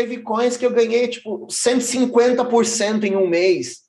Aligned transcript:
teve 0.00 0.22
coins 0.22 0.56
que 0.56 0.64
eu 0.64 0.70
ganhei 0.70 1.08
tipo 1.08 1.46
150% 1.46 3.04
em 3.04 3.16
um 3.16 3.28
mês, 3.28 3.80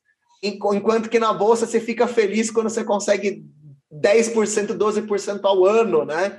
enquanto 0.43 1.09
que 1.09 1.17
na 1.17 1.31
bolsa 1.31 1.65
você 1.65 1.79
fica 1.79 2.05
feliz 2.05 2.51
quando 2.51 2.69
você 2.69 2.83
consegue 2.83 3.45
10%, 3.89 4.77
12% 4.77 5.39
ao 5.45 5.65
ano, 5.65 6.03
né? 6.03 6.37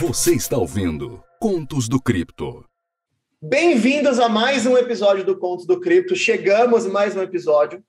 Você 0.00 0.34
está 0.34 0.56
ouvindo 0.56 1.22
Contos 1.38 1.88
do 1.88 2.02
Cripto. 2.02 2.64
Bem-vindos 3.40 4.18
a 4.18 4.28
mais 4.28 4.66
um 4.66 4.76
episódio 4.76 5.24
do 5.24 5.38
Contos 5.38 5.64
do 5.64 5.78
Cripto. 5.78 6.16
Chegamos 6.16 6.86
mais 6.86 7.14
um 7.14 7.22
episódio. 7.22 7.84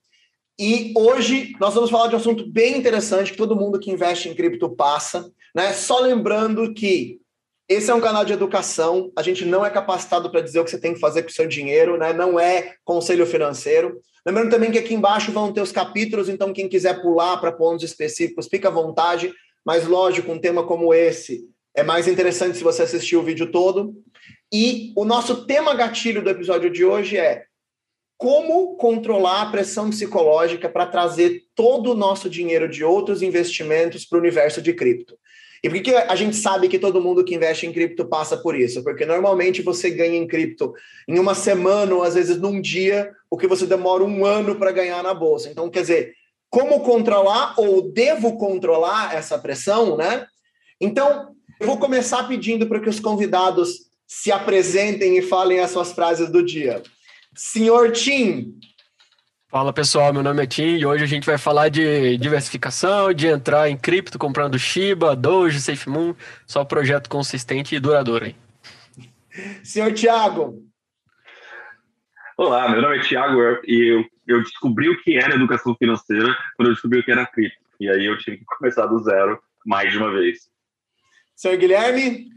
E 0.61 0.93
hoje 0.95 1.55
nós 1.59 1.73
vamos 1.73 1.89
falar 1.89 2.07
de 2.07 2.13
um 2.13 2.19
assunto 2.19 2.45
bem 2.45 2.77
interessante 2.77 3.31
que 3.31 3.37
todo 3.37 3.55
mundo 3.55 3.79
que 3.79 3.89
investe 3.89 4.29
em 4.29 4.35
cripto 4.35 4.69
passa, 4.69 5.27
né? 5.55 5.73
Só 5.73 5.99
lembrando 6.01 6.71
que 6.71 7.19
esse 7.67 7.89
é 7.89 7.93
um 7.95 7.99
canal 7.99 8.23
de 8.23 8.33
educação, 8.33 9.11
a 9.17 9.23
gente 9.23 9.43
não 9.43 9.65
é 9.65 9.71
capacitado 9.71 10.29
para 10.29 10.39
dizer 10.39 10.59
o 10.59 10.63
que 10.63 10.69
você 10.69 10.79
tem 10.79 10.93
que 10.93 10.99
fazer 10.99 11.23
com 11.23 11.29
o 11.29 11.33
seu 11.33 11.47
dinheiro, 11.47 11.97
né? 11.97 12.13
Não 12.13 12.39
é 12.39 12.75
conselho 12.85 13.25
financeiro. 13.25 13.99
Lembrando 14.23 14.51
também 14.51 14.69
que 14.69 14.77
aqui 14.77 14.93
embaixo 14.93 15.31
vão 15.31 15.51
ter 15.51 15.61
os 15.61 15.71
capítulos, 15.71 16.29
então 16.29 16.53
quem 16.53 16.69
quiser 16.69 17.01
pular 17.01 17.37
para 17.37 17.51
pontos 17.51 17.83
específicos, 17.83 18.47
fica 18.47 18.67
à 18.67 18.71
vontade, 18.71 19.33
mas 19.65 19.87
lógico, 19.87 20.31
um 20.31 20.37
tema 20.37 20.63
como 20.63 20.93
esse 20.93 21.41
é 21.75 21.81
mais 21.81 22.07
interessante 22.07 22.55
se 22.55 22.63
você 22.63 22.83
assistir 22.83 23.15
o 23.15 23.23
vídeo 23.23 23.51
todo. 23.51 23.95
E 24.53 24.93
o 24.95 25.05
nosso 25.05 25.47
tema 25.47 25.73
gatilho 25.73 26.21
do 26.21 26.29
episódio 26.29 26.69
de 26.69 26.85
hoje 26.85 27.17
é 27.17 27.45
como 28.21 28.75
controlar 28.75 29.41
a 29.41 29.45
pressão 29.47 29.89
psicológica 29.89 30.69
para 30.69 30.85
trazer 30.85 31.41
todo 31.55 31.89
o 31.89 31.95
nosso 31.95 32.29
dinheiro 32.29 32.69
de 32.69 32.83
outros 32.83 33.23
investimentos 33.23 34.05
para 34.05 34.15
o 34.15 34.21
universo 34.21 34.61
de 34.61 34.73
cripto. 34.73 35.17
E 35.63 35.67
por 35.67 35.81
que 35.81 35.91
a 35.95 36.15
gente 36.15 36.35
sabe 36.35 36.67
que 36.67 36.77
todo 36.77 37.01
mundo 37.01 37.25
que 37.25 37.33
investe 37.33 37.65
em 37.65 37.73
cripto 37.73 38.05
passa 38.05 38.37
por 38.37 38.55
isso? 38.55 38.83
Porque 38.83 39.07
normalmente 39.07 39.63
você 39.63 39.89
ganha 39.89 40.15
em 40.15 40.27
cripto 40.27 40.71
em 41.07 41.17
uma 41.17 41.33
semana 41.33 41.95
ou 41.95 42.03
às 42.03 42.13
vezes 42.13 42.37
num 42.37 42.61
dia, 42.61 43.11
o 43.27 43.35
que 43.35 43.47
você 43.47 43.65
demora 43.65 44.03
um 44.03 44.23
ano 44.23 44.53
para 44.55 44.71
ganhar 44.71 45.01
na 45.01 45.15
bolsa. 45.15 45.49
Então, 45.49 45.67
quer 45.67 45.81
dizer, 45.81 46.13
como 46.47 46.81
controlar 46.81 47.55
ou 47.57 47.91
devo 47.91 48.37
controlar 48.37 49.15
essa 49.15 49.39
pressão, 49.39 49.97
né? 49.97 50.27
Então, 50.79 51.29
eu 51.59 51.65
vou 51.65 51.79
começar 51.79 52.27
pedindo 52.27 52.67
para 52.67 52.79
que 52.79 52.89
os 52.89 52.99
convidados 52.99 53.89
se 54.07 54.31
apresentem 54.31 55.17
e 55.17 55.23
falem 55.23 55.59
as 55.59 55.71
suas 55.71 55.91
frases 55.91 56.29
do 56.29 56.45
dia. 56.45 56.83
Senhor 57.35 57.91
Tim. 57.91 58.59
Fala 59.49 59.71
pessoal, 59.71 60.13
meu 60.13 60.21
nome 60.21 60.43
é 60.43 60.47
Tim 60.47 60.77
e 60.77 60.85
hoje 60.85 61.03
a 61.03 61.07
gente 61.07 61.25
vai 61.25 61.37
falar 61.37 61.69
de 61.69 62.17
diversificação, 62.17 63.13
de 63.13 63.27
entrar 63.27 63.69
em 63.69 63.77
cripto 63.77 64.19
comprando 64.19 64.59
Shiba, 64.59 65.15
Doge, 65.15 65.61
SafeMoon, 65.61 66.13
só 66.45 66.65
projeto 66.65 67.09
consistente 67.09 67.75
e 67.75 67.79
duradouro. 67.79 68.25
Hein? 68.25 68.35
Senhor 69.63 69.93
Tiago. 69.93 70.61
Olá, 72.37 72.69
meu 72.69 72.81
nome 72.81 72.97
é 72.97 73.01
Tiago 73.01 73.39
e 73.65 73.93
eu, 73.93 74.05
eu 74.27 74.43
descobri 74.43 74.89
o 74.89 75.01
que 75.01 75.17
era 75.17 75.35
educação 75.35 75.75
financeira 75.75 76.35
quando 76.57 76.69
eu 76.69 76.73
descobri 76.73 76.99
o 76.99 77.03
que 77.03 77.11
era 77.11 77.25
cripto. 77.25 77.57
E 77.79 77.89
aí 77.89 78.05
eu 78.05 78.17
tive 78.17 78.37
que 78.37 78.45
começar 78.45 78.85
do 78.87 79.01
zero 79.03 79.41
mais 79.65 79.89
de 79.91 79.97
uma 79.97 80.11
vez. 80.11 80.49
Senhor 81.35 81.57
Guilherme. 81.57 82.29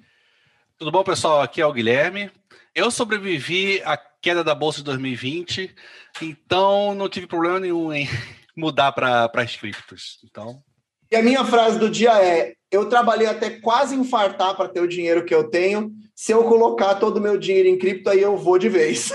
Tudo 0.78 0.92
bom, 0.92 1.02
pessoal? 1.02 1.42
Aqui 1.42 1.60
é 1.60 1.66
o 1.66 1.72
Guilherme. 1.72 2.30
Eu 2.74 2.90
sobrevivi 2.90 3.80
à 3.84 3.96
queda 4.24 4.42
da 4.42 4.54
bolsa 4.54 4.78
de 4.78 4.84
2020, 4.84 5.70
então 6.22 6.94
não 6.94 7.10
tive 7.10 7.26
problema 7.26 7.60
nenhum 7.60 7.92
em 7.92 8.08
mudar 8.56 8.90
para 8.92 9.30
as 9.34 9.54
criptos. 9.54 10.18
Então. 10.24 10.62
E 11.12 11.16
a 11.16 11.22
minha 11.22 11.44
frase 11.44 11.78
do 11.78 11.90
dia 11.90 12.18
é: 12.24 12.54
eu 12.70 12.88
trabalhei 12.88 13.26
até 13.26 13.50
quase 13.50 13.94
infartar 13.94 14.56
para 14.56 14.68
ter 14.68 14.80
o 14.80 14.88
dinheiro 14.88 15.26
que 15.26 15.34
eu 15.34 15.50
tenho. 15.50 15.92
Se 16.14 16.32
eu 16.32 16.42
colocar 16.44 16.94
todo 16.94 17.18
o 17.18 17.20
meu 17.20 17.36
dinheiro 17.36 17.68
em 17.68 17.76
cripto, 17.76 18.08
aí 18.08 18.22
eu 18.22 18.34
vou 18.34 18.58
de 18.58 18.70
vez. 18.70 19.12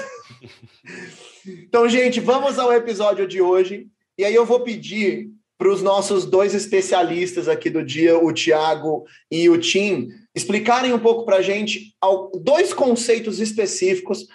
então, 1.66 1.90
gente, 1.90 2.20
vamos 2.20 2.60
ao 2.60 2.72
episódio 2.72 3.28
de 3.28 3.42
hoje. 3.42 3.88
E 4.16 4.24
aí 4.24 4.36
eu 4.36 4.46
vou 4.46 4.60
pedir 4.60 5.32
para 5.58 5.72
os 5.72 5.82
nossos 5.82 6.24
dois 6.24 6.54
especialistas 6.54 7.48
aqui 7.48 7.70
do 7.70 7.84
dia, 7.84 8.18
o 8.18 8.32
Tiago 8.32 9.06
e 9.30 9.50
o 9.50 9.58
Tim, 9.58 10.10
explicarem 10.36 10.94
um 10.94 11.00
pouco 11.00 11.26
para 11.26 11.38
a 11.38 11.42
gente 11.42 11.94
dois 12.42 12.74
conceitos 12.74 13.40
específicos, 13.40 14.26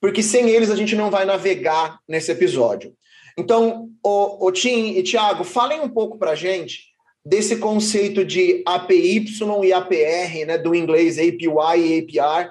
porque 0.00 0.22
sem 0.22 0.48
eles 0.48 0.70
a 0.70 0.76
gente 0.76 0.94
não 0.94 1.10
vai 1.10 1.24
navegar 1.24 1.98
nesse 2.08 2.30
episódio. 2.30 2.92
Então, 3.36 3.88
o, 4.02 4.46
o 4.46 4.52
Tim 4.52 4.94
e 4.96 5.02
Tiago, 5.02 5.44
falem 5.44 5.80
um 5.80 5.88
pouco 5.88 6.18
para 6.18 6.32
a 6.32 6.34
gente 6.34 6.88
desse 7.24 7.56
conceito 7.56 8.24
de 8.24 8.62
APY 8.66 9.26
e 9.64 9.72
APR, 9.72 10.46
né, 10.46 10.58
do 10.58 10.74
inglês 10.74 11.18
APY 11.18 11.46
e 11.76 12.18
APR, 12.18 12.50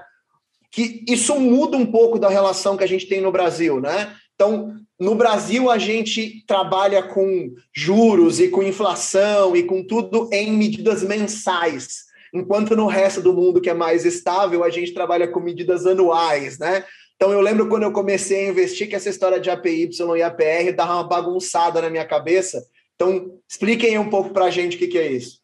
que 0.72 1.04
isso 1.08 1.40
muda 1.40 1.76
um 1.76 1.86
pouco 1.86 2.20
da 2.20 2.30
relação 2.30 2.78
que 2.78 2.84
a 2.84 2.88
gente 2.88 3.08
tem 3.08 3.20
no 3.20 3.32
Brasil, 3.32 3.80
né? 3.80 4.14
Então, 4.36 4.76
no 5.00 5.16
Brasil, 5.16 5.70
a 5.72 5.78
gente 5.78 6.46
trabalha 6.46 7.02
com 7.02 7.52
juros 7.74 8.40
e 8.40 8.50
com 8.50 8.62
inflação 8.62 9.56
e 9.56 9.64
com 9.64 9.84
tudo 9.84 10.30
em 10.32 10.52
medidas 10.52 11.04
mensais, 11.04 12.06
enquanto 12.34 12.76
no 12.76 12.86
resto 12.86 13.22
do 13.22 13.34
mundo, 13.34 13.60
que 13.60 13.70
é 13.70 13.74
mais 13.74 14.06
estável, 14.06 14.64
a 14.64 14.70
gente 14.70 14.94
trabalha 14.94 15.28
com 15.28 15.40
medidas 15.40 15.86
anuais, 15.86 16.60
né? 16.60 16.84
Então, 17.18 17.32
eu 17.32 17.42
lembro 17.42 17.68
quando 17.68 17.84
eu 17.84 17.92
comecei 17.92 18.46
a 18.46 18.50
investir 18.52 18.88
que 18.88 18.96
essa 18.96 19.10
história 19.10 19.40
de 19.40 19.50
APY 19.50 19.90
e 20.16 20.22
APR 20.22 20.72
dava 20.76 20.94
uma 20.94 21.08
bagunçada 21.08 21.82
na 21.82 21.90
minha 21.90 22.06
cabeça. 22.06 22.64
Então, 22.94 23.40
expliquem 23.50 23.98
um 23.98 24.10
pouco 24.10 24.30
para 24.30 24.46
a 24.46 24.50
gente 24.52 24.76
o 24.76 24.80
que, 24.80 24.88
que 24.88 25.00
é 25.00 25.12
isso. 25.12 25.40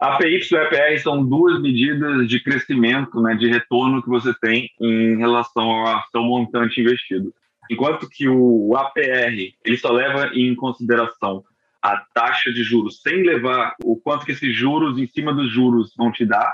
APY 0.00 0.40
e 0.50 0.56
APR 0.56 1.00
são 1.00 1.24
duas 1.24 1.62
medidas 1.62 2.28
de 2.28 2.42
crescimento, 2.42 3.22
né, 3.22 3.34
de 3.36 3.48
retorno 3.48 4.02
que 4.02 4.08
você 4.08 4.34
tem 4.40 4.68
em 4.80 5.16
relação 5.16 5.62
ao 5.86 6.04
seu 6.10 6.22
montante 6.22 6.80
investido. 6.80 7.32
Enquanto 7.70 8.08
que 8.08 8.28
o 8.28 8.76
APR 8.76 9.54
ele 9.64 9.78
só 9.78 9.90
leva 9.90 10.32
em 10.34 10.54
consideração 10.56 11.44
a 11.80 11.98
taxa 12.12 12.52
de 12.52 12.64
juros, 12.64 13.00
sem 13.00 13.22
levar 13.22 13.76
o 13.84 13.96
quanto 13.96 14.26
que 14.26 14.32
esses 14.32 14.54
juros 14.54 14.98
em 14.98 15.06
cima 15.06 15.32
dos 15.32 15.52
juros 15.52 15.94
vão 15.96 16.10
te 16.10 16.26
dar. 16.26 16.52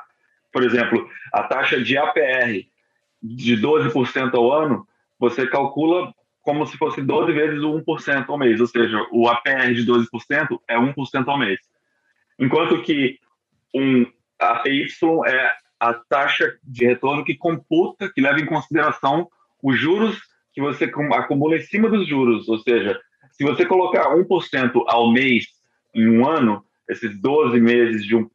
Por 0.52 0.62
exemplo, 0.62 1.08
a 1.32 1.42
taxa 1.44 1.82
de 1.82 1.96
APR 1.96 2.66
de 3.22 3.56
12% 3.56 4.34
ao 4.34 4.52
ano, 4.52 4.86
você 5.18 5.46
calcula 5.46 6.12
como 6.42 6.66
se 6.66 6.76
fosse 6.76 7.00
12 7.00 7.32
vezes 7.32 7.62
o 7.62 7.80
1% 7.80 8.24
ao 8.28 8.38
mês, 8.38 8.60
ou 8.60 8.66
seja, 8.66 9.06
o 9.12 9.28
APR 9.28 9.72
de 9.72 9.86
12% 9.86 10.58
é 10.68 10.76
1% 10.76 11.28
ao 11.28 11.38
mês. 11.38 11.60
Enquanto 12.38 12.82
que 12.82 13.18
um 13.74 14.04
APY 14.38 14.86
é 15.26 15.50
a 15.78 15.94
taxa 15.94 16.56
de 16.62 16.84
retorno 16.84 17.24
que 17.24 17.36
computa, 17.36 18.10
que 18.12 18.20
leva 18.20 18.40
em 18.40 18.46
consideração 18.46 19.28
os 19.62 19.78
juros 19.78 20.20
que 20.52 20.60
você 20.60 20.84
acumula 21.12 21.56
em 21.56 21.60
cima 21.60 21.88
dos 21.88 22.06
juros. 22.06 22.48
Ou 22.48 22.58
seja, 22.58 23.00
se 23.32 23.44
você 23.44 23.64
colocar 23.64 24.14
1% 24.14 24.84
ao 24.86 25.12
mês 25.12 25.46
em 25.94 26.08
um 26.08 26.28
ano, 26.28 26.64
esses 26.88 27.18
12 27.20 27.60
meses 27.60 28.04
de 28.04 28.16
1%, 28.16 28.28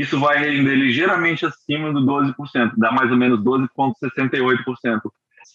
isso 0.00 0.20
vai 0.20 0.38
render 0.38 0.74
ligeiramente 0.74 1.44
acima 1.44 1.92
do 1.92 2.00
12%, 2.00 2.72
dá 2.76 2.92
mais 2.92 3.10
ou 3.10 3.16
menos 3.16 3.40
12,68%. 3.40 5.00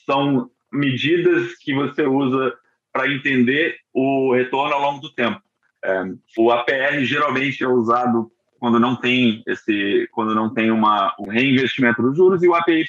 São 0.05 0.49
medidas 0.71 1.55
que 1.59 1.73
você 1.73 2.03
usa 2.03 2.53
para 2.91 3.11
entender 3.11 3.77
o 3.93 4.33
retorno 4.33 4.73
ao 4.73 4.81
longo 4.81 4.99
do 4.99 5.13
tempo. 5.13 5.41
É, 5.83 6.03
o 6.37 6.51
APR 6.51 7.03
geralmente 7.03 7.63
é 7.63 7.67
usado 7.67 8.31
quando 8.59 8.79
não 8.79 8.95
tem 8.95 9.43
esse, 9.47 10.07
quando 10.11 10.33
não 10.33 10.53
tem 10.53 10.71
uma, 10.71 11.13
um 11.19 11.29
reinvestimento 11.29 12.01
dos 12.01 12.15
juros 12.15 12.41
e 12.41 12.47
o 12.47 12.55
APY 12.55 12.85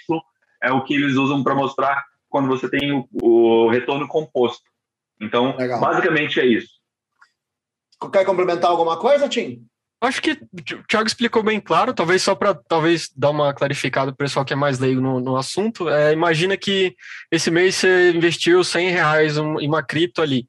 é 0.63 0.73
o 0.73 0.83
que 0.83 0.95
eles 0.95 1.15
usam 1.17 1.43
para 1.43 1.55
mostrar 1.55 2.05
quando 2.29 2.49
você 2.49 2.69
tem 2.69 2.93
o, 2.93 3.07
o 3.23 3.69
retorno 3.69 4.09
composto. 4.09 4.65
Então, 5.21 5.57
Legal. 5.57 5.81
basicamente 5.81 6.41
é 6.41 6.47
isso. 6.47 6.75
Quer 8.13 8.25
complementar 8.25 8.71
alguma 8.71 8.99
coisa, 8.99 9.29
Tim? 9.29 9.65
Acho 10.01 10.21
que 10.21 10.33
o 10.33 10.87
Thiago 10.87 11.07
explicou 11.07 11.43
bem 11.43 11.59
claro, 11.59 11.95
talvez 11.95 12.23
só 12.23 12.35
para 12.35 12.55
talvez 12.55 13.11
dar 13.17 13.31
uma 13.31 13.55
clarificada 13.55 14.13
para 14.13 14.25
o 14.25 14.27
pessoal 14.27 14.45
que 14.45 14.53
é 14.53 14.57
mais 14.57 14.79
leigo 14.79 15.01
no, 15.01 15.19
no 15.19 15.37
assunto. 15.37 15.89
É, 15.89 16.13
imagina 16.13 16.57
que 16.57 16.95
esse 17.31 17.51
mês 17.51 17.77
você 17.77 18.13
investiu 18.13 18.63
100 18.63 18.91
reais 18.91 19.37
em 19.39 19.67
uma 19.67 19.83
cripto 19.83 20.21
ali 20.21 20.47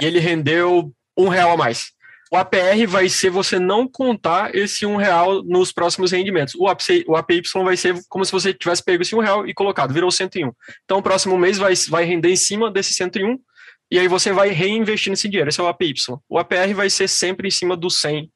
e 0.00 0.04
ele 0.06 0.18
rendeu 0.18 0.92
um 1.16 1.28
real 1.28 1.52
a 1.52 1.56
mais. 1.56 1.92
O 2.32 2.36
APR 2.36 2.86
vai 2.88 3.08
ser 3.08 3.30
você 3.30 3.60
não 3.60 3.86
contar 3.86 4.54
esse 4.54 4.84
um 4.84 4.96
real 4.96 5.44
nos 5.44 5.70
próximos 5.70 6.10
rendimentos. 6.10 6.54
O, 6.56 6.66
APY, 6.66 7.04
o 7.06 7.14
APY 7.14 7.42
vai 7.62 7.76
ser 7.76 7.94
como 8.08 8.24
se 8.24 8.32
você 8.32 8.52
tivesse 8.52 8.82
pego 8.82 9.02
esse 9.02 9.14
um 9.14 9.20
real 9.20 9.46
e 9.46 9.54
colocado, 9.54 9.94
virou 9.94 10.10
101. 10.10 10.50
Então, 10.84 10.98
o 10.98 11.02
próximo 11.02 11.38
mês 11.38 11.58
vai, 11.58 11.74
vai 11.88 12.04
render 12.04 12.30
em 12.30 12.36
cima 12.36 12.72
desse 12.72 12.92
101 12.94 13.38
e 13.88 14.00
aí 14.00 14.08
você 14.08 14.32
vai 14.32 14.48
reinvestir 14.48 15.10
nesse 15.10 15.28
dinheiro. 15.28 15.48
Esse 15.48 15.60
é 15.60 15.62
o 15.62 15.68
APY. 15.68 15.94
O 16.28 16.36
APR 16.36 16.74
vai 16.74 16.90
ser 16.90 17.06
sempre 17.06 17.46
em 17.46 17.52
cima 17.52 17.76
do 17.76 17.88
100, 17.88 18.28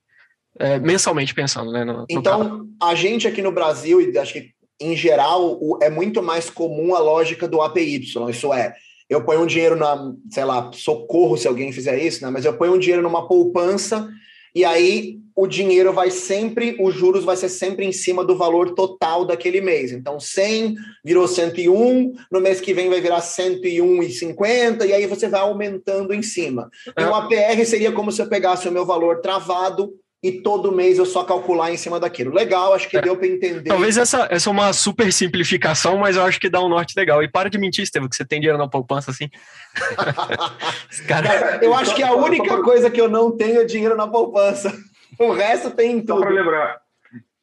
é, 0.58 0.78
mensalmente 0.78 1.34
pensando, 1.34 1.70
né? 1.70 1.84
No, 1.84 2.04
então, 2.08 2.66
a 2.82 2.94
gente 2.94 3.26
aqui 3.26 3.42
no 3.42 3.52
Brasil, 3.52 4.00
e 4.00 4.16
acho 4.18 4.32
que 4.32 4.50
em 4.80 4.96
geral, 4.96 5.58
é 5.82 5.90
muito 5.90 6.22
mais 6.22 6.48
comum 6.48 6.94
a 6.94 7.00
lógica 7.00 7.48
do 7.48 7.60
APY. 7.60 8.00
Isso 8.30 8.52
é, 8.54 8.74
eu 9.10 9.24
ponho 9.24 9.42
um 9.42 9.46
dinheiro 9.46 9.74
na, 9.74 10.12
sei 10.30 10.44
lá, 10.44 10.70
socorro 10.72 11.36
se 11.36 11.48
alguém 11.48 11.72
fizer 11.72 11.98
isso, 11.98 12.24
né? 12.24 12.30
Mas 12.30 12.44
eu 12.44 12.56
ponho 12.56 12.74
um 12.74 12.78
dinheiro 12.78 13.02
numa 13.02 13.26
poupança 13.26 14.08
e 14.54 14.64
aí 14.64 15.18
o 15.34 15.46
dinheiro 15.46 15.92
vai 15.92 16.10
sempre, 16.10 16.76
os 16.80 16.94
juros 16.94 17.24
vai 17.24 17.36
ser 17.36 17.48
sempre 17.48 17.86
em 17.86 17.92
cima 17.92 18.24
do 18.24 18.36
valor 18.36 18.74
total 18.74 19.24
daquele 19.24 19.60
mês. 19.60 19.92
Então, 19.92 20.18
100 20.18 20.74
virou 21.04 21.28
101, 21.28 22.12
no 22.30 22.40
mês 22.40 22.60
que 22.60 22.74
vem 22.74 22.88
vai 22.88 23.00
virar 23.00 23.20
101,50, 23.20 24.84
e 24.84 24.92
aí 24.92 25.06
você 25.06 25.28
vai 25.28 25.40
aumentando 25.40 26.12
em 26.12 26.22
cima. 26.22 26.68
É. 26.88 26.90
Então, 26.90 27.14
a 27.14 27.28
PR 27.28 27.64
seria 27.64 27.92
como 27.92 28.10
se 28.10 28.20
eu 28.20 28.28
pegasse 28.28 28.68
o 28.68 28.72
meu 28.72 28.84
valor 28.84 29.20
travado 29.20 29.92
e 30.22 30.32
todo 30.42 30.72
mês 30.72 30.98
eu 30.98 31.06
só 31.06 31.22
calcular 31.22 31.72
em 31.72 31.76
cima 31.76 32.00
daquilo. 32.00 32.34
Legal, 32.34 32.74
acho 32.74 32.88
que 32.88 32.96
é. 32.96 33.00
deu 33.00 33.16
para 33.16 33.28
entender. 33.28 33.68
Talvez 33.68 33.96
essa, 33.96 34.26
essa 34.30 34.50
é 34.50 34.52
uma 34.52 34.72
super 34.72 35.12
simplificação, 35.12 35.98
mas 35.98 36.16
eu 36.16 36.24
acho 36.24 36.40
que 36.40 36.48
dá 36.48 36.60
um 36.60 36.68
norte 36.68 36.94
legal. 36.96 37.22
E 37.22 37.28
para 37.28 37.48
de 37.48 37.58
mentir, 37.58 37.84
Estevam, 37.84 38.08
que 38.08 38.16
você 38.16 38.24
tem 38.24 38.40
dinheiro 38.40 38.58
na 38.58 38.68
poupança 38.68 39.10
assim. 39.10 39.30
Cara, 41.06 41.60
eu 41.62 41.72
acho 41.74 41.94
que 41.94 42.02
a 42.02 42.12
única 42.12 42.60
coisa 42.62 42.90
que 42.90 43.00
eu 43.00 43.08
não 43.08 43.36
tenho 43.36 43.60
é 43.60 43.64
dinheiro 43.64 43.96
na 43.96 44.06
poupança. 44.06 44.72
O 45.18 45.32
resto 45.32 45.70
tem 45.70 45.96
em 45.96 46.00
tudo. 46.00 46.20
Só 46.20 46.20
para 46.20 46.30
lembrar, 46.30 46.80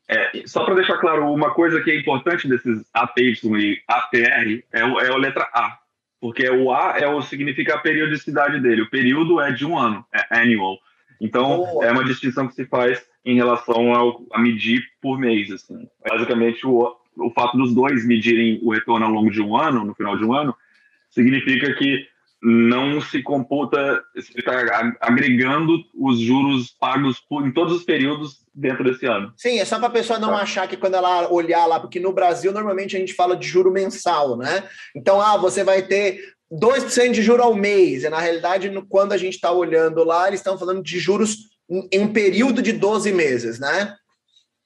é, 0.07 0.43
só 0.45 0.63
para 0.63 0.75
deixar 0.75 0.97
claro, 0.97 1.29
uma 1.31 1.53
coisa 1.53 1.81
que 1.81 1.91
é 1.91 1.99
importante 1.99 2.47
desses 2.47 2.85
APY 2.93 3.33
e 3.43 3.81
APR 3.87 4.63
é, 4.71 4.85
o, 4.85 4.99
é 4.99 5.09
a 5.09 5.17
letra 5.17 5.49
A. 5.53 5.77
Porque 6.21 6.47
o 6.49 6.71
A 6.71 6.97
é 6.97 7.07
o 7.07 7.21
significa 7.21 7.75
a 7.75 7.79
periodicidade 7.79 8.59
dele. 8.61 8.83
O 8.83 8.89
período 8.89 9.41
é 9.41 9.51
de 9.51 9.65
um 9.65 9.77
ano, 9.77 10.05
é 10.13 10.39
annual. 10.39 10.77
Então, 11.19 11.57
Boa. 11.57 11.85
é 11.85 11.91
uma 11.91 12.03
distinção 12.03 12.47
que 12.47 12.55
se 12.55 12.65
faz 12.65 13.03
em 13.25 13.35
relação 13.35 13.93
ao, 13.93 14.21
a 14.31 14.39
medir 14.39 14.83
por 15.01 15.17
mês. 15.19 15.51
Assim. 15.51 15.87
Basicamente, 16.07 16.65
o, 16.65 16.95
o 17.17 17.31
fato 17.31 17.57
dos 17.57 17.73
dois 17.73 18.05
medirem 18.05 18.59
o 18.61 18.71
retorno 18.71 19.05
ao 19.05 19.11
longo 19.11 19.31
de 19.31 19.41
um 19.41 19.57
ano, 19.57 19.83
no 19.83 19.95
final 19.95 20.17
de 20.17 20.25
um 20.25 20.33
ano, 20.33 20.55
significa 21.09 21.73
que 21.75 22.07
não 22.47 23.01
se 23.01 23.23
computa, 23.23 24.03
está 24.15 24.93
agregando 25.01 25.83
os 25.95 26.19
juros 26.19 26.69
pagos 26.79 27.19
por, 27.19 27.45
em 27.45 27.51
todos 27.51 27.73
os 27.73 27.83
períodos 27.83 28.45
dentro 28.53 28.83
desse 28.83 29.07
ano. 29.07 29.33
Sim, 29.35 29.59
é 29.59 29.65
só 29.65 29.79
para 29.79 29.87
a 29.87 29.91
pessoa 29.91 30.19
não 30.19 30.29
tá. 30.29 30.41
achar 30.41 30.67
que 30.67 30.77
quando 30.77 30.93
ela 30.93 31.31
olhar 31.31 31.65
lá, 31.65 31.79
porque 31.79 31.99
no 31.99 32.13
Brasil 32.13 32.51
normalmente 32.51 32.95
a 32.95 32.99
gente 32.99 33.13
fala 33.13 33.35
de 33.35 33.47
juro 33.47 33.71
mensal, 33.71 34.37
né? 34.37 34.63
Então, 34.95 35.19
ah, 35.19 35.37
você 35.37 35.63
vai 35.63 35.81
ter 35.81 36.34
2% 36.55 37.11
de 37.11 37.21
juro 37.21 37.43
ao 37.43 37.55
mês. 37.55 38.03
E 38.03 38.09
na 38.09 38.19
realidade, 38.19 38.71
quando 38.89 39.13
a 39.13 39.17
gente 39.17 39.35
está 39.35 39.51
olhando 39.51 40.03
lá, 40.03 40.27
eles 40.27 40.39
estão 40.39 40.57
falando 40.57 40.81
de 40.81 40.99
juros 40.99 41.49
em 41.69 41.99
um 41.99 42.13
período 42.13 42.61
de 42.61 42.71
12 42.71 43.11
meses, 43.11 43.59
né? 43.59 43.95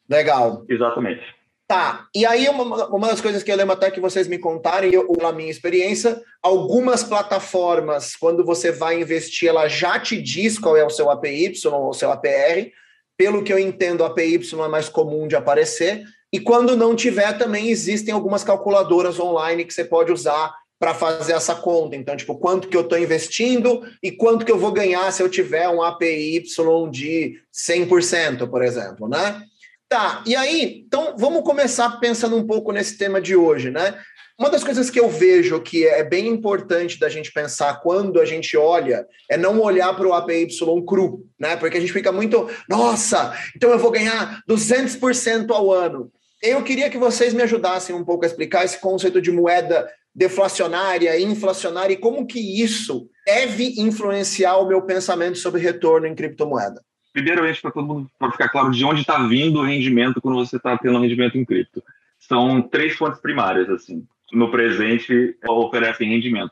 Legal. 0.09 0.65
Exatamente. 0.67 1.21
Tá, 1.67 2.07
e 2.15 2.25
aí 2.25 2.49
uma, 2.49 2.87
uma 2.87 3.07
das 3.09 3.21
coisas 3.21 3.43
que 3.43 3.51
eu 3.51 3.55
lembro 3.55 3.73
até 3.73 3.91
que 3.91 3.99
vocês 3.99 4.27
me 4.27 4.39
contarem, 4.39 4.91
eu, 4.91 5.05
na 5.21 5.31
minha 5.31 5.51
experiência, 5.51 6.19
algumas 6.41 7.03
plataformas, 7.03 8.15
quando 8.15 8.43
você 8.43 8.71
vai 8.71 8.99
investir, 8.99 9.47
ela 9.47 9.67
já 9.67 9.99
te 9.99 10.19
diz 10.19 10.57
qual 10.57 10.75
é 10.75 10.83
o 10.83 10.89
seu 10.89 11.11
APY 11.11 11.53
ou 11.67 11.89
o 11.89 11.93
seu 11.93 12.11
APR. 12.11 12.71
Pelo 13.15 13.43
que 13.43 13.53
eu 13.53 13.59
entendo, 13.59 14.01
o 14.01 14.05
APY 14.05 14.41
é 14.51 14.67
mais 14.67 14.89
comum 14.89 15.27
de 15.27 15.35
aparecer. 15.35 16.03
E 16.33 16.39
quando 16.39 16.75
não 16.75 16.95
tiver, 16.95 17.37
também 17.37 17.69
existem 17.69 18.15
algumas 18.15 18.43
calculadoras 18.43 19.19
online 19.19 19.63
que 19.63 19.73
você 19.73 19.85
pode 19.85 20.11
usar 20.11 20.51
para 20.79 20.93
fazer 20.93 21.33
essa 21.33 21.53
conta. 21.53 21.95
Então, 21.95 22.15
tipo, 22.15 22.37
quanto 22.37 22.69
que 22.69 22.77
eu 22.77 22.81
estou 22.81 22.97
investindo 22.97 23.85
e 24.01 24.11
quanto 24.11 24.45
que 24.45 24.51
eu 24.51 24.57
vou 24.57 24.71
ganhar 24.71 25.11
se 25.11 25.21
eu 25.21 25.29
tiver 25.29 25.67
um 25.67 25.83
APY 25.83 26.41
de 26.89 27.41
100%, 27.53 28.49
por 28.49 28.63
exemplo, 28.63 29.07
né? 29.09 29.43
Tá, 29.89 30.23
e 30.25 30.35
aí, 30.35 30.83
então 30.85 31.15
vamos 31.17 31.43
começar 31.43 31.99
pensando 31.99 32.37
um 32.37 32.47
pouco 32.47 32.71
nesse 32.71 32.97
tema 32.97 33.19
de 33.19 33.35
hoje, 33.35 33.69
né? 33.69 33.99
Uma 34.39 34.49
das 34.49 34.63
coisas 34.63 34.89
que 34.89 34.97
eu 34.97 35.09
vejo 35.09 35.59
que 35.59 35.85
é 35.85 36.01
bem 36.01 36.27
importante 36.27 36.97
da 36.97 37.09
gente 37.09 37.29
pensar 37.33 37.81
quando 37.81 38.21
a 38.21 38.25
gente 38.25 38.55
olha 38.55 39.05
é 39.29 39.35
não 39.35 39.59
olhar 39.59 39.93
para 39.93 40.07
o 40.07 40.13
APY 40.13 40.47
cru, 40.87 41.27
né? 41.37 41.57
Porque 41.57 41.77
a 41.77 41.81
gente 41.81 41.91
fica 41.91 42.09
muito, 42.09 42.49
nossa, 42.69 43.37
então 43.53 43.69
eu 43.71 43.77
vou 43.77 43.91
ganhar 43.91 44.41
200% 44.47 45.51
ao 45.51 45.73
ano. 45.73 46.09
Eu 46.41 46.63
queria 46.63 46.89
que 46.89 46.97
vocês 46.97 47.33
me 47.33 47.43
ajudassem 47.43 47.93
um 47.93 48.05
pouco 48.05 48.23
a 48.23 48.27
explicar 48.27 48.63
esse 48.63 48.79
conceito 48.79 49.21
de 49.21 49.29
moeda 49.29 49.91
deflacionária, 50.19 51.17
inflacionária 51.17 51.93
e 51.93 51.97
como 51.97 52.27
que 52.27 52.61
isso 52.61 53.09
deve 53.25 53.75
influenciar 53.77 54.57
o 54.57 54.67
meu 54.67 54.81
pensamento 54.81 55.37
sobre 55.37 55.61
retorno 55.61 56.05
em 56.07 56.13
criptomoeda? 56.13 56.83
Primeiramente, 57.13 57.61
para 57.61 57.71
todo 57.71 57.87
mundo 57.87 58.11
para 58.19 58.29
ficar 58.29 58.49
claro 58.49 58.69
de 58.69 58.83
onde 58.83 58.99
está 58.99 59.17
vindo 59.25 59.59
o 59.59 59.63
rendimento 59.63 60.19
quando 60.19 60.35
você 60.35 60.57
está 60.57 60.77
tendo 60.77 60.97
um 60.97 61.01
rendimento 61.01 61.37
em 61.37 61.45
cripto. 61.45 61.81
São 62.19 62.61
três 62.61 62.97
fontes 62.97 63.21
primárias, 63.21 63.69
assim, 63.69 64.05
no 64.33 64.51
presente 64.51 65.37
oferecem 65.47 66.09
rendimento. 66.09 66.51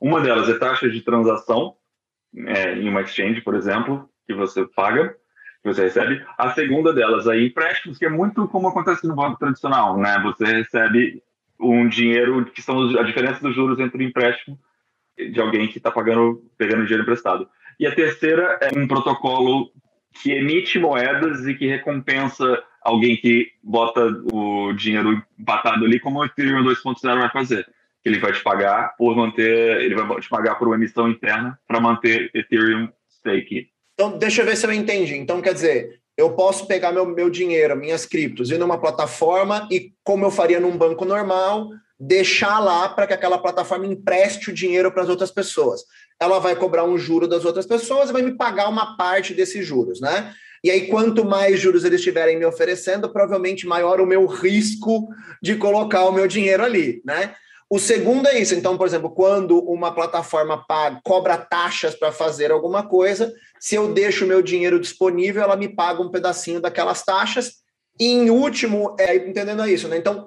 Uma 0.00 0.20
delas 0.20 0.48
é 0.48 0.58
taxa 0.58 0.90
de 0.90 1.00
transação 1.00 1.76
é, 2.48 2.74
em 2.74 2.88
uma 2.88 3.02
exchange, 3.02 3.40
por 3.42 3.54
exemplo, 3.54 4.08
que 4.26 4.34
você 4.34 4.66
paga, 4.74 5.14
que 5.62 5.72
você 5.72 5.82
recebe. 5.82 6.20
A 6.36 6.50
segunda 6.50 6.92
delas 6.92 7.28
é 7.28 7.40
empréstimos, 7.40 7.96
que 7.96 8.06
é 8.06 8.10
muito 8.10 8.48
como 8.48 8.66
acontece 8.66 9.06
no 9.06 9.14
banco 9.14 9.38
tradicional, 9.38 9.96
né? 9.96 10.18
Você 10.24 10.44
recebe 10.44 11.22
um 11.58 11.88
dinheiro 11.88 12.44
que 12.46 12.62
são 12.62 12.98
a 12.98 13.02
diferença 13.02 13.40
dos 13.40 13.54
juros 13.54 13.78
entre 13.78 13.98
o 13.98 14.06
empréstimo 14.06 14.58
de 15.16 15.40
alguém 15.40 15.68
que 15.68 15.78
está 15.78 15.90
pagando, 15.90 16.42
pegando 16.58 16.82
dinheiro 16.82 17.02
emprestado. 17.02 17.48
E 17.78 17.86
a 17.86 17.94
terceira 17.94 18.58
é 18.60 18.76
um 18.78 18.86
protocolo 18.86 19.70
que 20.22 20.32
emite 20.32 20.78
moedas 20.78 21.46
e 21.46 21.54
que 21.54 21.66
recompensa 21.66 22.62
alguém 22.82 23.16
que 23.16 23.50
bota 23.62 24.06
o 24.32 24.72
dinheiro 24.72 25.22
empatado 25.38 25.84
ali, 25.84 25.98
como 25.98 26.20
o 26.20 26.24
Ethereum 26.24 26.62
2.0 26.62 27.18
vai 27.18 27.30
fazer. 27.30 27.66
Ele 28.04 28.18
vai 28.18 28.32
te 28.32 28.42
pagar 28.42 28.94
por 28.96 29.16
manter, 29.16 29.80
ele 29.80 29.94
vai 29.94 30.20
te 30.20 30.28
pagar 30.28 30.56
por 30.56 30.68
uma 30.68 30.76
emissão 30.76 31.08
interna 31.08 31.58
para 31.66 31.80
manter 31.80 32.30
Ethereum 32.34 32.88
stake. 33.10 33.68
Então, 33.94 34.18
deixa 34.18 34.42
eu 34.42 34.46
ver 34.46 34.56
se 34.56 34.66
eu 34.66 34.72
entendi. 34.72 35.14
Então, 35.14 35.40
quer 35.40 35.54
dizer, 35.54 36.00
eu 36.16 36.30
posso 36.32 36.66
pegar 36.66 36.92
meu, 36.92 37.04
meu 37.06 37.28
dinheiro, 37.28 37.76
minhas 37.76 38.06
criptos, 38.06 38.50
ir 38.50 38.58
numa 38.58 38.78
plataforma 38.78 39.68
e, 39.70 39.92
como 40.02 40.24
eu 40.24 40.30
faria 40.30 40.60
num 40.60 40.76
banco 40.76 41.04
normal, 41.04 41.68
deixar 41.98 42.58
lá 42.58 42.88
para 42.88 43.06
que 43.06 43.14
aquela 43.14 43.38
plataforma 43.38 43.86
empreste 43.86 44.50
o 44.50 44.54
dinheiro 44.54 44.92
para 44.92 45.02
as 45.02 45.08
outras 45.08 45.30
pessoas. 45.30 45.82
Ela 46.20 46.38
vai 46.38 46.54
cobrar 46.54 46.84
um 46.84 46.96
juro 46.96 47.26
das 47.26 47.44
outras 47.44 47.66
pessoas 47.66 48.10
e 48.10 48.12
vai 48.12 48.22
me 48.22 48.36
pagar 48.36 48.68
uma 48.68 48.96
parte 48.96 49.34
desses 49.34 49.66
juros, 49.66 50.00
né? 50.00 50.32
E 50.62 50.70
aí, 50.70 50.86
quanto 50.86 51.24
mais 51.24 51.60
juros 51.60 51.84
eles 51.84 51.98
estiverem 51.98 52.38
me 52.38 52.46
oferecendo, 52.46 53.12
provavelmente 53.12 53.66
maior 53.66 54.00
o 54.00 54.06
meu 54.06 54.24
risco 54.24 55.08
de 55.42 55.56
colocar 55.56 56.04
o 56.06 56.12
meu 56.12 56.26
dinheiro 56.26 56.64
ali, 56.64 57.02
né? 57.04 57.34
O 57.70 57.78
segundo 57.78 58.26
é 58.28 58.38
isso. 58.38 58.54
Então, 58.54 58.76
por 58.76 58.86
exemplo, 58.86 59.10
quando 59.10 59.58
uma 59.58 59.92
plataforma 59.92 60.64
paga, 60.66 61.00
cobra 61.02 61.36
taxas 61.36 61.94
para 61.94 62.12
fazer 62.12 62.50
alguma 62.50 62.86
coisa, 62.86 63.32
se 63.58 63.74
eu 63.74 63.92
deixo 63.92 64.24
o 64.24 64.28
meu 64.28 64.42
dinheiro 64.42 64.78
disponível, 64.78 65.42
ela 65.42 65.56
me 65.56 65.68
paga 65.68 66.02
um 66.02 66.10
pedacinho 66.10 66.60
daquelas 66.60 67.02
taxas. 67.02 67.64
E 67.98 68.06
em 68.06 68.30
último, 68.30 68.94
é, 68.98 69.16
entendendo 69.16 69.66
isso, 69.66 69.88
né? 69.88 69.96
Então, 69.96 70.26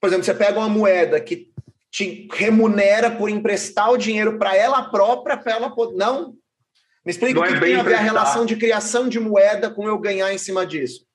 por 0.00 0.06
exemplo, 0.06 0.24
você 0.24 0.34
pega 0.34 0.58
uma 0.58 0.68
moeda 0.68 1.20
que 1.20 1.48
te 1.90 2.28
remunera 2.32 3.10
por 3.10 3.28
emprestar 3.28 3.90
o 3.90 3.98
dinheiro 3.98 4.38
para 4.38 4.54
ela 4.54 4.90
própria, 4.90 5.36
para 5.36 5.52
ela 5.52 5.70
poder. 5.70 5.96
Não? 5.96 6.34
Me 7.04 7.10
explica 7.10 7.40
o 7.40 7.42
que 7.42 7.54
é 7.54 7.60
tem 7.60 7.76
a 7.76 7.82
ver 7.82 7.94
a 7.94 8.00
relação 8.00 8.44
de 8.44 8.56
criação 8.56 9.08
de 9.08 9.18
moeda 9.18 9.70
com 9.70 9.88
eu 9.88 9.98
ganhar 9.98 10.32
em 10.32 10.38
cima 10.38 10.66
disso. 10.66 11.06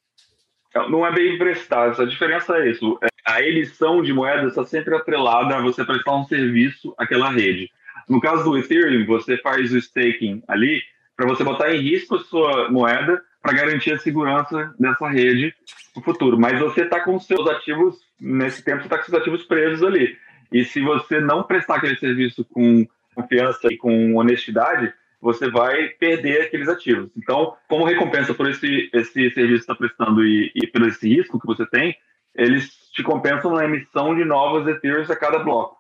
Não 0.90 1.06
é 1.06 1.14
bem 1.14 1.36
emprestado, 1.36 2.02
a 2.02 2.06
diferença 2.06 2.58
é 2.58 2.72
isso. 2.72 2.98
A 3.26 3.42
emissão 3.42 4.02
de 4.02 4.12
moeda 4.12 4.48
está 4.48 4.66
sempre 4.66 4.96
atrelada 4.96 5.56
a 5.56 5.62
você 5.62 5.84
prestar 5.86 6.16
um 6.16 6.26
serviço 6.26 6.94
àquela 6.98 7.30
rede. 7.30 7.72
No 8.10 8.20
caso 8.20 8.44
do 8.44 8.58
Ethereum, 8.58 9.06
você 9.06 9.38
faz 9.38 9.72
o 9.72 9.78
staking 9.78 10.44
ali 10.48 10.82
para 11.16 11.28
você 11.28 11.44
botar 11.44 11.74
em 11.74 11.82
risco 11.82 12.16
a 12.16 12.20
sua 12.20 12.70
moeda 12.70 13.22
para 13.42 13.54
garantir 13.54 13.94
a 13.94 14.00
segurança 14.00 14.74
dessa 14.80 15.08
rede 15.08 15.54
no 15.96 16.02
futuro. 16.02 16.40
Mas 16.40 16.60
você 16.60 16.84
está 16.84 17.00
com 17.00 17.20
seus 17.20 17.48
ativos, 17.50 17.98
nesse 18.20 18.64
tempo, 18.64 18.80
você 18.80 18.88
está 18.88 18.98
com 18.98 19.06
seus 19.06 19.22
ativos 19.22 19.44
presos 19.44 19.84
ali. 19.84 20.18
E 20.52 20.66
se 20.66 20.82
você 20.82 21.20
não 21.20 21.44
prestar 21.44 21.76
aquele 21.76 21.96
serviço 21.96 22.46
com 22.46 22.86
confiança 23.16 23.68
e 23.72 23.78
com 23.78 24.16
honestidade, 24.16 24.94
você 25.22 25.50
vai 25.50 25.88
perder 25.90 26.42
aqueles 26.42 26.68
ativos. 26.68 27.10
Então, 27.16 27.56
como 27.70 27.86
recompensa 27.86 28.34
por 28.34 28.50
esse, 28.50 28.90
esse 28.94 29.32
serviço 29.32 29.66
que 29.66 29.72
está 29.72 29.76
prestando 29.76 30.26
e, 30.26 30.52
e 30.54 30.68
pelo 30.68 30.88
esse 30.88 31.08
risco 31.08 31.40
que 31.40 31.48
você 31.48 31.66
tem, 31.66 31.96
eles 32.36 32.70
te 32.94 33.04
compensam 33.04 33.52
na 33.52 33.66
emissão 33.66 34.16
de 34.16 34.24
novos 34.24 34.68
Ethereums 34.68 35.10
a 35.10 35.16
cada 35.16 35.40
bloco. 35.40 35.78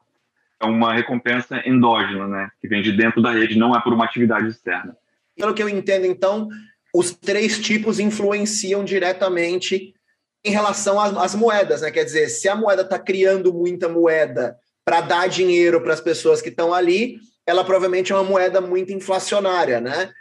É 0.60 0.66
uma 0.66 0.94
recompensa 0.94 1.62
endógena, 1.68 2.28
né? 2.28 2.50
Que 2.62 2.68
vem 2.68 2.82
de 2.82 2.92
dentro 2.92 3.22
da 3.22 3.32
rede, 3.32 3.58
não 3.58 3.76
é 3.76 3.82
por 3.82 3.94
uma 3.94 4.06
atividade 4.06 4.48
externa. 4.48 4.96
Pelo 5.36 5.54
que 5.54 5.62
eu 5.62 5.70
entendo, 5.70 6.06
então, 6.06 6.48
os 6.94 7.12
três 7.12 7.60
tipos 7.60 8.00
influenciam 8.00 8.84
diretamente 8.84 9.94
em 10.46 10.52
relação 10.52 11.00
às, 11.00 11.16
às 11.18 11.36
moedas, 11.36 11.82
né? 11.82 11.92
Quer 11.92 12.04
dizer, 12.04 12.30
se 12.30 12.48
a 12.48 12.56
moeda 12.56 12.82
está 12.82 13.00
criando 13.00 13.54
muita 13.54 13.90
moeda 13.90 14.58
para 14.86 15.02
dar 15.02 15.28
dinheiro 15.28 15.82
para 15.82 15.94
as 15.94 16.02
pessoas 16.02 16.42
que 16.42 16.50
estão 16.50 16.74
ali, 16.74 17.18
ela 17.46 17.64
provavelmente 17.64 18.12
é 18.12 18.16
uma 18.16 18.24
moeda 18.24 18.60
muito 18.62 18.92
inflacionária, 18.92 19.80
né? 19.80 20.12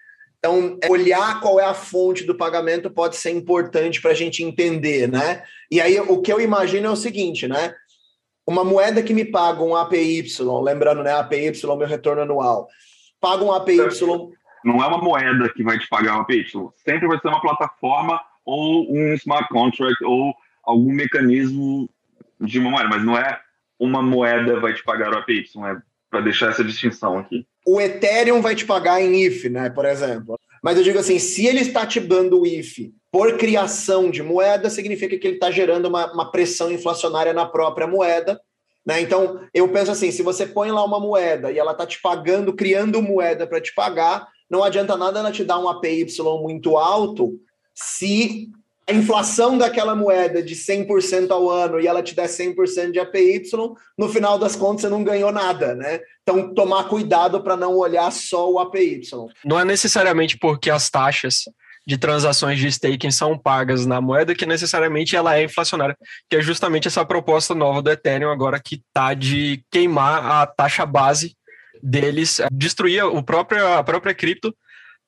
Então, 0.44 0.76
olhar 0.90 1.40
qual 1.40 1.60
é 1.60 1.64
a 1.64 1.72
fonte 1.72 2.24
do 2.24 2.34
pagamento 2.34 2.90
pode 2.90 3.14
ser 3.14 3.30
importante 3.30 4.02
para 4.02 4.10
a 4.10 4.14
gente 4.14 4.42
entender, 4.42 5.08
né? 5.08 5.44
E 5.70 5.80
aí, 5.80 6.00
o 6.00 6.20
que 6.20 6.32
eu 6.32 6.40
imagino 6.40 6.88
é 6.88 6.90
o 6.90 6.96
seguinte, 6.96 7.46
né? 7.46 7.72
Uma 8.44 8.64
moeda 8.64 9.04
que 9.04 9.14
me 9.14 9.24
paga 9.24 9.62
um 9.62 9.76
APY, 9.76 10.26
lembrando, 10.64 11.04
né? 11.04 11.12
APY, 11.12 11.52
meu 11.78 11.86
retorno 11.86 12.22
anual, 12.22 12.66
paga 13.20 13.44
um 13.44 13.52
APY 13.52 13.76
Não 14.64 14.82
é 14.82 14.86
uma 14.88 14.98
moeda 14.98 15.48
que 15.48 15.62
vai 15.62 15.78
te 15.78 15.88
pagar 15.88 16.18
o 16.18 16.22
APY. 16.22 16.44
Sempre 16.84 17.06
vai 17.06 17.20
ser 17.20 17.28
uma 17.28 17.40
plataforma 17.40 18.20
ou 18.44 18.92
um 18.92 19.14
smart 19.14 19.48
contract 19.48 20.02
ou 20.04 20.34
algum 20.64 20.92
mecanismo 20.92 21.88
de 22.40 22.58
uma 22.58 22.70
moeda, 22.70 22.88
mas 22.88 23.04
não 23.04 23.16
é 23.16 23.40
uma 23.78 24.02
moeda 24.02 24.58
vai 24.58 24.74
te 24.74 24.82
pagar 24.82 25.12
o 25.12 25.18
APY, 25.18 25.44
é 25.66 25.76
para 26.10 26.20
deixar 26.20 26.50
essa 26.50 26.64
distinção 26.64 27.16
aqui. 27.16 27.46
O 27.66 27.80
Ethereum 27.80 28.40
vai 28.40 28.54
te 28.54 28.64
pagar 28.64 29.00
em 29.00 29.24
IF, 29.24 29.48
né, 29.48 29.70
por 29.70 29.84
exemplo. 29.84 30.38
Mas 30.62 30.76
eu 30.76 30.82
digo 30.82 30.98
assim, 30.98 31.18
se 31.18 31.46
ele 31.46 31.60
está 31.60 31.86
te 31.86 31.98
dando 32.00 32.40
o 32.40 32.46
IF 32.46 32.92
por 33.10 33.36
criação 33.36 34.10
de 34.10 34.22
moeda, 34.22 34.70
significa 34.70 35.18
que 35.18 35.26
ele 35.26 35.36
está 35.36 35.50
gerando 35.50 35.86
uma, 35.86 36.12
uma 36.12 36.30
pressão 36.30 36.70
inflacionária 36.70 37.32
na 37.32 37.46
própria 37.46 37.86
moeda, 37.86 38.40
né? 38.84 39.00
Então, 39.00 39.40
eu 39.54 39.68
penso 39.68 39.90
assim: 39.90 40.10
se 40.10 40.22
você 40.22 40.44
põe 40.46 40.70
lá 40.70 40.84
uma 40.84 40.98
moeda 40.98 41.50
e 41.52 41.58
ela 41.58 41.72
está 41.72 41.86
te 41.86 42.00
pagando, 42.00 42.52
criando 42.52 43.02
moeda 43.02 43.46
para 43.46 43.60
te 43.60 43.72
pagar, 43.74 44.28
não 44.50 44.62
adianta 44.62 44.96
nada 44.96 45.20
ela 45.20 45.32
te 45.32 45.44
dar 45.44 45.58
um 45.58 45.68
APY 45.68 46.06
muito 46.40 46.76
alto 46.76 47.38
se 47.74 48.50
a 48.88 48.92
inflação 48.92 49.56
daquela 49.56 49.94
moeda 49.94 50.42
de 50.42 50.54
100% 50.54 51.30
ao 51.30 51.48
ano 51.48 51.80
e 51.80 51.86
ela 51.86 52.02
te 52.02 52.14
der 52.14 52.28
100% 52.28 52.90
de 52.90 52.98
APY, 52.98 53.42
no 53.96 54.08
final 54.08 54.38
das 54.38 54.56
contas 54.56 54.82
você 54.82 54.88
não 54.88 55.04
ganhou 55.04 55.30
nada, 55.30 55.74
né? 55.74 56.00
Então, 56.22 56.52
tomar 56.52 56.84
cuidado 56.84 57.40
para 57.42 57.56
não 57.56 57.76
olhar 57.76 58.10
só 58.10 58.50
o 58.50 58.58
APY. 58.58 59.02
Não 59.44 59.58
é 59.58 59.64
necessariamente 59.64 60.36
porque 60.36 60.70
as 60.70 60.90
taxas 60.90 61.44
de 61.86 61.98
transações 61.98 62.58
de 62.58 62.68
staking 62.68 63.10
são 63.10 63.36
pagas 63.36 63.86
na 63.86 64.00
moeda 64.00 64.34
que 64.34 64.46
necessariamente 64.46 65.16
ela 65.16 65.36
é 65.36 65.44
inflacionária, 65.44 65.96
que 66.28 66.36
é 66.36 66.40
justamente 66.40 66.86
essa 66.86 67.04
proposta 67.04 67.54
nova 67.54 67.82
do 67.82 67.90
Ethereum 67.90 68.30
agora 68.30 68.60
que 68.60 68.76
está 68.76 69.14
de 69.14 69.64
queimar 69.70 70.24
a 70.24 70.46
taxa 70.46 70.86
base 70.86 71.36
deles, 71.82 72.40
destruir 72.52 73.04
o 73.04 73.22
próprio, 73.22 73.66
a 73.66 73.82
própria 73.82 74.14
cripto 74.14 74.54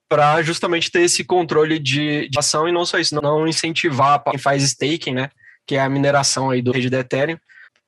para 0.08 0.42
justamente 0.42 0.90
ter 0.90 1.02
esse 1.02 1.24
controle 1.24 1.78
de, 1.78 2.28
de 2.28 2.38
ação 2.38 2.68
e 2.68 2.72
não 2.72 2.84
só 2.84 2.98
isso, 2.98 3.14
não 3.20 3.46
incentivar 3.48 4.22
quem 4.22 4.38
faz 4.38 4.62
staking, 4.62 5.14
né, 5.14 5.30
que 5.66 5.76
é 5.76 5.80
a 5.80 5.88
mineração 5.88 6.50
aí 6.50 6.60
do 6.60 6.72
rede 6.72 6.90
do 6.90 6.96
Ethereum, 6.96 7.38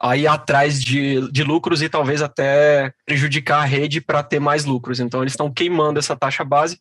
aí 0.00 0.26
atrás 0.26 0.82
de, 0.82 1.30
de 1.30 1.44
lucros 1.44 1.82
e 1.82 1.88
talvez 1.88 2.23
até 2.23 2.92
prejudicar 3.04 3.62
a 3.62 3.64
rede 3.64 4.00
para 4.00 4.23
ter 4.23 4.40
mais 4.40 4.64
lucros. 4.64 5.00
Então 5.00 5.23
eles 5.23 5.32
estão 5.32 5.52
queimando 5.52 5.99
essa 5.99 6.16
taxa 6.16 6.44
base 6.44 6.78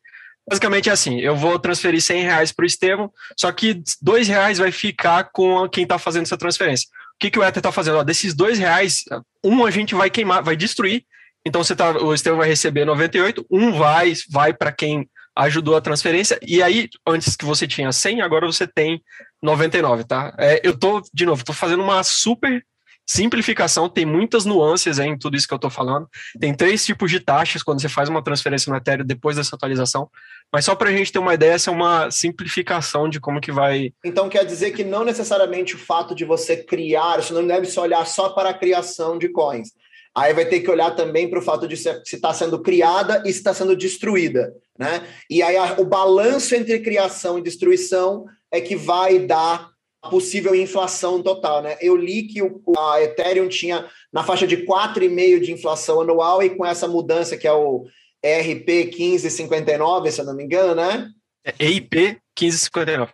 Basicamente 0.48 0.90
é 0.90 0.94
assim, 0.94 1.20
eu 1.20 1.36
vou 1.36 1.58
transferir 1.58 2.00
100 2.00 2.22
reais 2.22 2.52
para 2.52 2.64
o 2.64 2.68
Estevão, 2.68 3.12
só 3.36 3.52
que 3.52 3.82
dois 4.00 4.28
reais 4.28 4.60
vai 4.60 4.72
ficar 4.72 5.32
com 5.34 5.68
quem 5.68 5.84
está 5.84 5.98
fazendo 5.98 6.24
essa 6.24 6.38
transferência. 6.38 6.88
O 7.16 7.18
que, 7.20 7.32
que 7.32 7.40
o 7.40 7.44
Ether 7.44 7.58
está 7.58 7.72
fazendo? 7.72 7.98
Ó, 7.98 8.04
desses 8.04 8.36
dois 8.36 8.60
reais, 8.60 9.04
um 9.44 9.66
a 9.66 9.72
gente 9.72 9.96
vai 9.96 10.10
queimar, 10.10 10.44
vai 10.44 10.56
destruir, 10.56 11.04
então 11.44 11.64
você 11.64 11.76
tá, 11.76 11.92
o 11.98 12.14
Estevão 12.14 12.38
vai 12.38 12.48
receber 12.48 12.86
98, 12.86 13.44
um 13.50 13.72
vai, 13.72 14.14
vai 14.30 14.54
para 14.54 14.72
quem 14.72 15.10
ajudou 15.36 15.76
a 15.76 15.82
transferência, 15.82 16.40
e 16.42 16.64
aí, 16.64 16.88
antes 17.06 17.36
que 17.36 17.46
você 17.46 17.68
tinha 17.68 17.92
100, 17.92 18.22
agora 18.22 18.46
você 18.46 18.66
tem 18.66 19.02
99, 19.42 20.04
tá? 20.06 20.34
É, 20.40 20.62
eu 20.64 20.78
tô, 20.78 21.02
de 21.14 21.26
novo, 21.26 21.44
tô 21.44 21.54
fazendo 21.54 21.84
uma 21.84 22.04
super 22.04 22.64
simplificação, 23.08 23.88
tem 23.88 24.06
muitas 24.06 24.46
nuances 24.46 24.98
em 24.98 25.18
tudo 25.18 25.38
isso 25.38 25.48
que 25.48 25.54
eu 25.54 25.58
estou 25.58 25.70
falando. 25.70 26.08
Tem 26.40 26.54
três 26.54 26.84
tipos 26.84 27.12
de 27.12 27.20
taxas 27.20 27.62
quando 27.62 27.80
você 27.80 27.88
faz 27.88 28.10
uma 28.10 28.24
transferência 28.24 28.70
no 28.72 28.78
Ethereum 28.78 29.06
depois 29.06 29.36
dessa 29.36 29.56
atualização. 29.56 30.10
Mas 30.52 30.66
só 30.66 30.76
para 30.76 30.90
a 30.90 30.92
gente 30.92 31.12
ter 31.12 31.20
uma 31.20 31.34
ideia, 31.34 31.54
essa 31.54 31.70
é 31.70 31.74
uma 31.74 32.10
simplificação 32.10 33.08
de 33.08 33.20
como 33.20 33.40
que 33.40 33.52
vai. 33.52 33.94
Então 34.04 34.28
quer 34.28 34.46
dizer 34.46 34.72
que 34.72 34.84
não 34.84 35.04
necessariamente 35.04 35.76
o 35.76 35.80
fato 35.80 36.16
de 36.16 36.26
você 36.26 36.58
criar, 36.58 37.18
você 37.18 37.34
não 37.34 37.46
deve 37.46 37.68
se 37.68 37.80
olhar 37.80 38.06
só 38.08 38.30
para 38.30 38.50
a 38.50 38.54
criação 38.54 39.18
de 39.20 39.30
coins. 39.30 39.70
Aí 40.16 40.34
vai 40.34 40.46
ter 40.46 40.62
que 40.62 40.72
olhar 40.72 40.92
também 40.92 41.30
para 41.30 41.40
o 41.40 41.42
fato 41.42 41.68
de 41.68 41.76
se 41.76 41.90
está 42.06 42.34
sendo 42.34 42.62
criada 42.62 43.22
e 43.26 43.34
se 43.34 43.40
está 43.40 43.54
sendo 43.54 43.76
destruída. 43.76 44.54
Né? 44.78 45.06
E 45.30 45.44
aí 45.44 45.58
a, 45.58 45.80
o 45.80 45.86
balanço 45.86 46.56
entre 46.56 46.80
criação 46.80 47.38
e 47.38 47.42
destruição 47.44 48.26
é 48.52 48.62
que 48.62 48.76
vai 48.76 49.20
dar 49.20 49.70
possível 50.10 50.56
inflação 50.56 51.22
total, 51.22 51.64
né? 51.64 51.78
Eu 51.82 51.96
li 51.96 52.24
que 52.24 52.42
o, 52.42 52.62
a 52.78 53.02
Ethereum 53.02 53.48
tinha 53.48 53.90
na 54.14 54.24
faixa 54.24 54.46
de 54.46 54.58
4,5% 54.58 55.40
de 55.40 55.52
inflação 55.52 56.00
anual 56.00 56.44
e 56.44 56.50
com 56.52 56.66
essa 56.66 56.88
mudança 56.88 57.36
que 57.36 57.48
é 57.48 57.52
o 57.52 57.86
ERP 58.24 58.68
1559, 58.68 60.12
se 60.12 60.22
eu 60.22 60.26
não 60.26 60.36
me 60.36 60.44
engano, 60.44 60.76
né? 60.76 61.10
É 61.44 61.54
EIP 61.60 62.22
1559. 62.40 63.12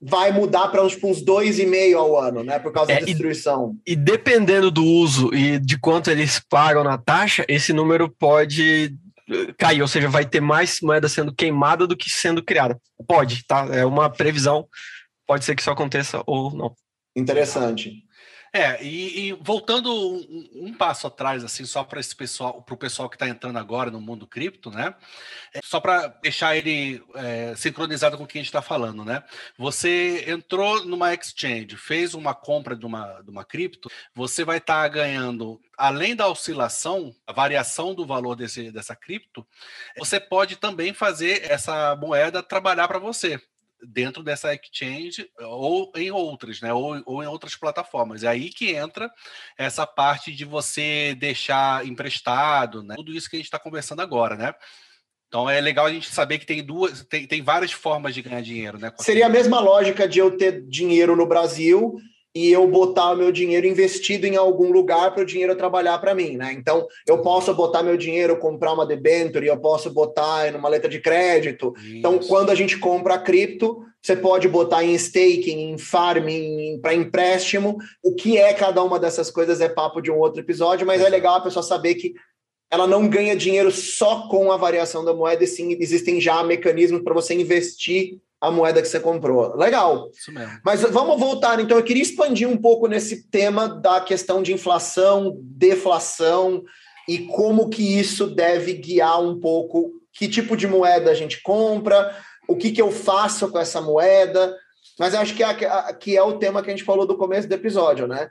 Vai 0.00 0.30
mudar 0.30 0.68
para 0.68 0.84
uns, 0.84 0.94
uns 1.02 1.24
2,5% 1.24 1.96
ao 1.96 2.18
ano, 2.18 2.44
né? 2.44 2.58
Por 2.58 2.72
causa 2.72 2.92
é, 2.92 3.00
da 3.00 3.06
destruição. 3.06 3.76
E, 3.86 3.92
e 3.92 3.96
dependendo 3.96 4.70
do 4.70 4.84
uso 4.84 5.34
e 5.34 5.58
de 5.58 5.78
quanto 5.78 6.10
eles 6.10 6.40
pagam 6.48 6.84
na 6.84 6.96
taxa, 6.96 7.44
esse 7.48 7.72
número 7.72 8.08
pode 8.08 8.94
eh, 9.28 9.54
cair, 9.58 9.82
ou 9.82 9.88
seja, 9.88 10.08
vai 10.08 10.24
ter 10.24 10.40
mais 10.40 10.78
moeda 10.80 11.08
sendo 11.08 11.34
queimada 11.34 11.86
do 11.86 11.96
que 11.96 12.08
sendo 12.08 12.42
criada. 12.42 12.78
Pode, 13.08 13.44
tá? 13.44 13.66
É 13.72 13.84
uma 13.84 14.08
previsão 14.08 14.66
pode 15.28 15.44
ser 15.44 15.54
que 15.54 15.60
isso 15.60 15.70
aconteça 15.70 16.22
ou 16.26 16.56
não. 16.56 16.74
Interessante. 17.14 18.02
É, 18.52 18.82
e, 18.82 19.28
e 19.28 19.32
voltando 19.32 19.92
um, 19.92 20.48
um, 20.54 20.74
passo 20.74 21.06
atrás, 21.06 21.44
assim, 21.44 21.64
só 21.64 21.84
para 21.84 22.00
esse 22.00 22.14
pessoal, 22.16 22.62
para 22.62 22.74
o 22.74 22.78
pessoal 22.78 23.08
que 23.08 23.16
está 23.16 23.28
entrando 23.28 23.58
agora 23.58 23.90
no 23.90 24.00
mundo 24.00 24.26
cripto, 24.26 24.70
né? 24.70 24.94
É, 25.52 25.60
só 25.62 25.80
para 25.80 26.08
deixar 26.22 26.56
ele 26.56 27.02
é, 27.14 27.54
sincronizado 27.56 28.16
com 28.16 28.24
o 28.24 28.26
que 28.26 28.38
a 28.38 28.40
gente 28.40 28.48
está 28.48 28.62
falando, 28.62 29.04
né? 29.04 29.22
Você 29.58 30.24
entrou 30.26 30.84
numa 30.84 31.12
exchange, 31.12 31.76
fez 31.76 32.14
uma 32.14 32.34
compra 32.34 32.74
de 32.74 32.86
uma, 32.86 33.20
de 33.20 33.30
uma 33.30 33.44
cripto, 33.44 33.90
você 34.14 34.44
vai 34.44 34.58
estar 34.58 34.82
tá 34.82 34.88
ganhando, 34.88 35.60
além 35.76 36.16
da 36.16 36.26
oscilação, 36.28 37.14
a 37.26 37.32
variação 37.32 37.94
do 37.94 38.06
valor 38.06 38.34
desse, 38.34 38.70
dessa 38.72 38.96
cripto, 38.96 39.46
você 39.98 40.18
pode 40.18 40.56
também 40.56 40.94
fazer 40.94 41.50
essa 41.50 41.94
moeda 41.96 42.42
trabalhar 42.42 42.88
para 42.88 42.98
você 42.98 43.40
dentro 43.82 44.22
dessa 44.22 44.54
exchange 44.54 45.28
ou 45.40 45.92
em 45.94 46.10
outras, 46.10 46.60
né? 46.60 46.72
Ou, 46.72 47.02
ou 47.06 47.22
em 47.22 47.26
outras 47.26 47.54
plataformas. 47.56 48.24
É 48.24 48.28
aí 48.28 48.50
que 48.50 48.74
entra 48.74 49.10
essa 49.56 49.86
parte 49.86 50.32
de 50.32 50.44
você 50.44 51.14
deixar 51.18 51.86
emprestado, 51.86 52.82
né? 52.82 52.94
Tudo 52.96 53.12
isso 53.12 53.28
que 53.28 53.36
a 53.36 53.38
gente 53.38 53.46
está 53.46 53.58
conversando 53.58 54.00
agora, 54.00 54.36
né? 54.36 54.54
Então 55.28 55.48
é 55.48 55.60
legal 55.60 55.86
a 55.86 55.92
gente 55.92 56.10
saber 56.10 56.38
que 56.38 56.46
tem 56.46 56.64
duas, 56.64 57.04
tem, 57.04 57.26
tem 57.26 57.42
várias 57.42 57.70
formas 57.70 58.14
de 58.14 58.22
ganhar 58.22 58.40
dinheiro, 58.40 58.78
né? 58.78 58.90
Seria 58.98 59.26
a 59.26 59.30
mesma 59.30 59.60
lógica 59.60 60.08
de 60.08 60.18
eu 60.18 60.36
ter 60.36 60.66
dinheiro 60.66 61.14
no 61.14 61.26
Brasil 61.26 61.96
e 62.34 62.52
eu 62.52 62.68
botar 62.68 63.12
o 63.12 63.16
meu 63.16 63.32
dinheiro 63.32 63.66
investido 63.66 64.26
em 64.26 64.36
algum 64.36 64.70
lugar 64.70 65.12
para 65.12 65.22
o 65.22 65.26
dinheiro 65.26 65.56
trabalhar 65.56 65.98
para 65.98 66.14
mim, 66.14 66.36
né? 66.36 66.52
Então, 66.52 66.86
eu 67.06 67.22
posso 67.22 67.52
botar 67.54 67.82
meu 67.82 67.96
dinheiro, 67.96 68.38
comprar 68.38 68.74
uma 68.74 68.86
debenture, 68.86 69.46
eu 69.46 69.58
posso 69.58 69.90
botar 69.90 70.48
em 70.48 70.54
uma 70.54 70.68
letra 70.68 70.88
de 70.88 71.00
crédito. 71.00 71.74
Isso. 71.78 71.96
Então, 71.96 72.18
quando 72.18 72.50
a 72.50 72.54
gente 72.54 72.78
compra 72.78 73.14
a 73.14 73.18
cripto, 73.18 73.82
você 74.00 74.14
pode 74.14 74.46
botar 74.48 74.84
em 74.84 74.94
staking, 74.94 75.70
em 75.70 75.78
farming, 75.78 76.78
para 76.80 76.94
empréstimo. 76.94 77.78
O 78.02 78.14
que 78.14 78.38
é 78.38 78.54
cada 78.54 78.82
uma 78.82 78.98
dessas 78.98 79.30
coisas 79.30 79.60
é 79.60 79.68
papo 79.68 80.00
de 80.00 80.10
um 80.10 80.18
outro 80.18 80.40
episódio, 80.40 80.86
mas 80.86 81.02
é 81.02 81.08
legal 81.08 81.36
a 81.36 81.40
pessoa 81.40 81.62
saber 81.62 81.94
que 81.94 82.14
ela 82.70 82.86
não 82.86 83.08
ganha 83.08 83.34
dinheiro 83.34 83.70
só 83.72 84.28
com 84.28 84.52
a 84.52 84.56
variação 84.56 85.04
da 85.04 85.14
moeda, 85.14 85.42
e 85.42 85.46
sim 85.46 85.76
existem 85.80 86.20
já 86.20 86.42
mecanismos 86.44 87.02
para 87.02 87.14
você 87.14 87.34
investir 87.34 88.18
a 88.40 88.50
moeda 88.50 88.80
que 88.80 88.88
você 88.88 89.00
comprou. 89.00 89.56
Legal. 89.56 90.10
Isso 90.12 90.32
mesmo. 90.32 90.60
Mas 90.64 90.82
vamos 90.82 91.18
voltar, 91.18 91.58
então. 91.60 91.76
Eu 91.76 91.84
queria 91.84 92.02
expandir 92.02 92.48
um 92.48 92.56
pouco 92.56 92.86
nesse 92.86 93.28
tema 93.28 93.68
da 93.68 94.00
questão 94.00 94.42
de 94.42 94.52
inflação, 94.52 95.36
deflação 95.42 96.62
e 97.08 97.18
como 97.18 97.68
que 97.68 97.98
isso 97.98 98.26
deve 98.26 98.74
guiar 98.74 99.20
um 99.20 99.40
pouco 99.40 99.92
que 100.12 100.28
tipo 100.28 100.56
de 100.56 100.66
moeda 100.66 101.10
a 101.10 101.14
gente 101.14 101.40
compra, 101.42 102.14
o 102.48 102.56
que, 102.56 102.72
que 102.72 102.82
eu 102.82 102.90
faço 102.90 103.48
com 103.48 103.58
essa 103.58 103.80
moeda. 103.80 104.54
Mas 104.98 105.14
acho 105.14 105.34
que 105.34 105.42
é, 105.42 105.54
que 105.94 106.16
é 106.16 106.22
o 106.22 106.38
tema 106.38 106.62
que 106.62 106.68
a 106.68 106.72
gente 106.72 106.84
falou 106.84 107.06
do 107.06 107.16
começo 107.16 107.48
do 107.48 107.54
episódio, 107.54 108.06
né? 108.06 108.28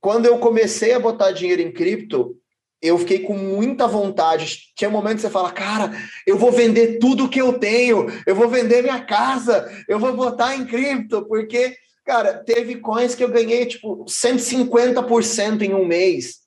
Quando 0.00 0.26
eu 0.26 0.38
comecei 0.38 0.92
a 0.92 1.00
botar 1.00 1.32
dinheiro 1.32 1.60
em 1.62 1.72
cripto, 1.72 2.36
eu 2.82 2.98
fiquei 2.98 3.20
com 3.20 3.36
muita 3.36 3.86
vontade. 3.86 4.72
Tinha 4.74 4.88
momentos 4.88 5.16
que 5.16 5.22
você 5.22 5.30
fala, 5.30 5.52
cara, 5.52 5.92
eu 6.26 6.38
vou 6.38 6.50
vender 6.50 6.98
tudo 6.98 7.28
que 7.28 7.40
eu 7.40 7.58
tenho, 7.58 8.06
eu 8.26 8.34
vou 8.34 8.48
vender 8.48 8.82
minha 8.82 9.00
casa, 9.04 9.70
eu 9.86 9.98
vou 9.98 10.14
botar 10.14 10.56
em 10.56 10.64
cripto, 10.64 11.26
porque, 11.26 11.76
cara, 12.04 12.34
teve 12.34 12.76
coins 12.76 13.14
que 13.14 13.22
eu 13.22 13.28
ganhei 13.28 13.66
tipo 13.66 14.04
150% 14.06 15.62
em 15.62 15.74
um 15.74 15.84
mês, 15.84 16.38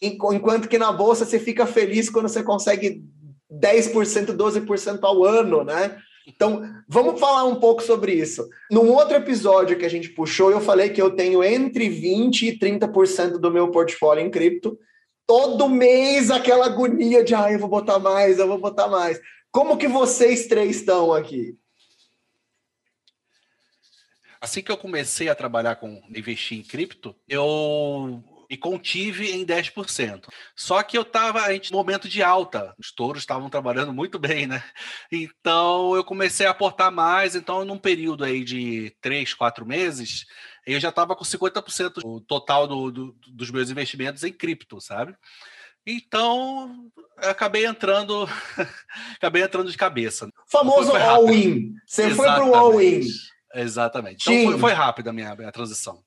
enquanto 0.00 0.68
que 0.68 0.78
na 0.78 0.90
bolsa 0.90 1.24
você 1.24 1.38
fica 1.38 1.66
feliz 1.66 2.08
quando 2.08 2.28
você 2.28 2.42
consegue 2.42 3.04
10%, 3.52 4.34
12% 4.34 4.98
ao 5.02 5.24
ano, 5.24 5.62
né? 5.62 5.96
Então, 6.26 6.62
vamos 6.88 7.18
falar 7.18 7.44
um 7.44 7.56
pouco 7.56 7.82
sobre 7.82 8.12
isso. 8.12 8.48
Num 8.70 8.88
outro 8.90 9.16
episódio 9.16 9.76
que 9.76 9.84
a 9.84 9.90
gente 9.90 10.08
puxou, 10.10 10.50
eu 10.52 10.60
falei 10.60 10.88
que 10.88 11.02
eu 11.02 11.10
tenho 11.10 11.42
entre 11.42 11.88
20% 11.88 12.42
e 12.42 12.58
30% 12.58 13.38
do 13.38 13.50
meu 13.50 13.70
portfólio 13.72 14.24
em 14.24 14.30
cripto 14.30 14.78
todo 15.26 15.68
mês 15.68 16.30
aquela 16.30 16.66
agonia 16.66 17.24
de, 17.24 17.34
ah, 17.34 17.50
eu 17.50 17.58
vou 17.58 17.68
botar 17.68 17.98
mais, 17.98 18.38
eu 18.38 18.48
vou 18.48 18.58
botar 18.58 18.88
mais. 18.88 19.20
Como 19.50 19.76
que 19.76 19.88
vocês 19.88 20.46
três 20.46 20.76
estão 20.76 21.12
aqui? 21.12 21.56
Assim 24.40 24.62
que 24.62 24.72
eu 24.72 24.76
comecei 24.76 25.28
a 25.28 25.34
trabalhar 25.34 25.76
com 25.76 26.02
investir 26.08 26.58
em 26.58 26.62
cripto, 26.62 27.14
eu 27.28 28.24
e 28.52 28.56
contive 28.56 29.30
em 29.30 29.46
10%. 29.46 30.28
Só 30.54 30.82
que 30.82 30.98
eu 30.98 31.02
estava 31.02 31.54
em 31.54 31.60
momento 31.72 32.06
de 32.06 32.22
alta, 32.22 32.74
os 32.78 32.92
touros 32.92 33.22
estavam 33.22 33.48
trabalhando 33.48 33.94
muito 33.94 34.18
bem, 34.18 34.46
né? 34.46 34.62
Então 35.10 35.96
eu 35.96 36.04
comecei 36.04 36.44
a 36.44 36.50
aportar 36.50 36.92
mais, 36.92 37.34
então 37.34 37.64
num 37.64 37.78
período 37.78 38.24
aí 38.24 38.44
de 38.44 38.94
3, 39.00 39.32
4 39.32 39.64
meses, 39.64 40.26
eu 40.66 40.78
já 40.80 40.90
estava 40.90 41.16
com 41.16 41.24
50% 41.24 42.00
do 42.02 42.20
total 42.20 42.66
do, 42.66 42.90
do, 42.90 43.16
dos 43.28 43.50
meus 43.50 43.70
investimentos 43.70 44.22
em 44.24 44.32
cripto, 44.32 44.80
sabe? 44.80 45.14
Então, 45.86 46.88
acabei 47.18 47.66
entrando, 47.66 48.28
acabei 49.16 49.42
entrando 49.42 49.70
de 49.70 49.76
cabeça. 49.76 50.28
Famoso 50.50 50.94
all-in. 50.94 51.74
Você 51.86 52.10
foi 52.10 52.26
para 52.26 52.44
o 52.44 52.54
all-in. 52.54 53.02
Exatamente. 53.54 54.30
Então 54.30 54.52
foi, 54.52 54.60
foi 54.60 54.72
rápida 54.72 55.10
a 55.10 55.12
minha, 55.12 55.34
minha 55.34 55.52
transição. 55.52 56.02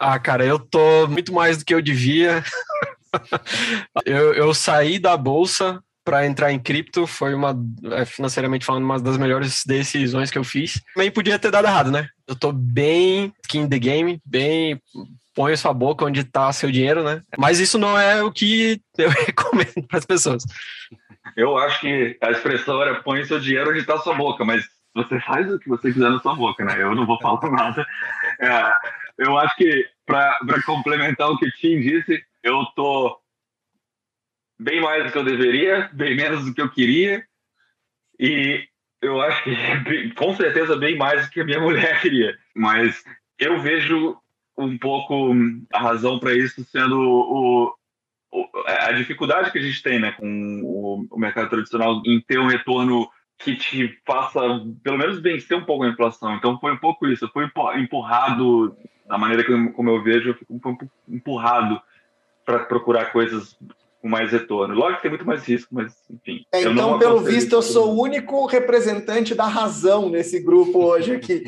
Ah, 0.00 0.18
cara, 0.18 0.44
eu 0.44 0.58
tô 0.58 1.06
muito 1.08 1.32
mais 1.32 1.58
do 1.58 1.64
que 1.64 1.74
eu 1.74 1.80
devia. 1.80 2.42
eu, 4.04 4.34
eu 4.34 4.54
saí 4.54 4.98
da 4.98 5.16
bolsa 5.16 5.82
para 6.04 6.26
entrar 6.26 6.52
em 6.52 6.58
cripto, 6.58 7.06
foi 7.06 7.34
uma, 7.34 7.54
é, 7.92 8.04
financeiramente 8.04 8.64
falando, 8.64 8.84
uma 8.84 9.00
das 9.00 9.16
melhores 9.16 9.62
decisões 9.66 10.30
que 10.30 10.38
eu 10.38 10.44
fiz. 10.44 10.80
Também 10.94 11.10
podia 11.10 11.38
ter 11.38 11.50
dado 11.50 11.66
errado, 11.66 11.90
né? 11.90 12.08
Eu 12.26 12.34
tô 12.34 12.52
bem 12.52 13.32
skin 13.42 13.68
the 13.68 13.78
game, 13.78 14.20
bem 14.24 14.80
põe 15.34 15.54
sua 15.54 15.74
boca 15.74 16.04
onde 16.04 16.20
está 16.20 16.50
seu 16.52 16.70
dinheiro, 16.70 17.04
né? 17.04 17.22
Mas 17.38 17.60
isso 17.60 17.78
não 17.78 17.96
é 17.98 18.22
o 18.22 18.32
que 18.32 18.80
eu 18.96 19.10
recomendo 19.10 19.86
para 19.86 19.98
as 19.98 20.06
pessoas. 20.06 20.44
Eu 21.36 21.58
acho 21.58 21.80
que 21.80 22.16
a 22.22 22.30
expressão 22.30 22.80
era 22.80 23.02
põe 23.02 23.24
seu 23.24 23.38
dinheiro 23.38 23.70
onde 23.70 23.80
está 23.80 23.98
sua 23.98 24.14
boca, 24.14 24.44
mas 24.44 24.64
você 24.94 25.20
faz 25.20 25.52
o 25.52 25.58
que 25.58 25.68
você 25.68 25.92
quiser 25.92 26.10
na 26.10 26.18
sua 26.20 26.34
boca, 26.34 26.64
né? 26.64 26.80
Eu 26.80 26.94
não 26.94 27.06
vou 27.06 27.20
falar 27.20 27.38
nada. 27.52 27.86
É, 28.40 28.72
eu 29.18 29.38
acho 29.38 29.54
que, 29.56 29.86
para 30.06 30.34
complementar 30.64 31.30
o 31.30 31.38
que 31.38 31.46
o 31.46 31.52
Tim 31.52 31.80
disse, 31.80 32.24
eu 32.42 32.64
tô 32.74 33.20
bem 34.58 34.80
mais 34.80 35.04
do 35.04 35.12
que 35.12 35.18
eu 35.18 35.24
deveria, 35.24 35.90
bem 35.92 36.16
menos 36.16 36.46
do 36.46 36.54
que 36.54 36.62
eu 36.62 36.70
queria, 36.70 37.22
e 38.18 38.66
eu 39.06 39.20
acho 39.20 39.42
que 39.44 40.10
com 40.14 40.34
certeza 40.34 40.76
bem 40.76 40.96
mais 40.96 41.24
do 41.24 41.30
que 41.30 41.40
a 41.40 41.44
minha 41.44 41.60
mulher 41.62 42.00
queria. 42.00 42.36
Mas 42.54 43.04
eu 43.38 43.60
vejo 43.60 44.16
um 44.58 44.76
pouco 44.78 45.32
a 45.72 45.80
razão 45.80 46.18
para 46.18 46.34
isso 46.34 46.64
sendo 46.64 46.98
o, 46.98 47.74
o, 48.32 48.48
a 48.66 48.92
dificuldade 48.92 49.52
que 49.52 49.58
a 49.58 49.62
gente 49.62 49.82
tem 49.82 49.98
né, 49.98 50.12
com 50.12 50.60
o, 50.62 51.06
o 51.10 51.18
mercado 51.18 51.50
tradicional 51.50 52.02
em 52.06 52.20
ter 52.20 52.38
um 52.38 52.46
retorno 52.46 53.08
que 53.38 53.54
te 53.54 53.98
faça, 54.06 54.40
pelo 54.82 54.98
menos, 54.98 55.20
vencer 55.20 55.56
um 55.56 55.64
pouco 55.64 55.84
a 55.84 55.88
inflação. 55.88 56.34
Então, 56.36 56.58
foi 56.58 56.72
um 56.72 56.78
pouco 56.78 57.06
isso. 57.06 57.26
Eu 57.26 57.28
fui 57.28 57.44
empurrado, 57.76 58.76
da 59.06 59.18
maneira 59.18 59.44
que 59.44 59.72
como 59.72 59.90
eu 59.90 60.02
vejo, 60.02 60.30
eu 60.30 60.34
fico 60.34 60.54
um 60.54 60.58
pouco 60.58 60.90
empurrado 61.06 61.80
para 62.44 62.60
procurar 62.60 63.12
coisas 63.12 63.58
com 64.06 64.08
mais 64.08 64.30
retorno. 64.30 64.72
Lógico 64.72 64.96
que 64.96 65.02
tem 65.02 65.10
muito 65.10 65.26
mais 65.26 65.44
risco, 65.44 65.74
mas 65.74 65.92
enfim. 66.08 66.44
É, 66.52 66.62
então, 66.62 66.96
pelo 66.96 67.18
visto, 67.20 67.52
eu 67.52 67.60
sou 67.60 67.92
o 67.92 68.00
único 68.00 68.46
representante 68.46 69.34
da 69.34 69.46
razão 69.46 70.08
nesse 70.08 70.38
grupo 70.38 70.84
hoje 70.84 71.16
aqui. 71.16 71.42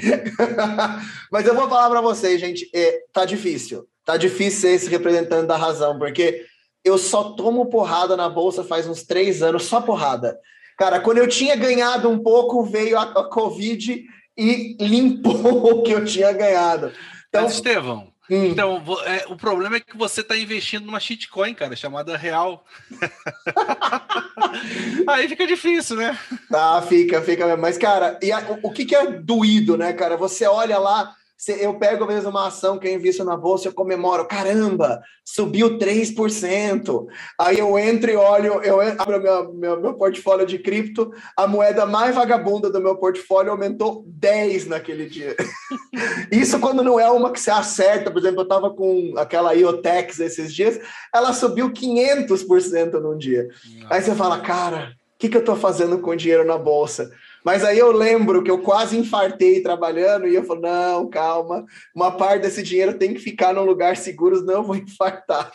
mas 1.31 1.47
eu 1.47 1.55
vou 1.55 1.69
falar 1.69 1.88
para 1.88 2.00
vocês, 2.00 2.41
gente, 2.41 2.69
é, 2.75 3.05
tá 3.12 3.25
difícil. 3.25 3.87
Tá 4.05 4.17
difícil 4.17 4.61
ser 4.61 4.71
esse 4.71 4.91
representante 4.91 5.47
da 5.47 5.57
razão, 5.57 5.99
porque 5.99 6.45
eu 6.85 6.99
só 6.99 7.33
tomo 7.35 7.67
porrada 7.67 8.17
na 8.17 8.29
bolsa 8.29 8.65
faz 8.65 8.88
uns 8.88 9.05
três 9.05 9.41
anos, 9.43 9.65
só 9.65 9.81
porrada. 9.81 10.37
Cara, 10.77 10.99
quando 10.99 11.19
eu 11.19 11.29
tinha 11.29 11.55
ganhado 11.55 12.09
um 12.09 12.19
pouco, 12.19 12.65
veio 12.65 12.99
a, 12.99 13.03
a 13.03 13.25
Covid 13.29 14.05
e 14.37 14.77
limpou 14.81 15.79
o 15.79 15.83
que 15.83 15.93
eu 15.93 16.05
tinha 16.05 16.33
ganhado. 16.33 16.91
Então, 17.29 17.45
Mas, 17.45 17.55
Estevão, 17.55 18.09
hum. 18.30 18.47
então, 18.47 18.82
é, 19.04 19.25
o 19.28 19.37
problema 19.37 19.76
é 19.76 19.80
que 19.80 19.97
você 19.97 20.20
está 20.20 20.37
investindo 20.37 20.87
numa 20.87 21.00
shitcoin, 21.00 21.54
cara, 21.54 21.76
chamada 21.76 22.16
Real. 22.16 22.64
Aí 25.08 25.28
fica 25.28 25.47
difícil, 25.47 25.97
né? 25.97 26.18
Tá, 26.50 26.82
fica, 26.82 27.23
fica. 27.23 27.56
Mas, 27.56 27.78
cara, 27.78 28.18
e 28.23 28.32
a, 28.32 28.58
o, 28.62 28.70
que, 28.70 28.85
que 28.85 28.94
é 28.94 29.11
doído, 29.11 29.76
né, 29.76 29.92
cara? 29.92 30.16
Você 30.16 30.47
olha 30.47 30.78
lá, 30.78 31.14
eu 31.47 31.78
pego 31.78 32.04
mesmo 32.04 32.30
uma 32.30 32.49
ação 32.49 32.78
que 32.78 32.88
eu 32.88 32.92
invisto 32.92 33.25
na 33.25 33.37
bolsa, 33.37 33.68
eu 33.68 33.73
comemoro, 33.73 34.26
caramba, 34.26 35.00
subiu 35.25 35.79
3%. 35.79 37.07
Aí 37.38 37.59
eu 37.59 37.79
entro 37.79 38.11
e 38.11 38.16
olho, 38.16 38.61
eu 38.62 38.81
abro 38.81 39.22
meu, 39.22 39.55
meu, 39.55 39.81
meu 39.81 39.94
portfólio 39.94 40.44
de 40.44 40.59
cripto, 40.59 41.12
a 41.37 41.46
moeda 41.46 41.87
mais 41.87 42.14
vagabunda 42.14 42.70
do 42.70 42.81
meu 42.81 42.96
portfólio 42.96 43.53
aumentou 43.53 44.05
10 44.07 44.66
naquele 44.66 45.07
dia. 45.07 45.37
Isso 46.33 46.59
quando 46.59 46.83
não 46.83 46.98
é 46.98 47.09
uma 47.11 47.31
que 47.31 47.40
você 47.40 47.51
acerta, 47.51 48.11
por 48.11 48.18
exemplo, 48.18 48.40
eu 48.40 48.44
estava 48.44 48.70
com 48.70 49.14
aquela 49.16 49.55
IOTEX 49.55 50.18
esses 50.18 50.53
dias, 50.53 50.81
ela 51.14 51.33
subiu 51.33 51.70
500% 51.70 52.94
num 53.01 53.16
dia. 53.16 53.46
Aí 53.88 54.03
você 54.03 54.14
fala, 54.14 54.40
cara, 54.40 54.92
o 55.14 55.18
que, 55.18 55.29
que 55.29 55.37
eu 55.37 55.40
estou 55.40 55.57
fazendo 55.57 55.98
com 55.98 56.16
dinheiro 56.16 56.44
na 56.44 56.59
bolsa? 56.59 57.11
Mas 57.44 57.64
aí 57.64 57.79
eu 57.79 57.92
lembro 57.92 58.42
que 58.42 58.51
eu 58.51 58.61
quase 58.61 58.96
infartei 58.96 59.62
trabalhando 59.62 60.27
e 60.27 60.35
eu 60.35 60.44
falei: 60.44 60.62
não, 60.62 61.09
calma, 61.09 61.64
uma 61.94 62.11
parte 62.11 62.42
desse 62.42 62.62
dinheiro 62.62 62.98
tem 62.98 63.14
que 63.14 63.20
ficar 63.20 63.53
num 63.53 63.64
lugar 63.64 63.96
seguro, 63.96 64.44
eu 64.51 64.62
vou 64.62 64.77
infartar. 64.77 65.51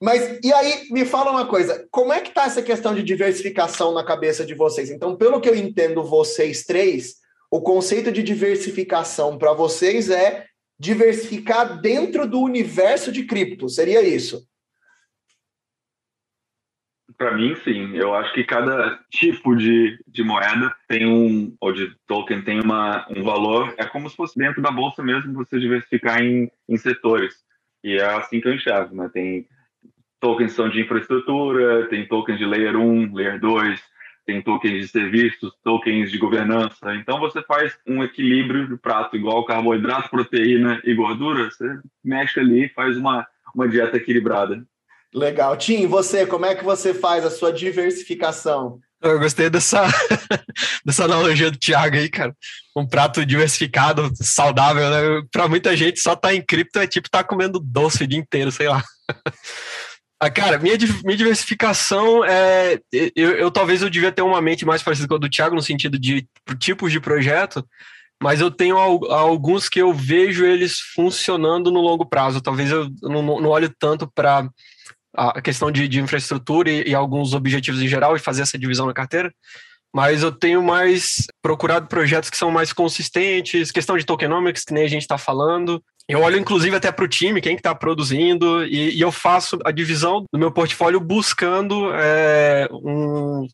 Mas 0.00 0.38
e 0.42 0.52
aí, 0.52 0.88
me 0.90 1.04
fala 1.04 1.30
uma 1.30 1.46
coisa: 1.46 1.86
como 1.90 2.12
é 2.12 2.20
que 2.20 2.32
tá 2.32 2.44
essa 2.44 2.62
questão 2.62 2.94
de 2.94 3.02
diversificação 3.02 3.92
na 3.92 4.04
cabeça 4.04 4.44
de 4.44 4.54
vocês? 4.54 4.90
Então, 4.90 5.16
pelo 5.16 5.40
que 5.40 5.48
eu 5.48 5.54
entendo, 5.54 6.04
vocês 6.04 6.64
três, 6.64 7.16
o 7.50 7.60
conceito 7.60 8.12
de 8.12 8.22
diversificação 8.22 9.38
para 9.38 9.52
vocês 9.52 10.10
é 10.10 10.46
diversificar 10.78 11.80
dentro 11.80 12.26
do 12.26 12.40
universo 12.40 13.12
de 13.12 13.24
cripto, 13.24 13.68
seria 13.68 14.02
isso? 14.02 14.44
Para 17.16 17.36
mim, 17.36 17.54
sim. 17.56 17.96
Eu 17.96 18.14
acho 18.14 18.32
que 18.34 18.44
cada 18.44 18.98
tipo 19.10 19.54
de, 19.54 19.98
de 20.06 20.22
moeda 20.24 20.74
tem 20.88 21.06
um, 21.06 21.56
ou 21.60 21.72
de 21.72 21.94
token 22.06 22.42
tem 22.42 22.60
uma, 22.60 23.06
um 23.08 23.22
valor. 23.22 23.74
É 23.76 23.84
como 23.84 24.08
se 24.10 24.16
fosse 24.16 24.36
dentro 24.36 24.60
da 24.60 24.70
bolsa 24.70 25.02
mesmo 25.02 25.32
você 25.32 25.58
diversificar 25.58 26.20
em, 26.20 26.50
em 26.68 26.76
setores. 26.76 27.34
E 27.82 27.96
é 27.96 28.04
assim 28.04 28.40
que 28.40 28.48
eu 28.48 28.54
enxergo. 28.54 28.94
Né? 28.96 29.08
Tem 29.12 29.46
tokens 30.20 30.52
são 30.52 30.68
de 30.68 30.80
infraestrutura, 30.80 31.86
tem 31.88 32.08
tokens 32.08 32.38
de 32.38 32.46
layer 32.46 32.76
1, 32.76 33.14
layer 33.14 33.38
2, 33.38 33.80
tem 34.26 34.40
tokens 34.40 34.80
de 34.80 34.88
serviços, 34.88 35.52
tokens 35.62 36.10
de 36.10 36.18
governança. 36.18 36.94
Então 36.94 37.20
você 37.20 37.42
faz 37.42 37.78
um 37.86 38.02
equilíbrio 38.02 38.66
de 38.66 38.76
prato 38.76 39.16
igual 39.16 39.44
carboidrato, 39.44 40.08
proteína 40.08 40.80
e 40.84 40.94
gordura. 40.94 41.50
Você 41.50 41.78
mexe 42.02 42.40
ali 42.40 42.64
e 42.64 42.68
faz 42.70 42.96
uma, 42.96 43.26
uma 43.54 43.68
dieta 43.68 43.98
equilibrada. 43.98 44.66
Legal. 45.14 45.56
Tim, 45.56 45.86
você, 45.86 46.26
como 46.26 46.44
é 46.44 46.54
que 46.54 46.64
você 46.64 46.92
faz 46.92 47.24
a 47.24 47.30
sua 47.30 47.52
diversificação? 47.52 48.80
Eu 49.00 49.18
gostei 49.18 49.48
dessa, 49.48 49.86
dessa 50.84 51.04
analogia 51.04 51.50
do 51.50 51.58
Thiago 51.58 51.96
aí, 51.96 52.08
cara. 52.08 52.34
Um 52.74 52.86
prato 52.86 53.24
diversificado, 53.24 54.10
saudável, 54.16 54.90
né? 54.90 55.22
Para 55.30 55.46
muita 55.46 55.76
gente, 55.76 56.00
só 56.00 56.16
tá 56.16 56.34
em 56.34 56.42
cripto 56.42 56.78
é 56.78 56.86
tipo 56.86 57.08
tá 57.08 57.22
comendo 57.22 57.60
doce 57.60 58.02
o 58.02 58.06
dia 58.06 58.18
inteiro, 58.18 58.50
sei 58.50 58.68
lá. 58.68 58.82
Ah, 60.20 60.30
cara, 60.30 60.58
minha, 60.58 60.74
minha 61.04 61.18
diversificação 61.18 62.24
é. 62.24 62.78
Eu, 63.14 63.32
eu, 63.32 63.50
talvez 63.50 63.82
eu 63.82 63.90
devia 63.90 64.12
ter 64.12 64.22
uma 64.22 64.40
mente 64.40 64.64
mais 64.64 64.82
parecida 64.82 65.06
com 65.06 65.16
a 65.16 65.18
do 65.18 65.28
Thiago, 65.28 65.54
no 65.54 65.60
sentido 65.60 65.98
de 65.98 66.26
tipos 66.58 66.90
de 66.90 66.98
projeto, 66.98 67.66
mas 68.22 68.40
eu 68.40 68.50
tenho 68.50 68.78
alguns 68.78 69.68
que 69.68 69.82
eu 69.82 69.92
vejo 69.92 70.46
eles 70.46 70.78
funcionando 70.94 71.70
no 71.70 71.80
longo 71.80 72.06
prazo. 72.06 72.40
Talvez 72.40 72.70
eu 72.70 72.88
não, 73.02 73.22
não 73.22 73.50
olho 73.50 73.70
tanto 73.78 74.10
para 74.14 74.48
a 75.14 75.40
questão 75.40 75.70
de, 75.70 75.86
de 75.88 76.00
infraestrutura 76.00 76.70
e, 76.70 76.90
e, 76.90 76.94
alguns 76.94 77.32
objetivos 77.34 77.80
em 77.80 77.88
geral 77.88 78.16
e 78.16 78.20
fazer 78.20 78.42
essa 78.42 78.58
divisão 78.58 78.86
na 78.86 78.92
carteira. 78.92 79.32
Mas 79.94 80.22
eu 80.22 80.32
tenho 80.32 80.60
mais 80.62 81.26
procurado 81.40 81.86
projetos 81.86 82.28
que 82.28 82.36
são 82.36 82.50
mais 82.50 82.72
consistentes, 82.72 83.70
questão 83.70 83.96
de 83.96 84.04
tokenomics, 84.04 84.64
que 84.64 84.74
nem 84.74 84.84
a 84.84 84.88
gente 84.88 85.02
está 85.02 85.16
falando. 85.16 85.80
Eu 86.08 86.20
olho, 86.20 86.36
inclusive, 86.36 86.74
até 86.74 86.90
para 86.90 87.04
o 87.04 87.08
time, 87.08 87.40
quem 87.40 87.54
que 87.54 87.60
está 87.60 87.74
produzindo, 87.74 88.64
e, 88.64 88.96
e, 88.96 89.00
eu 89.00 89.12
faço 89.12 89.58
a 89.64 89.70
divisão 89.70 90.24
do 90.32 90.38
meu 90.38 90.50
portfólio 90.50 90.98
buscando 91.00 91.90
é, 91.94 92.68
um, 92.72 93.46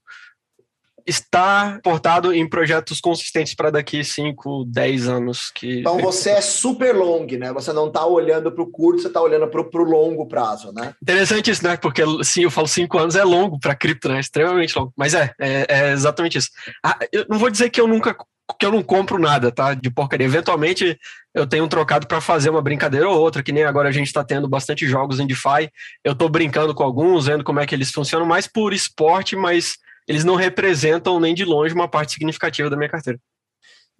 está 1.10 1.80
portado 1.82 2.32
em 2.32 2.48
projetos 2.48 3.00
consistentes 3.00 3.54
para 3.54 3.70
daqui 3.70 4.02
5, 4.02 4.64
10 4.66 5.08
anos. 5.08 5.50
Que... 5.54 5.80
Então 5.80 5.98
você 5.98 6.30
é 6.30 6.40
super 6.40 6.94
long, 6.94 7.26
né? 7.38 7.52
Você 7.52 7.72
não 7.72 7.88
está 7.88 8.06
olhando 8.06 8.50
para 8.50 8.62
o 8.62 8.70
curto, 8.70 9.02
você 9.02 9.08
está 9.08 9.20
olhando 9.20 9.48
para 9.48 9.60
o 9.60 9.84
longo 9.84 10.26
prazo, 10.26 10.72
né? 10.72 10.94
Interessante 11.02 11.50
isso, 11.50 11.64
né? 11.64 11.76
Porque 11.76 12.02
sim, 12.22 12.44
eu 12.44 12.50
falo 12.50 12.66
5 12.66 12.98
anos 12.98 13.16
é 13.16 13.24
longo 13.24 13.58
para 13.58 13.74
cripto, 13.74 14.08
né? 14.08 14.20
Extremamente 14.20 14.76
longo. 14.78 14.92
Mas 14.96 15.14
é, 15.14 15.32
é, 15.38 15.66
é 15.68 15.92
exatamente 15.92 16.38
isso. 16.38 16.48
Ah, 16.84 16.98
eu 17.12 17.26
não 17.28 17.38
vou 17.38 17.50
dizer 17.50 17.70
que 17.70 17.80
eu 17.80 17.86
nunca 17.86 18.16
que 18.58 18.66
eu 18.66 18.72
não 18.72 18.82
compro 18.82 19.16
nada, 19.18 19.52
tá? 19.52 19.74
De 19.74 19.90
porcaria. 19.90 20.26
Eventualmente 20.26 20.98
eu 21.32 21.46
tenho 21.46 21.64
um 21.64 21.68
trocado 21.68 22.06
para 22.06 22.20
fazer 22.20 22.50
uma 22.50 22.60
brincadeira 22.60 23.08
ou 23.08 23.16
outra, 23.16 23.42
que 23.42 23.52
nem 23.52 23.62
agora 23.62 23.88
a 23.88 23.92
gente 23.92 24.08
está 24.08 24.24
tendo 24.24 24.48
bastante 24.48 24.86
jogos 24.88 25.20
em 25.20 25.26
DeFi. 25.26 25.70
Eu 26.04 26.12
estou 26.12 26.28
brincando 26.28 26.74
com 26.74 26.82
alguns, 26.82 27.26
vendo 27.26 27.44
como 27.44 27.60
é 27.60 27.66
que 27.66 27.74
eles 27.74 27.92
funcionam, 27.92 28.26
mais 28.26 28.48
por 28.48 28.72
esporte, 28.72 29.36
mas 29.36 29.76
eles 30.10 30.24
não 30.24 30.34
representam 30.34 31.20
nem 31.20 31.32
de 31.32 31.44
longe 31.44 31.72
uma 31.72 31.86
parte 31.86 32.14
significativa 32.14 32.68
da 32.68 32.76
minha 32.76 32.88
carteira. 32.88 33.16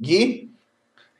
Gui? 0.01 0.51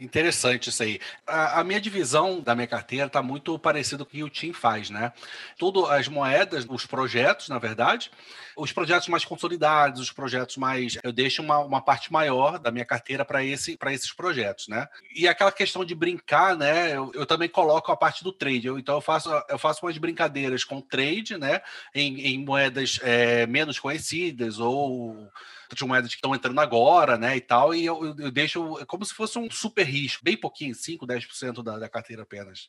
Interessante 0.01 0.71
isso 0.71 0.83
aí. 0.83 0.99
A, 1.27 1.61
a, 1.61 1.65
minha 1.65 1.79
divisão 1.79 2.41
da 2.41 2.55
minha 2.55 2.67
carteira 2.67 3.07
está 3.07 3.23
muito 3.23 3.59
parecido 3.59 4.07
com 4.07 4.11
o 4.11 4.13
que 4.13 4.25
o 4.25 4.31
Tim 4.31 4.51
faz, 4.51 4.89
né? 4.89 5.13
Tudo 5.59 5.85
as 5.85 6.09
moedas, 6.09 6.67
os 6.67 6.87
projetos, 6.87 7.51
na 7.51 7.59
verdade, 7.59 8.11
os 8.57 8.73
projetos 8.73 9.09
mais 9.09 9.27
consolidados, 9.27 10.01
os 10.01 10.11
projetos 10.11 10.57
mais. 10.57 10.97
Eu 11.03 11.13
deixo 11.13 11.43
uma, 11.43 11.59
uma 11.59 11.83
parte 11.83 12.11
maior 12.11 12.59
da 12.59 12.71
minha 12.71 12.85
carteira 12.87 13.27
para 13.27 13.45
esse, 13.45 13.79
esses 13.89 14.13
projetos, 14.13 14.69
né? 14.69 14.89
E 15.15 15.29
aquela 15.29 15.53
questão 15.53 15.85
de 15.85 15.95
brincar, 15.95 16.57
né? 16.57 16.97
Eu, 16.97 17.13
eu 17.15 17.27
também 17.27 17.49
coloco 17.49 17.93
a 17.93 17.97
parte 17.97 18.25
do 18.25 18.33
trade. 18.33 18.69
Eu, 18.69 18.79
então 18.79 18.95
eu 18.95 19.03
faço, 19.03 19.31
eu 19.51 19.59
faço 19.59 19.85
umas 19.85 19.99
brincadeiras 19.99 20.65
com 20.65 20.81
trade, 20.81 21.37
né? 21.37 21.61
Em, 21.95 22.23
em 22.23 22.43
moedas 22.43 22.99
é, 23.03 23.47
menos 23.47 23.79
conhecidas 23.79 24.59
ou 24.59 25.31
de 25.75 26.09
que 26.09 26.15
estão 26.17 26.35
entrando 26.35 26.61
agora, 26.61 27.17
né, 27.17 27.37
e 27.37 27.41
tal, 27.41 27.75
e 27.75 27.85
eu, 27.85 28.15
eu 28.19 28.31
deixo 28.31 28.85
como 28.87 29.05
se 29.05 29.15
fosse 29.15 29.39
um 29.39 29.51
super 29.51 29.85
risco, 29.85 30.25
bem 30.25 30.37
pouquinho, 30.37 30.75
5, 30.75 31.07
10% 31.07 31.63
da, 31.63 31.79
da 31.79 31.89
carteira 31.89 32.23
apenas. 32.23 32.69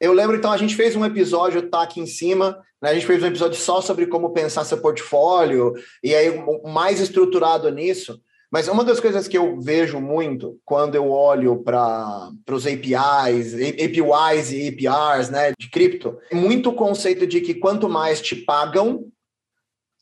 Eu 0.00 0.12
lembro, 0.12 0.36
então, 0.36 0.50
a 0.50 0.56
gente 0.56 0.74
fez 0.74 0.96
um 0.96 1.04
episódio, 1.04 1.70
tá 1.70 1.82
aqui 1.82 2.00
em 2.00 2.06
cima, 2.06 2.60
né? 2.82 2.90
A 2.90 2.94
gente 2.94 3.06
fez 3.06 3.22
um 3.22 3.26
episódio 3.26 3.58
só 3.58 3.80
sobre 3.80 4.06
como 4.06 4.32
pensar 4.32 4.64
seu 4.64 4.78
portfólio, 4.78 5.72
e 6.02 6.14
aí 6.14 6.44
mais 6.64 7.00
estruturado 7.00 7.70
nisso. 7.70 8.20
Mas 8.50 8.68
uma 8.68 8.84
das 8.84 9.00
coisas 9.00 9.26
que 9.26 9.36
eu 9.36 9.60
vejo 9.60 10.00
muito 10.00 10.60
quando 10.64 10.94
eu 10.94 11.10
olho 11.10 11.62
para 11.64 12.30
os 12.50 12.66
APIs, 12.66 13.54
APIs 13.54 14.52
e 14.52 14.68
APRs 14.68 15.30
né, 15.30 15.52
de 15.58 15.68
cripto, 15.68 16.18
é 16.30 16.34
muito 16.36 16.70
o 16.70 16.74
conceito 16.74 17.26
de 17.26 17.40
que 17.40 17.54
quanto 17.54 17.88
mais 17.88 18.20
te 18.20 18.36
pagam, 18.36 19.06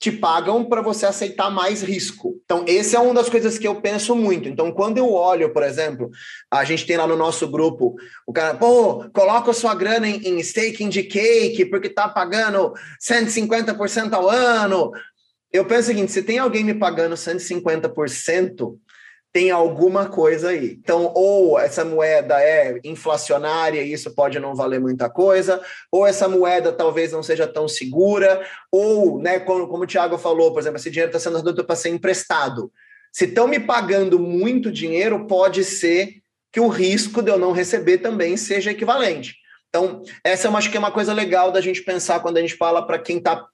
te 0.03 0.11
pagam 0.11 0.65
para 0.65 0.83
você 0.83 1.07
aceitar 1.07 1.49
mais 1.49 1.81
risco. 1.81 2.35
Então, 2.45 2.65
esse 2.67 2.97
é 2.97 2.99
uma 2.99 3.15
das 3.15 3.29
coisas 3.29 3.57
que 3.57 3.69
eu 3.69 3.81
penso 3.81 4.17
muito. 4.17 4.49
Então, 4.49 4.73
quando 4.73 4.99
eu 4.99 5.13
olho, 5.13 5.53
por 5.53 5.63
exemplo, 5.63 6.11
a 6.51 6.65
gente 6.65 6.85
tem 6.85 6.97
lá 6.97 7.07
no 7.07 7.17
nosso 7.17 7.49
grupo, 7.49 7.95
o 8.27 8.33
cara, 8.33 8.53
pô, 8.53 9.09
coloca 9.11 9.53
sua 9.53 9.77
grana 9.77 10.09
em, 10.09 10.17
em 10.27 10.41
staking 10.41 10.89
de 10.89 11.05
cake, 11.05 11.67
porque 11.67 11.89
tá 11.89 12.09
pagando 12.09 12.73
150% 13.01 14.13
ao 14.13 14.29
ano. 14.29 14.91
Eu 15.53 15.65
penso 15.67 15.83
o 15.83 15.95
seguinte: 15.95 16.11
se 16.11 16.25
tem 16.25 16.41
alguém 16.41 16.65
me 16.65 16.75
pagando 16.75 17.15
150%, 17.15 18.75
tem 19.33 19.51
alguma 19.51 20.07
coisa 20.07 20.51
aí. 20.51 20.79
Então, 20.79 21.11
ou 21.15 21.59
essa 21.59 21.85
moeda 21.85 22.39
é 22.41 22.79
inflacionária 22.85 23.81
e 23.83 23.93
isso 23.93 24.15
pode 24.15 24.39
não 24.39 24.55
valer 24.55 24.79
muita 24.79 25.09
coisa, 25.09 25.63
ou 25.91 26.07
essa 26.07 26.29
moeda 26.29 26.71
talvez 26.71 27.13
não 27.13 27.23
seja 27.23 27.47
tão 27.47 27.67
segura, 27.67 28.47
ou, 28.71 29.19
né, 29.19 29.41
como, 29.41 29.67
como 29.67 29.85
o 29.85 29.87
Thiago 29.87 30.19
falou, 30.19 30.53
por 30.53 30.61
exemplo, 30.61 30.77
esse 30.77 30.91
dinheiro 30.91 31.09
está 31.09 31.19
sendo 31.19 31.39
adulto 31.39 31.65
para 31.65 31.75
ser 31.75 31.89
emprestado. 31.89 32.71
Se 33.11 33.25
estão 33.25 33.49
me 33.49 33.59
pagando 33.59 34.19
muito 34.19 34.71
dinheiro, 34.71 35.27
pode 35.27 35.65
ser 35.65 36.17
que 36.53 36.61
o 36.61 36.69
risco 36.69 37.23
de 37.23 37.31
eu 37.31 37.39
não 37.39 37.53
receber 37.53 37.99
também 37.99 38.37
seja 38.37 38.71
equivalente. 38.71 39.37
Então, 39.71 40.03
essa 40.23 40.49
eu 40.49 40.57
acho 40.57 40.71
que 40.71 40.77
é 40.77 40.81
uma 40.81 40.93
coisa 40.93 41.15
legal 41.15 41.51
da 41.51 41.63
gente 41.63 41.83
pensar 41.83 42.21
quando 42.21 42.37
a 42.37 42.41
gente 42.43 42.57
fala 42.57 42.87
para 42.87 42.99
quem 42.99 43.17
está 43.17 43.47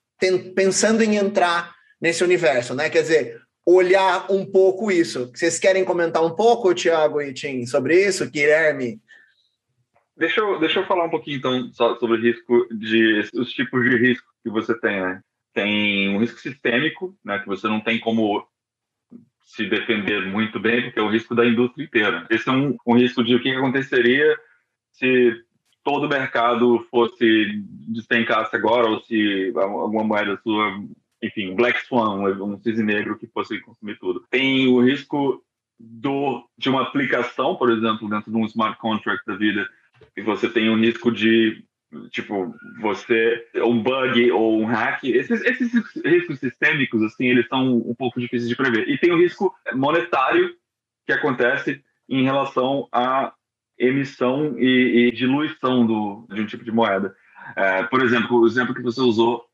pensando 0.56 1.04
em 1.04 1.14
entrar 1.14 1.72
nesse 2.00 2.24
universo, 2.24 2.74
né? 2.74 2.90
Quer 2.90 3.02
dizer, 3.02 3.40
olhar 3.70 4.30
um 4.30 4.46
pouco 4.46 4.90
isso. 4.90 5.30
Vocês 5.34 5.58
querem 5.58 5.84
comentar 5.84 6.24
um 6.24 6.34
pouco, 6.34 6.74
Tiago 6.74 7.20
e 7.20 7.34
Tim, 7.34 7.66
sobre 7.66 8.06
isso? 8.06 8.30
Guilherme? 8.30 8.98
Deixa 10.16 10.40
eu, 10.40 10.58
deixa 10.58 10.80
eu 10.80 10.86
falar 10.86 11.04
um 11.04 11.10
pouquinho, 11.10 11.36
então, 11.36 11.70
sobre 11.72 12.16
o 12.16 12.20
risco 12.20 12.66
de 12.74 13.28
os 13.34 13.52
tipos 13.52 13.84
de 13.84 13.96
risco 13.98 14.26
que 14.42 14.48
você 14.48 14.78
tem, 14.80 15.00
né? 15.00 15.20
Tem 15.52 16.08
um 16.08 16.18
risco 16.18 16.40
sistêmico, 16.40 17.14
né, 17.22 17.38
que 17.40 17.46
você 17.46 17.68
não 17.68 17.80
tem 17.80 18.00
como 18.00 18.46
se 19.42 19.66
defender 19.66 20.26
muito 20.26 20.58
bem, 20.58 20.84
porque 20.84 20.98
é 20.98 21.02
o 21.02 21.10
risco 21.10 21.34
da 21.34 21.44
indústria 21.44 21.84
inteira. 21.84 22.26
Esse 22.30 22.48
é 22.48 22.52
um, 22.52 22.76
um 22.86 22.96
risco 22.96 23.22
de 23.22 23.34
o 23.34 23.42
que 23.42 23.50
aconteceria 23.50 24.34
se 24.92 25.32
todo 25.84 26.06
o 26.06 26.08
mercado 26.08 26.86
fosse 26.90 27.62
despencasse 27.88 28.56
agora, 28.56 28.88
ou 28.88 29.00
se 29.02 29.52
alguma 29.54 30.04
moeda 30.04 30.40
sua 30.42 30.72
enfim, 31.22 31.54
Black 31.54 31.84
Swan, 31.86 32.22
um 32.42 32.58
cisne 32.60 32.84
negro 32.84 33.18
que 33.18 33.26
fosse 33.26 33.60
consumir 33.60 33.98
tudo. 33.98 34.24
Tem 34.30 34.68
o 34.68 34.80
risco 34.80 35.42
do, 35.78 36.48
de 36.56 36.68
uma 36.68 36.82
aplicação, 36.82 37.56
por 37.56 37.70
exemplo, 37.70 38.08
dentro 38.08 38.30
de 38.30 38.36
um 38.36 38.46
smart 38.46 38.78
contract 38.78 39.24
da 39.26 39.36
vida, 39.36 39.68
e 40.16 40.22
você 40.22 40.48
tem 40.48 40.70
um 40.70 40.78
risco 40.78 41.10
de, 41.10 41.64
tipo, 42.10 42.54
você, 42.80 43.46
um 43.56 43.82
bug 43.82 44.30
ou 44.30 44.60
um 44.60 44.64
hack. 44.64 45.04
Esses, 45.04 45.40
esses 45.42 45.72
riscos 46.04 46.38
sistêmicos, 46.38 47.02
assim, 47.02 47.26
eles 47.26 47.48
são 47.48 47.76
um 47.76 47.94
pouco 47.94 48.20
difíceis 48.20 48.48
de 48.48 48.56
prever. 48.56 48.88
E 48.88 48.98
tem 48.98 49.12
o 49.12 49.18
risco 49.18 49.54
monetário 49.74 50.54
que 51.06 51.12
acontece 51.12 51.82
em 52.08 52.22
relação 52.22 52.88
à 52.92 53.32
emissão 53.78 54.58
e, 54.58 55.08
e 55.08 55.12
diluição 55.12 55.86
do, 55.86 56.26
de 56.32 56.42
um 56.42 56.46
tipo 56.46 56.64
de 56.64 56.72
moeda. 56.72 57.14
É, 57.56 57.82
por 57.84 58.02
exemplo, 58.02 58.40
o 58.40 58.46
exemplo 58.46 58.74
que 58.74 58.82
você 58.82 59.00
usou 59.00 59.47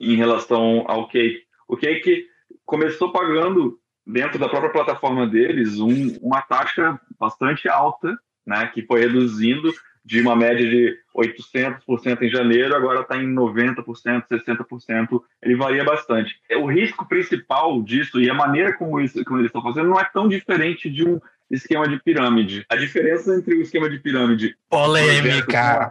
em 0.00 0.16
relação 0.16 0.84
ao 0.86 1.08
Cake. 1.08 1.42
O 1.68 1.76
Cake 1.76 2.26
começou 2.64 3.12
pagando 3.12 3.78
dentro 4.06 4.38
da 4.38 4.48
própria 4.48 4.70
plataforma 4.70 5.26
deles 5.26 5.78
um, 5.78 6.16
uma 6.20 6.42
taxa 6.42 7.00
bastante 7.18 7.68
alta, 7.68 8.16
né, 8.46 8.66
que 8.66 8.82
foi 8.82 9.00
reduzindo 9.00 9.72
de 10.04 10.20
uma 10.20 10.36
média 10.36 10.68
de 10.68 10.98
800% 11.16 12.22
em 12.22 12.28
janeiro, 12.28 12.76
agora 12.76 13.00
está 13.00 13.16
em 13.16 13.26
90%, 13.26 13.84
60%, 14.28 15.22
ele 15.42 15.56
varia 15.56 15.82
bastante. 15.82 16.36
O 16.58 16.66
risco 16.66 17.08
principal 17.08 17.82
disso 17.82 18.20
e 18.20 18.28
a 18.28 18.34
maneira 18.34 18.76
como, 18.76 19.00
isso, 19.00 19.24
como 19.24 19.38
eles 19.38 19.48
estão 19.48 19.62
fazendo 19.62 19.88
não 19.88 19.98
é 19.98 20.04
tão 20.04 20.28
diferente 20.28 20.90
de 20.90 21.08
um 21.08 21.18
esquema 21.50 21.88
de 21.88 22.00
pirâmide. 22.02 22.64
A 22.68 22.76
diferença 22.76 23.34
entre 23.34 23.54
o 23.54 23.62
esquema 23.62 23.88
de 23.88 23.98
pirâmide 23.98 24.56
polêmica 24.68 25.90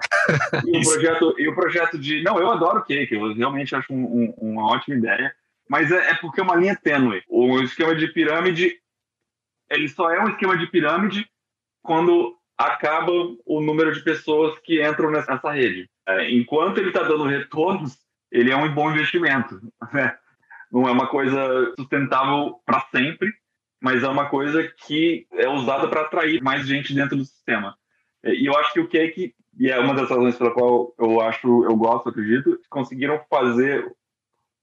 e 0.66 0.78
o 0.78 0.82
projeto 0.89 1.36
e 1.38 1.48
o 1.48 1.56
projeto 1.56 1.98
de 1.98 2.24
não, 2.24 2.39
eu 2.39 2.52
adoro 2.52 2.80
o 2.80 2.84
cake, 2.84 3.13
eu 3.13 3.34
realmente 3.34 3.76
acho 3.76 3.94
um, 3.94 4.04
um, 4.04 4.34
uma 4.38 4.72
ótima 4.72 4.96
ideia, 4.96 5.34
mas 5.70 5.92
é, 5.92 6.12
é, 6.12 6.16
porque 6.16 6.39
é 6.39 6.44
uma 6.44 6.56
linha 6.56 6.76
tênue. 6.76 7.24
O 7.28 7.60
esquema 7.62 7.96
de 7.96 8.08
pirâmide 8.08 8.80
ele 9.70 9.88
só 9.88 10.12
é 10.12 10.20
um 10.20 10.30
esquema 10.30 10.58
de 10.58 10.68
pirâmide 10.68 11.28
quando 11.82 12.38
acaba 12.58 13.12
o 13.46 13.62
número 13.62 13.94
de 13.94 14.02
pessoas 14.02 14.58
que 14.60 14.86
entram 14.86 15.10
nessa 15.10 15.36
rede. 15.52 15.89
É, 16.08 16.32
enquanto 16.32 16.78
ele 16.78 16.89
está 16.89 17.04
dando 17.04 17.26
retornos, 17.26 17.98
ele 18.32 18.52
é 18.52 18.56
um 18.56 18.74
bom 18.74 18.92
investimento. 18.92 19.60
Né? 19.94 20.16
Não 20.72 20.88
é 20.88 20.92
uma 20.92 21.06
coisa 21.06 21.72
sustentável 21.78 22.56
para 22.66 22.80
sempre, 22.89 23.32
mas 23.84 24.02
é 24.02 24.08
uma 24.08 24.30
coisa 24.30 24.63
que 24.63 25.28
é 25.34 25.50
usada 25.50 25.89
para 25.89 26.04
atrair 26.04 26.41
mais 26.41 26.65
gente 26.65 26.96
dentro 26.96 27.17
do 27.17 27.26
sistema. 27.26 27.76
E 28.24 28.46
eu 28.46 28.58
acho 28.58 28.72
que 28.72 28.80
o 28.80 28.88
Cake, 28.88 29.36
e 29.60 29.69
é 29.69 29.78
uma 29.78 29.93
das 29.93 30.10
razões 30.10 30.38
pela 30.38 30.52
qual 30.52 30.96
eu 30.98 31.19
acho, 31.19 31.65
eu 31.65 31.76
gosto, 31.76 32.08
acredito, 32.08 32.58
conseguiram 32.69 33.22
fazer 33.30 33.86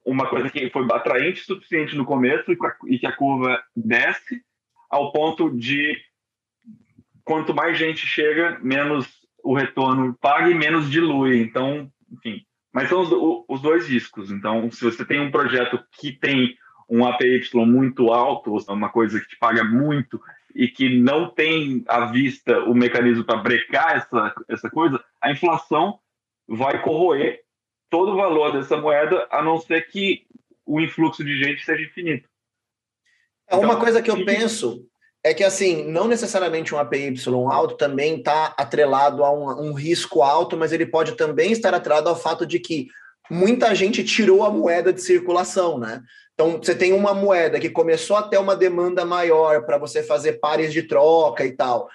uma 0.06 0.26
coisa 0.26 0.48
que 0.48 0.70
foi 0.70 0.86
atraente 0.90 1.42
o 1.42 1.44
suficiente 1.44 1.94
no 1.94 2.06
começo 2.06 2.50
e 2.86 2.98
que 2.98 3.06
a 3.06 3.14
curva 3.14 3.62
desce 3.76 4.42
ao 4.88 5.12
ponto 5.12 5.54
de 5.54 5.94
quanto 7.22 7.54
mais 7.54 7.76
gente 7.76 8.06
chega, 8.06 8.58
menos 8.62 9.06
o 9.44 9.54
retorno 9.54 10.16
paga 10.18 10.48
e 10.48 10.54
menos 10.54 10.90
dilui. 10.90 11.42
Então, 11.42 11.92
enfim. 12.10 12.42
Mas 12.72 12.88
são 12.88 13.02
os 13.46 13.60
dois 13.60 13.86
riscos. 13.86 14.30
Então, 14.30 14.70
se 14.70 14.82
você 14.82 15.04
tem 15.04 15.20
um 15.20 15.30
projeto 15.30 15.78
que 16.00 16.10
tem 16.10 16.56
um 16.90 17.06
APY 17.06 17.40
muito 17.54 18.12
alto, 18.12 18.52
ou 18.52 18.74
uma 18.74 18.88
coisa 18.88 19.20
que 19.20 19.28
te 19.28 19.38
paga 19.38 19.62
muito 19.62 20.20
e 20.54 20.66
que 20.66 20.98
não 20.98 21.30
tem 21.30 21.84
à 21.86 22.06
vista 22.06 22.58
o 22.64 22.74
mecanismo 22.74 23.24
para 23.24 23.36
brecar 23.36 23.96
essa, 23.96 24.34
essa 24.48 24.68
coisa, 24.68 25.02
a 25.20 25.30
inflação 25.30 26.00
vai 26.48 26.82
corroer 26.82 27.40
todo 27.88 28.12
o 28.12 28.16
valor 28.16 28.52
dessa 28.52 28.76
moeda, 28.76 29.26
a 29.30 29.42
não 29.42 29.60
ser 29.60 29.88
que 29.88 30.26
o 30.66 30.80
influxo 30.80 31.24
de 31.24 31.38
gente 31.38 31.64
seja 31.64 31.82
infinito. 31.82 32.28
É 33.48 33.56
uma 33.56 33.66
então, 33.66 33.80
coisa 33.80 34.02
que 34.02 34.10
eu 34.10 34.24
penso 34.24 34.86
é 35.22 35.34
que 35.34 35.44
assim, 35.44 35.84
não 35.90 36.08
necessariamente 36.08 36.74
um 36.74 36.78
APY 36.78 37.14
alto 37.50 37.76
também 37.76 38.18
está 38.18 38.54
atrelado 38.56 39.24
a 39.24 39.32
um, 39.32 39.68
um, 39.68 39.72
risco 39.72 40.22
alto, 40.22 40.56
mas 40.56 40.72
ele 40.72 40.86
pode 40.86 41.16
também 41.16 41.52
estar 41.52 41.74
atrelado 41.74 42.08
ao 42.08 42.16
fato 42.16 42.46
de 42.46 42.58
que 42.58 42.88
muita 43.30 43.74
gente 43.74 44.02
tirou 44.04 44.44
a 44.44 44.50
moeda 44.50 44.92
de 44.92 45.02
circulação, 45.02 45.78
né? 45.78 46.00
Então, 46.40 46.56
você 46.56 46.74
tem 46.74 46.94
uma 46.94 47.12
moeda 47.12 47.60
que 47.60 47.68
começou 47.68 48.16
a 48.16 48.22
ter 48.22 48.38
uma 48.38 48.56
demanda 48.56 49.04
maior 49.04 49.66
para 49.66 49.76
você 49.76 50.02
fazer 50.02 50.40
pares 50.40 50.72
de 50.72 50.84
troca 50.84 51.44
e 51.44 51.52
tal, 51.52 51.86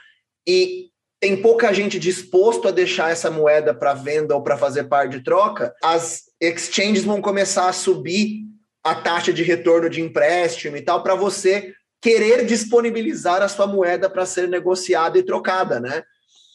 e 0.48 0.92
tem 1.20 1.36
pouca 1.36 1.74
gente 1.74 1.98
disposto 1.98 2.68
a 2.68 2.72
deixar 2.72 3.10
essa 3.10 3.32
moeda 3.32 3.74
para 3.74 3.96
venda 3.96 4.36
ou 4.36 4.44
para 4.44 4.56
fazer 4.56 4.84
par 4.84 5.10
de 5.10 5.24
troca, 5.24 5.74
as 5.84 6.26
exchanges 6.40 7.04
vão 7.04 7.24
começar 7.24 7.68
a 7.68 7.74
subir 7.74 8.44
a 8.84 8.94
taxa 8.94 9.34
de 9.34 9.42
retorno 9.42 9.90
de 9.90 10.00
empréstimo 10.00 10.78
e 10.78 10.82
tal, 10.82 11.02
para 11.02 11.16
você 11.16 11.74
querer 12.00 12.46
disponibilizar 12.46 13.42
a 13.42 13.48
sua 13.48 13.66
moeda 13.66 14.08
para 14.08 14.28
ser 14.28 14.48
negociada 14.48 15.18
e 15.18 15.24
trocada, 15.24 15.80
né? 15.80 16.04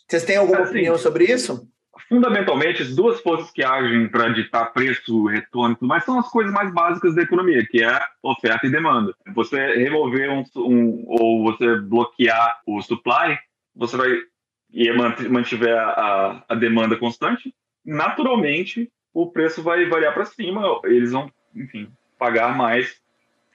Vocês 0.09 0.23
têm 0.23 0.37
alguma 0.37 0.61
assim, 0.61 0.71
opinião 0.71 0.97
sobre 0.97 1.25
isso? 1.25 1.67
Fundamentalmente, 2.09 2.83
as 2.83 2.95
duas 2.95 3.21
forças 3.21 3.51
que 3.51 3.63
agem 3.63 4.09
para 4.09 4.29
ditar 4.29 4.73
preço, 4.73 5.27
retorno, 5.27 5.77
mas 5.81 6.05
são 6.05 6.19
as 6.19 6.29
coisas 6.29 6.53
mais 6.53 6.73
básicas 6.73 7.15
da 7.15 7.23
economia, 7.23 7.67
que 7.67 7.83
é 7.83 8.01
oferta 8.23 8.67
e 8.67 8.71
demanda. 8.71 9.15
Você 9.35 9.75
remover 9.75 10.31
um, 10.31 10.45
um 10.57 11.05
ou 11.07 11.45
você 11.45 11.77
bloquear 11.81 12.61
o 12.67 12.81
supply 12.83 13.39
você 13.75 13.97
vai 13.97 14.11
e 14.73 14.93
mantiver 15.29 15.77
a, 15.77 16.45
a 16.49 16.55
demanda 16.55 16.97
constante, 16.97 17.55
naturalmente 17.85 18.91
o 19.13 19.31
preço 19.31 19.63
vai 19.63 19.85
variar 19.87 20.15
para 20.15 20.25
cima. 20.25 20.81
Eles 20.85 21.13
vão, 21.13 21.33
enfim, 21.55 21.91
pagar 22.19 22.57
mais 22.57 23.01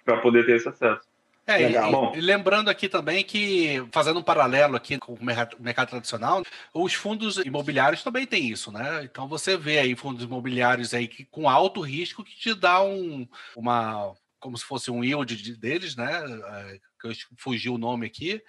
para 0.03 0.17
poder 0.17 0.45
ter 0.45 0.55
esse 0.55 0.67
acesso. 0.67 1.07
É, 1.47 1.61
e, 1.61 1.75
e, 2.17 2.21
lembrando 2.21 2.69
aqui 2.69 2.89
também 2.89 3.23
que, 3.23 3.87
fazendo 3.91 4.19
um 4.19 4.23
paralelo 4.23 4.75
aqui 4.75 4.97
com 4.97 5.13
o 5.13 5.23
mercado, 5.23 5.57
mercado, 5.59 5.89
tradicional, 5.89 6.43
os 6.73 6.93
fundos 6.95 7.37
imobiliários 7.37 8.01
também 8.01 8.25
têm 8.25 8.49
isso, 8.49 8.71
né? 8.71 9.03
Então 9.03 9.27
você 9.27 9.55
vê 9.55 9.77
aí 9.77 9.95
fundos 9.95 10.23
imobiliários 10.23 10.93
aí 10.93 11.07
que, 11.07 11.23
com 11.25 11.47
alto 11.47 11.81
risco 11.81 12.23
que 12.23 12.35
te 12.35 12.53
dá 12.55 12.81
um, 12.81 13.27
uma, 13.55 14.15
como 14.39 14.57
se 14.57 14.65
fosse 14.65 14.89
um 14.89 15.03
yield 15.03 15.55
deles, 15.57 15.95
né? 15.95 16.23
É, 16.47 16.79
que 16.99 17.07
eu 17.07 17.11
fugiu 17.37 17.75
o 17.75 17.79
nome 17.79 18.07
aqui, 18.07 18.41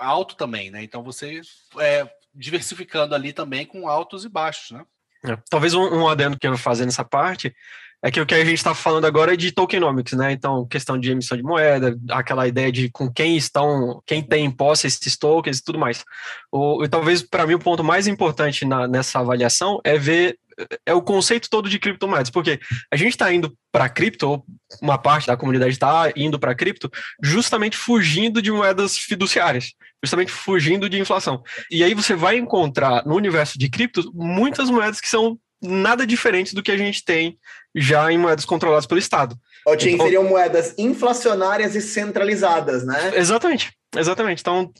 alto 0.00 0.34
também, 0.34 0.70
né? 0.70 0.82
Então 0.82 1.02
você 1.02 1.42
é, 1.78 2.10
diversificando 2.34 3.14
ali 3.14 3.34
também 3.34 3.66
com 3.66 3.86
altos 3.86 4.24
e 4.24 4.28
baixos, 4.30 4.70
né? 4.70 4.86
É, 5.24 5.36
talvez 5.50 5.74
um, 5.74 5.82
um 5.82 6.08
adendo 6.08 6.38
que 6.38 6.46
eu 6.46 6.52
vou 6.52 6.58
fazer 6.58 6.86
nessa 6.86 7.04
parte 7.04 7.54
é 8.02 8.10
que 8.10 8.20
o 8.20 8.26
que 8.26 8.34
a 8.34 8.44
gente 8.44 8.54
está 8.54 8.74
falando 8.74 9.04
agora 9.04 9.34
é 9.34 9.36
de 9.36 9.52
tokenomics, 9.52 10.14
né? 10.14 10.32
Então, 10.32 10.66
questão 10.66 10.98
de 10.98 11.10
emissão 11.12 11.36
de 11.36 11.42
moeda, 11.42 11.96
aquela 12.10 12.48
ideia 12.48 12.72
de 12.72 12.90
com 12.90 13.10
quem 13.10 13.36
estão, 13.36 14.02
quem 14.04 14.20
tem 14.20 14.44
em 14.44 14.50
posse 14.50 14.88
esses 14.88 15.16
tokens 15.16 15.58
e 15.58 15.64
tudo 15.64 15.78
mais. 15.78 16.04
O, 16.50 16.82
e 16.84 16.88
talvez, 16.88 17.22
para 17.22 17.46
mim, 17.46 17.54
o 17.54 17.60
ponto 17.60 17.84
mais 17.84 18.08
importante 18.08 18.64
na, 18.64 18.88
nessa 18.88 19.20
avaliação 19.20 19.80
é 19.84 19.96
ver 19.96 20.36
é 20.84 20.92
o 20.92 21.02
conceito 21.02 21.48
todo 21.48 21.68
de 21.68 21.78
criptomoedas, 21.78 22.30
porque 22.30 22.60
a 22.90 22.96
gente 22.96 23.12
está 23.12 23.32
indo 23.32 23.56
para 23.70 23.88
cripto, 23.88 24.28
ou 24.28 24.44
uma 24.80 24.98
parte 24.98 25.26
da 25.26 25.36
comunidade 25.36 25.72
está 25.72 26.12
indo 26.14 26.38
para 26.38 26.54
cripto, 26.54 26.90
justamente 27.22 27.76
fugindo 27.76 28.42
de 28.42 28.50
moedas 28.50 28.98
fiduciárias, 28.98 29.72
justamente 30.02 30.30
fugindo 30.30 30.88
de 30.88 31.00
inflação. 31.00 31.42
E 31.70 31.82
aí 31.82 31.94
você 31.94 32.14
vai 32.14 32.36
encontrar 32.36 33.04
no 33.06 33.14
universo 33.14 33.58
de 33.58 33.68
cripto 33.70 34.10
muitas 34.14 34.70
moedas 34.70 35.00
que 35.00 35.08
são 35.08 35.38
nada 35.62 36.06
diferente 36.06 36.54
do 36.54 36.62
que 36.62 36.70
a 36.70 36.76
gente 36.76 37.04
tem 37.04 37.38
já 37.74 38.12
em 38.12 38.18
moedas 38.18 38.44
controladas 38.44 38.86
pelo 38.86 38.98
Estado. 38.98 39.36
Ou 39.64 39.76
tinha 39.76 39.94
então, 39.94 40.06
seriam 40.06 40.24
moedas 40.24 40.74
inflacionárias 40.76 41.74
e 41.74 41.80
centralizadas, 41.80 42.84
né? 42.84 43.12
Exatamente, 43.14 43.72
exatamente. 43.96 44.40
Então, 44.40 44.70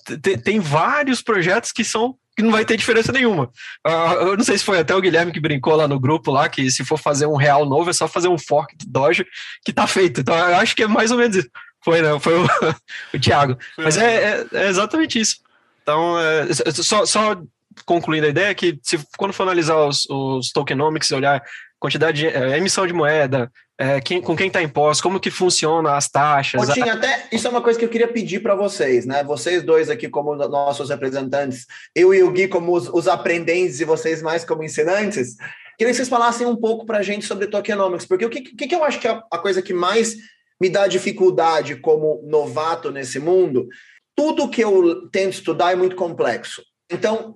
tem 0.44 0.58
vários 0.58 1.22
projetos 1.22 1.72
que 1.72 1.84
são 1.84 2.16
que 2.36 2.42
não 2.42 2.50
vai 2.50 2.64
ter 2.64 2.76
diferença 2.76 3.12
nenhuma. 3.12 3.50
Uh, 3.86 4.28
eu 4.28 4.36
não 4.36 4.44
sei 4.44 4.56
se 4.56 4.64
foi 4.64 4.78
até 4.78 4.94
o 4.94 5.00
Guilherme 5.00 5.32
que 5.32 5.40
brincou 5.40 5.76
lá 5.76 5.86
no 5.86 6.00
grupo 6.00 6.30
lá, 6.30 6.48
que 6.48 6.70
se 6.70 6.84
for 6.84 6.98
fazer 6.98 7.26
um 7.26 7.36
real 7.36 7.66
novo, 7.66 7.90
é 7.90 7.92
só 7.92 8.08
fazer 8.08 8.28
um 8.28 8.38
fork 8.38 8.74
do 8.78 8.86
Doge 8.86 9.26
que 9.64 9.72
tá 9.72 9.86
feito. 9.86 10.22
Então, 10.22 10.34
eu 10.34 10.56
acho 10.56 10.74
que 10.74 10.82
é 10.82 10.86
mais 10.86 11.10
ou 11.10 11.18
menos 11.18 11.36
isso. 11.36 11.50
Foi, 11.84 12.00
não, 12.00 12.18
foi 12.18 12.34
o, 12.38 12.44
o 13.14 13.20
Thiago. 13.20 13.58
Mas 13.76 13.96
é, 13.98 14.14
é, 14.14 14.46
é, 14.52 14.68
exatamente 14.68 15.20
isso. 15.20 15.36
Então, 15.82 16.18
é, 16.18 16.46
só, 16.72 17.04
só 17.04 17.36
concluindo 17.84 18.26
a 18.26 18.30
ideia, 18.30 18.54
que 18.54 18.78
se 18.82 18.98
quando 19.16 19.32
for 19.32 19.44
analisar 19.44 19.76
os, 19.76 20.08
os 20.08 20.50
tokenomics, 20.50 21.10
olhar 21.10 21.42
quantidade 21.78 22.18
de 22.18 22.26
é, 22.28 22.56
emissão 22.56 22.86
de 22.86 22.92
moeda, 22.92 23.50
é, 23.76 24.00
quem, 24.00 24.22
com 24.22 24.36
quem 24.36 24.46
está 24.46 24.62
imposto, 24.62 25.02
como 25.02 25.18
que 25.18 25.30
funciona 25.30 25.96
as 25.96 26.08
taxas. 26.08 26.68
Ô, 26.68 26.72
até 26.72 27.26
isso 27.32 27.46
é 27.46 27.50
uma 27.50 27.60
coisa 27.60 27.76
que 27.76 27.84
eu 27.84 27.88
queria 27.88 28.06
pedir 28.06 28.40
para 28.40 28.54
vocês, 28.54 29.04
né? 29.04 29.24
Vocês 29.24 29.64
dois 29.64 29.90
aqui 29.90 30.08
como 30.08 30.36
nossos 30.36 30.90
representantes, 30.90 31.66
eu 31.94 32.14
e 32.14 32.22
o 32.22 32.30
Gui 32.30 32.46
como 32.46 32.72
os, 32.72 32.88
os 32.88 33.08
aprendentes 33.08 33.80
e 33.80 33.84
vocês 33.84 34.22
mais 34.22 34.44
como 34.44 34.62
ensinantes. 34.62 35.34
Queria 35.76 35.90
que 35.90 35.96
vocês 35.96 36.08
falassem 36.08 36.46
um 36.46 36.54
pouco 36.54 36.86
para 36.86 36.98
a 36.98 37.02
gente 37.02 37.26
sobre 37.26 37.48
tokenomics, 37.48 38.06
porque 38.06 38.24
o 38.24 38.30
que, 38.30 38.42
que, 38.42 38.68
que 38.68 38.74
eu 38.74 38.84
acho 38.84 39.00
que 39.00 39.08
é 39.08 39.20
a 39.30 39.38
coisa 39.38 39.60
que 39.60 39.74
mais 39.74 40.14
me 40.60 40.70
dá 40.70 40.86
dificuldade 40.86 41.74
como 41.74 42.22
novato 42.24 42.92
nesse 42.92 43.18
mundo, 43.18 43.66
tudo 44.14 44.48
que 44.48 44.62
eu 44.62 45.08
tento 45.10 45.32
estudar 45.32 45.72
é 45.72 45.74
muito 45.74 45.96
complexo. 45.96 46.62
Então, 46.88 47.34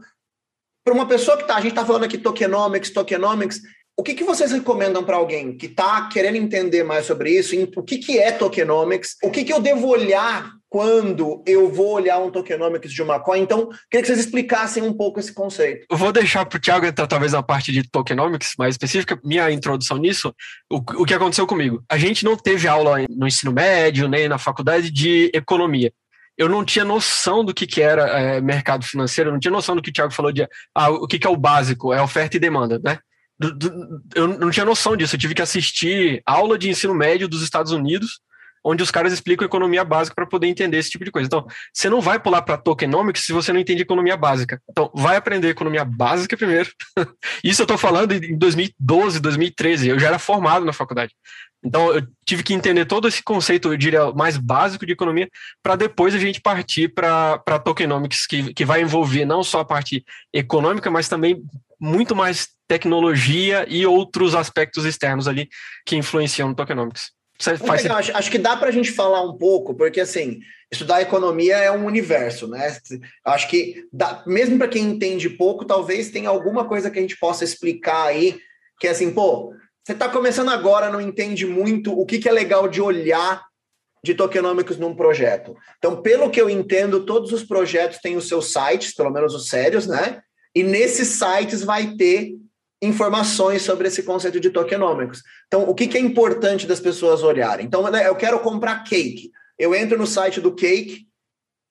para 0.86 0.94
uma 0.94 1.08
pessoa 1.08 1.36
que 1.36 1.42
está, 1.42 1.56
a 1.56 1.60
gente 1.60 1.70
está 1.70 1.84
falando 1.84 2.04
aqui 2.04 2.16
tokenomics, 2.16 2.90
tokenomics, 2.90 3.60
o 3.98 4.04
que, 4.04 4.14
que 4.14 4.22
vocês 4.22 4.52
recomendam 4.52 5.02
para 5.02 5.16
alguém 5.16 5.56
que 5.56 5.66
está 5.66 6.08
querendo 6.08 6.36
entender 6.36 6.84
mais 6.84 7.06
sobre 7.06 7.30
isso? 7.30 7.56
O 7.76 7.82
que, 7.82 7.98
que 7.98 8.20
é 8.20 8.30
tokenomics? 8.30 9.16
O 9.24 9.30
que, 9.30 9.42
que 9.42 9.52
eu 9.52 9.58
devo 9.58 9.88
olhar 9.88 10.52
quando 10.68 11.42
eu 11.44 11.68
vou 11.72 11.94
olhar 11.94 12.20
um 12.20 12.30
tokenomics 12.30 12.92
de 12.92 13.02
uma 13.02 13.18
coin? 13.18 13.40
Então, 13.40 13.68
queria 13.90 14.02
que 14.02 14.06
vocês 14.06 14.20
explicassem 14.20 14.84
um 14.84 14.92
pouco 14.92 15.18
esse 15.18 15.32
conceito. 15.32 15.86
Eu 15.90 15.96
vou 15.96 16.12
deixar 16.12 16.46
para 16.46 16.56
o 16.56 16.60
Thiago 16.60 16.86
entrar 16.86 17.08
talvez 17.08 17.32
na 17.32 17.42
parte 17.42 17.72
de 17.72 17.82
tokenomics 17.90 18.52
mais 18.56 18.74
específica, 18.74 19.18
minha 19.24 19.50
introdução 19.50 19.96
nisso, 19.96 20.32
o, 20.70 20.76
o 20.76 21.04
que 21.04 21.14
aconteceu 21.14 21.48
comigo. 21.48 21.82
A 21.90 21.98
gente 21.98 22.24
não 22.24 22.36
teve 22.36 22.68
aula 22.68 22.98
no 23.10 23.26
ensino 23.26 23.50
médio, 23.50 24.06
nem 24.06 24.28
na 24.28 24.38
faculdade 24.38 24.92
de 24.92 25.32
economia 25.34 25.90
eu 26.36 26.48
não 26.48 26.64
tinha 26.64 26.84
noção 26.84 27.44
do 27.44 27.54
que, 27.54 27.66
que 27.66 27.80
era 27.80 28.06
é, 28.08 28.40
mercado 28.40 28.84
financeiro, 28.84 29.30
eu 29.30 29.32
não 29.32 29.40
tinha 29.40 29.52
noção 29.52 29.74
do 29.74 29.82
que 29.82 29.90
o 29.90 29.92
Thiago 29.92 30.12
falou 30.12 30.32
de 30.32 30.46
ah, 30.74 30.90
o 30.90 31.06
que, 31.06 31.18
que 31.18 31.26
é 31.26 31.30
o 31.30 31.36
básico, 31.36 31.92
é 31.92 32.02
oferta 32.02 32.36
e 32.36 32.40
demanda, 32.40 32.80
né? 32.84 32.98
Do, 33.38 33.52
do, 33.52 34.02
eu 34.14 34.26
não 34.26 34.50
tinha 34.50 34.64
noção 34.64 34.96
disso, 34.96 35.14
eu 35.14 35.20
tive 35.20 35.34
que 35.34 35.42
assistir 35.42 36.22
aula 36.24 36.58
de 36.58 36.70
ensino 36.70 36.94
médio 36.94 37.28
dos 37.28 37.42
Estados 37.42 37.72
Unidos, 37.72 38.20
onde 38.66 38.82
os 38.82 38.90
caras 38.90 39.12
explicam 39.12 39.46
economia 39.46 39.84
básica 39.84 40.14
para 40.14 40.26
poder 40.26 40.48
entender 40.48 40.78
esse 40.78 40.90
tipo 40.90 41.04
de 41.04 41.12
coisa. 41.12 41.26
Então, 41.26 41.46
você 41.72 41.88
não 41.88 42.00
vai 42.00 42.18
pular 42.18 42.42
para 42.42 42.56
tokenomics 42.56 43.24
se 43.24 43.32
você 43.32 43.52
não 43.52 43.60
entende 43.60 43.82
economia 43.82 44.16
básica. 44.16 44.60
Então, 44.68 44.90
vai 44.92 45.16
aprender 45.16 45.48
economia 45.48 45.84
básica 45.84 46.36
primeiro. 46.36 46.68
Isso 47.44 47.62
eu 47.62 47.64
estou 47.64 47.78
falando 47.78 48.12
em 48.12 48.36
2012, 48.36 49.20
2013, 49.20 49.88
eu 49.88 49.98
já 50.00 50.08
era 50.08 50.18
formado 50.18 50.64
na 50.64 50.72
faculdade. 50.72 51.12
Então, 51.66 51.92
eu 51.92 52.06
tive 52.24 52.44
que 52.44 52.54
entender 52.54 52.84
todo 52.84 53.08
esse 53.08 53.20
conceito, 53.20 53.72
eu 53.72 53.76
diria, 53.76 54.12
mais 54.12 54.36
básico 54.36 54.86
de 54.86 54.92
economia, 54.92 55.28
para 55.60 55.74
depois 55.74 56.14
a 56.14 56.18
gente 56.18 56.40
partir 56.40 56.94
para 56.94 57.58
tokenomics, 57.58 58.24
que, 58.24 58.54
que 58.54 58.64
vai 58.64 58.82
envolver 58.82 59.24
não 59.24 59.42
só 59.42 59.60
a 59.60 59.64
parte 59.64 60.04
econômica, 60.32 60.88
mas 60.92 61.08
também 61.08 61.42
muito 61.80 62.14
mais 62.14 62.50
tecnologia 62.68 63.66
e 63.68 63.84
outros 63.84 64.36
aspectos 64.36 64.84
externos 64.84 65.26
ali 65.26 65.48
que 65.84 65.96
influenciam 65.96 66.48
no 66.48 66.54
tokenomics. 66.54 67.10
Faz... 67.38 67.60
Legal, 67.82 67.98
acho, 67.98 68.16
acho, 68.16 68.30
que 68.30 68.38
dá 68.38 68.56
para 68.56 68.68
a 68.68 68.72
gente 68.72 68.92
falar 68.92 69.22
um 69.22 69.36
pouco, 69.36 69.74
porque 69.74 70.00
assim, 70.00 70.38
estudar 70.70 71.02
economia 71.02 71.56
é 71.56 71.70
um 71.70 71.84
universo, 71.84 72.46
né? 72.46 72.74
Acho 73.24 73.48
que 73.48 73.84
dá, 73.92 74.22
mesmo 74.24 74.56
para 74.56 74.68
quem 74.68 74.84
entende 74.84 75.28
pouco, 75.28 75.64
talvez 75.64 76.10
tenha 76.10 76.30
alguma 76.30 76.64
coisa 76.64 76.90
que 76.90 76.98
a 76.98 77.02
gente 77.02 77.18
possa 77.18 77.44
explicar 77.44 78.06
aí, 78.06 78.38
que 78.80 78.86
é 78.86 78.90
assim, 78.90 79.12
pô, 79.12 79.52
você 79.86 79.92
está 79.92 80.08
começando 80.08 80.48
agora, 80.48 80.90
não 80.90 81.00
entende 81.00 81.46
muito 81.46 81.96
o 81.96 82.04
que, 82.04 82.18
que 82.18 82.28
é 82.28 82.32
legal 82.32 82.66
de 82.66 82.82
olhar 82.82 83.46
de 84.04 84.16
tokenômicos 84.16 84.78
num 84.78 84.96
projeto. 84.96 85.56
Então, 85.78 86.02
pelo 86.02 86.28
que 86.28 86.40
eu 86.40 86.50
entendo, 86.50 87.06
todos 87.06 87.32
os 87.32 87.44
projetos 87.44 87.98
têm 87.98 88.16
os 88.16 88.26
seus 88.26 88.52
sites, 88.52 88.92
pelo 88.92 89.12
menos 89.12 89.32
os 89.32 89.48
sérios, 89.48 89.86
né? 89.86 90.22
E 90.52 90.64
nesses 90.64 91.10
sites 91.10 91.62
vai 91.62 91.94
ter 91.94 92.32
informações 92.82 93.62
sobre 93.62 93.86
esse 93.86 94.02
conceito 94.02 94.40
de 94.40 94.50
tokenômicos. 94.50 95.22
Então, 95.46 95.70
o 95.70 95.72
que, 95.74 95.86
que 95.86 95.96
é 95.96 96.00
importante 96.00 96.66
das 96.66 96.80
pessoas 96.80 97.22
olharem? 97.22 97.64
Então, 97.64 97.88
né, 97.88 98.08
eu 98.08 98.16
quero 98.16 98.40
comprar 98.40 98.82
cake. 98.82 99.30
Eu 99.56 99.72
entro 99.72 99.96
no 99.96 100.06
site 100.06 100.40
do 100.40 100.52
cake 100.52 101.06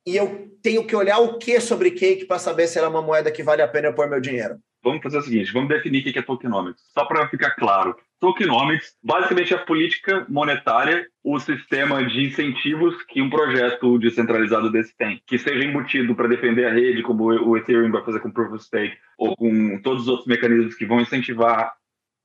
e 0.07 0.15
eu 0.15 0.49
tenho 0.63 0.87
que 0.87 0.95
olhar 0.95 1.19
o 1.19 1.37
que 1.37 1.59
sobre 1.59 1.91
cake 1.91 2.23
para 2.23 2.39
saber 2.39 2.69
se 2.69 2.77
ela 2.77 2.87
é 2.87 2.89
uma 2.89 3.01
moeda 3.01 3.29
que 3.29 3.43
vale 3.43 3.61
a 3.61 3.67
pena 3.67 3.89
eu 3.89 3.93
pôr 3.93 4.09
meu 4.09 4.21
dinheiro. 4.21 4.57
Vamos 4.85 5.01
fazer 5.01 5.17
o 5.17 5.21
seguinte, 5.23 5.51
vamos 5.51 5.67
definir 5.69 6.01
o 6.01 6.13
que 6.13 6.19
é 6.19 6.21
tokenomics, 6.21 6.83
só 6.93 7.05
para 7.05 7.27
ficar 7.27 7.55
claro. 7.55 7.97
Tokenomics, 8.19 8.95
basicamente 9.03 9.51
é 9.51 9.57
a 9.57 9.65
política 9.65 10.27
monetária, 10.29 11.07
o 11.23 11.39
sistema 11.39 12.05
de 12.05 12.23
incentivos 12.23 13.01
que 13.05 13.19
um 13.19 13.27
projeto 13.27 13.97
descentralizado 13.97 14.71
desse 14.71 14.95
tem, 14.95 15.19
que 15.25 15.39
seja 15.39 15.65
embutido 15.65 16.13
para 16.13 16.27
defender 16.27 16.67
a 16.67 16.71
rede, 16.71 17.01
como 17.01 17.23
o 17.23 17.57
Ethereum 17.57 17.91
vai 17.91 18.05
fazer 18.05 18.19
com 18.19 18.29
Proof 18.29 18.53
of 18.53 18.63
Stake, 18.63 18.95
ou 19.17 19.35
com 19.35 19.81
todos 19.81 20.03
os 20.03 20.07
outros 20.07 20.27
mecanismos 20.27 20.75
que 20.75 20.85
vão 20.85 21.01
incentivar 21.01 21.73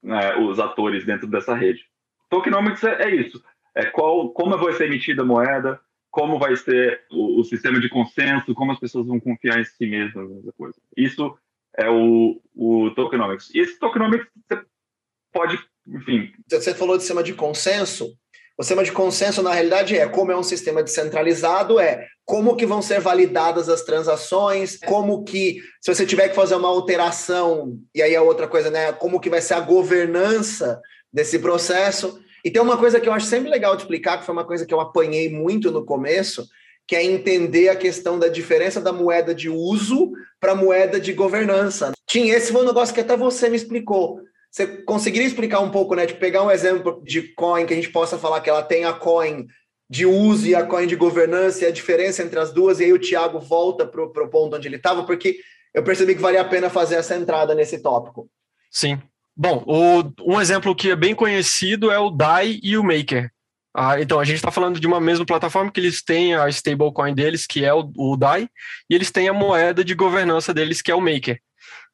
né, 0.02 0.36
os 0.36 0.60
atores 0.60 1.06
dentro 1.06 1.26
dessa 1.28 1.54
rede. 1.54 1.86
Tokenomics 2.28 2.84
é, 2.84 3.04
é 3.04 3.14
isso, 3.16 3.42
é 3.74 3.86
qual, 3.86 4.28
como 4.34 4.58
vai 4.58 4.74
ser 4.74 4.84
emitida 4.84 5.22
a 5.22 5.24
moeda, 5.26 5.80
como 6.10 6.38
vai 6.38 6.54
ser 6.56 7.00
o, 7.10 7.40
o, 7.40 7.44
sistema 7.44 7.80
de 7.80 7.88
consenso, 7.88 8.52
como 8.52 8.72
as 8.72 8.78
pessoas 8.78 9.06
vão 9.06 9.18
confiar 9.18 9.58
em 9.58 9.64
si 9.64 9.86
mesmas, 9.86 10.28
coisa. 10.58 10.78
Isso 10.94 11.34
é 11.76 11.88
o, 11.88 12.40
o 12.54 12.90
tokenomics. 12.94 13.50
E 13.54 13.60
esse 13.60 13.78
tokenomics 13.78 14.26
você 14.48 14.62
pode, 15.32 15.58
enfim. 15.86 16.32
Você 16.50 16.74
falou 16.74 16.96
de 16.96 17.02
sistema 17.02 17.22
de 17.22 17.34
consenso. 17.34 18.14
O 18.58 18.62
sistema 18.62 18.84
de 18.84 18.92
consenso, 18.92 19.42
na 19.42 19.54
realidade, 19.54 19.96
é 19.96 20.06
como 20.06 20.30
é 20.30 20.36
um 20.36 20.42
sistema 20.42 20.82
descentralizado, 20.82 21.80
é 21.80 22.06
como 22.26 22.54
que 22.54 22.66
vão 22.66 22.82
ser 22.82 23.00
validadas 23.00 23.70
as 23.70 23.82
transações, 23.82 24.78
como 24.78 25.24
que, 25.24 25.62
se 25.80 25.94
você 25.94 26.04
tiver 26.04 26.28
que 26.28 26.34
fazer 26.34 26.56
uma 26.56 26.68
alteração, 26.68 27.78
e 27.94 28.02
aí 28.02 28.14
a 28.14 28.22
outra 28.22 28.46
coisa, 28.46 28.70
né? 28.70 28.92
Como 28.92 29.18
que 29.18 29.30
vai 29.30 29.40
ser 29.40 29.54
a 29.54 29.60
governança 29.60 30.78
desse 31.10 31.38
processo. 31.38 32.20
E 32.44 32.50
tem 32.50 32.60
uma 32.60 32.76
coisa 32.76 33.00
que 33.00 33.08
eu 33.08 33.12
acho 33.14 33.26
sempre 33.26 33.50
legal 33.50 33.74
de 33.76 33.82
explicar, 33.82 34.18
que 34.18 34.26
foi 34.26 34.34
uma 34.34 34.46
coisa 34.46 34.66
que 34.66 34.74
eu 34.74 34.80
apanhei 34.80 35.30
muito 35.30 35.70
no 35.70 35.84
começo, 35.84 36.46
que 36.90 36.96
é 36.96 37.04
entender 37.04 37.68
a 37.68 37.76
questão 37.76 38.18
da 38.18 38.26
diferença 38.26 38.80
da 38.80 38.92
moeda 38.92 39.32
de 39.32 39.48
uso 39.48 40.10
para 40.40 40.56
moeda 40.56 40.98
de 40.98 41.12
governança. 41.12 41.92
Tinha 42.04 42.34
esse 42.34 42.50
foi 42.50 42.62
um 42.62 42.66
negócio 42.66 42.92
que 42.92 43.00
até 43.00 43.16
você 43.16 43.48
me 43.48 43.54
explicou. 43.54 44.20
Você 44.50 44.66
conseguiria 44.66 45.28
explicar 45.28 45.60
um 45.60 45.70
pouco, 45.70 45.94
né? 45.94 46.04
De 46.04 46.14
pegar 46.14 46.42
um 46.42 46.50
exemplo 46.50 47.00
de 47.04 47.32
coin 47.34 47.64
que 47.64 47.72
a 47.72 47.76
gente 47.76 47.90
possa 47.90 48.18
falar 48.18 48.40
que 48.40 48.50
ela 48.50 48.64
tem 48.64 48.86
a 48.86 48.92
coin 48.92 49.46
de 49.88 50.04
uso 50.04 50.48
e 50.48 50.54
a 50.56 50.66
coin 50.66 50.88
de 50.88 50.96
governança 50.96 51.62
e 51.62 51.68
a 51.68 51.70
diferença 51.70 52.24
entre 52.24 52.40
as 52.40 52.52
duas, 52.52 52.80
e 52.80 52.84
aí 52.86 52.92
o 52.92 52.98
Thiago 52.98 53.38
volta 53.38 53.86
para 53.86 54.02
o 54.02 54.28
ponto 54.28 54.56
onde 54.56 54.66
ele 54.66 54.74
estava, 54.74 55.04
porque 55.04 55.36
eu 55.72 55.84
percebi 55.84 56.16
que 56.16 56.20
valia 56.20 56.40
a 56.40 56.44
pena 56.44 56.68
fazer 56.68 56.96
essa 56.96 57.14
entrada 57.14 57.54
nesse 57.54 57.80
tópico. 57.80 58.28
Sim. 58.68 59.00
Bom, 59.36 59.62
o, 59.64 60.32
um 60.34 60.40
exemplo 60.40 60.74
que 60.74 60.90
é 60.90 60.96
bem 60.96 61.14
conhecido 61.14 61.88
é 61.88 62.00
o 62.00 62.10
DAI 62.10 62.58
e 62.64 62.76
o 62.76 62.82
Maker. 62.82 63.30
Ah, 63.74 64.00
então, 64.00 64.18
a 64.18 64.24
gente 64.24 64.36
está 64.36 64.50
falando 64.50 64.80
de 64.80 64.86
uma 64.86 65.00
mesma 65.00 65.24
plataforma 65.24 65.70
que 65.70 65.78
eles 65.78 66.02
têm 66.02 66.34
a 66.34 66.48
stablecoin 66.48 67.14
deles, 67.14 67.46
que 67.46 67.64
é 67.64 67.72
o, 67.72 67.90
o 67.96 68.16
DAI, 68.16 68.48
e 68.88 68.94
eles 68.94 69.10
têm 69.10 69.28
a 69.28 69.32
moeda 69.32 69.84
de 69.84 69.94
governança 69.94 70.52
deles, 70.52 70.82
que 70.82 70.90
é 70.90 70.94
o 70.94 71.00
Maker. 71.00 71.40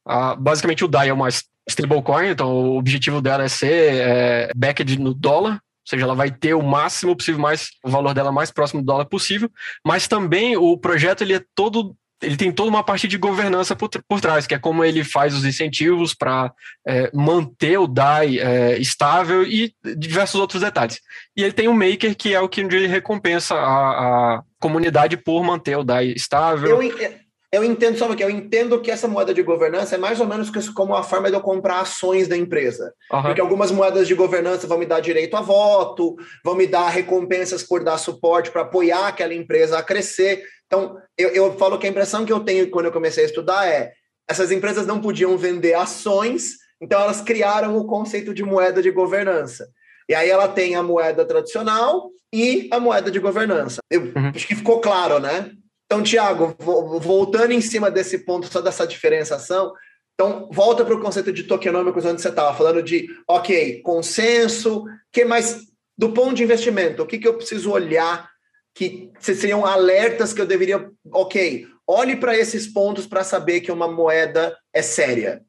Ah, 0.06 0.34
basicamente, 0.34 0.84
o 0.84 0.88
DAI 0.88 1.10
é 1.10 1.12
uma 1.12 1.28
stablecoin, 1.68 2.28
então 2.28 2.50
o 2.50 2.78
objetivo 2.78 3.20
dela 3.20 3.44
é 3.44 3.48
ser 3.48 3.94
é, 3.94 4.50
backed 4.56 4.98
no 4.98 5.12
dólar, 5.12 5.54
ou 5.54 5.90
seja, 5.90 6.04
ela 6.04 6.14
vai 6.14 6.30
ter 6.30 6.54
o 6.54 6.62
máximo 6.62 7.14
possível, 7.14 7.40
mais, 7.40 7.68
o 7.84 7.90
valor 7.90 8.14
dela 8.14 8.32
mais 8.32 8.50
próximo 8.50 8.80
do 8.80 8.86
dólar 8.86 9.04
possível, 9.04 9.50
mas 9.84 10.08
também 10.08 10.56
o 10.56 10.76
projeto 10.78 11.22
ele 11.22 11.34
é 11.34 11.44
todo 11.54 11.94
ele 12.22 12.36
tem 12.36 12.50
toda 12.50 12.70
uma 12.70 12.82
parte 12.82 13.06
de 13.06 13.18
governança 13.18 13.76
por, 13.76 13.90
por 14.08 14.20
trás, 14.20 14.46
que 14.46 14.54
é 14.54 14.58
como 14.58 14.84
ele 14.84 15.04
faz 15.04 15.34
os 15.34 15.44
incentivos 15.44 16.14
para 16.14 16.52
é, 16.86 17.10
manter 17.12 17.78
o 17.78 17.86
DAI 17.86 18.38
é, 18.38 18.78
estável 18.78 19.42
e 19.42 19.74
diversos 19.96 20.40
outros 20.40 20.62
detalhes. 20.62 21.00
E 21.36 21.42
ele 21.42 21.52
tem 21.52 21.68
o 21.68 21.74
Maker, 21.74 22.16
que 22.16 22.34
é 22.34 22.40
o 22.40 22.48
que 22.48 22.60
ele 22.60 22.86
recompensa 22.86 23.54
a, 23.54 24.36
a 24.36 24.42
comunidade 24.58 25.16
por 25.16 25.42
manter 25.44 25.76
o 25.76 25.84
DAI 25.84 26.12
estável. 26.16 26.82
Eu, 26.82 27.25
eu 27.56 27.64
entendo, 27.64 27.96
só 27.96 28.14
que 28.14 28.22
eu 28.22 28.30
entendo 28.30 28.80
que 28.80 28.90
essa 28.90 29.08
moeda 29.08 29.32
de 29.32 29.42
governança 29.42 29.94
é 29.94 29.98
mais 29.98 30.20
ou 30.20 30.26
menos 30.26 30.50
como 30.70 30.94
a 30.94 31.02
forma 31.02 31.28
de 31.28 31.36
eu 31.36 31.40
comprar 31.40 31.80
ações 31.80 32.28
da 32.28 32.36
empresa. 32.36 32.92
Uhum. 33.12 33.22
Porque 33.22 33.40
algumas 33.40 33.70
moedas 33.70 34.06
de 34.06 34.14
governança 34.14 34.66
vão 34.66 34.78
me 34.78 34.86
dar 34.86 35.00
direito 35.00 35.36
a 35.36 35.40
voto, 35.40 36.16
vão 36.44 36.54
me 36.54 36.66
dar 36.66 36.88
recompensas 36.88 37.62
por 37.62 37.82
dar 37.82 37.98
suporte 37.98 38.50
para 38.50 38.62
apoiar 38.62 39.08
aquela 39.08 39.34
empresa 39.34 39.78
a 39.78 39.82
crescer. 39.82 40.42
Então, 40.66 40.96
eu, 41.16 41.30
eu 41.30 41.56
falo 41.56 41.78
que 41.78 41.86
a 41.86 41.90
impressão 41.90 42.24
que 42.24 42.32
eu 42.32 42.40
tenho 42.40 42.70
quando 42.70 42.86
eu 42.86 42.92
comecei 42.92 43.24
a 43.24 43.26
estudar 43.26 43.66
é 43.66 43.92
essas 44.28 44.50
empresas 44.50 44.86
não 44.86 45.00
podiam 45.00 45.36
vender 45.38 45.74
ações, 45.74 46.54
então 46.80 47.00
elas 47.00 47.20
criaram 47.20 47.76
o 47.76 47.86
conceito 47.86 48.34
de 48.34 48.42
moeda 48.42 48.82
de 48.82 48.90
governança. 48.90 49.68
E 50.08 50.14
aí 50.14 50.28
ela 50.28 50.48
tem 50.48 50.74
a 50.74 50.82
moeda 50.82 51.24
tradicional 51.24 52.10
e 52.32 52.68
a 52.72 52.78
moeda 52.78 53.10
de 53.10 53.18
governança. 53.18 53.80
Eu 53.90 54.02
uhum. 54.02 54.32
acho 54.34 54.46
que 54.46 54.54
ficou 54.54 54.80
claro, 54.80 55.18
né? 55.18 55.50
Então, 55.86 56.02
Tiago, 56.02 56.56
voltando 57.00 57.52
em 57.52 57.60
cima 57.60 57.90
desse 57.90 58.24
ponto, 58.24 58.48
só 58.48 58.60
dessa 58.60 58.86
diferenciação, 58.86 59.72
então 60.14 60.48
volta 60.50 60.84
para 60.84 60.94
o 60.94 61.00
conceito 61.00 61.32
de 61.32 61.44
tokenômicos 61.44 62.04
onde 62.04 62.20
você 62.20 62.28
estava 62.28 62.56
falando 62.56 62.82
de, 62.82 63.06
ok, 63.28 63.80
consenso, 63.82 64.84
que 65.12 65.24
mais 65.24 65.60
do 65.96 66.12
ponto 66.12 66.34
de 66.34 66.42
investimento, 66.42 67.02
o 67.02 67.06
que, 67.06 67.18
que 67.18 67.28
eu 67.28 67.36
preciso 67.36 67.70
olhar 67.70 68.28
que 68.74 69.10
seriam 69.20 69.64
alertas 69.64 70.34
que 70.34 70.40
eu 70.40 70.46
deveria, 70.46 70.90
ok, 71.12 71.66
olhe 71.86 72.16
para 72.16 72.36
esses 72.36 72.66
pontos 72.66 73.06
para 73.06 73.24
saber 73.24 73.60
que 73.60 73.70
uma 73.70 73.90
moeda 73.90 74.56
é 74.74 74.82
séria? 74.82 75.42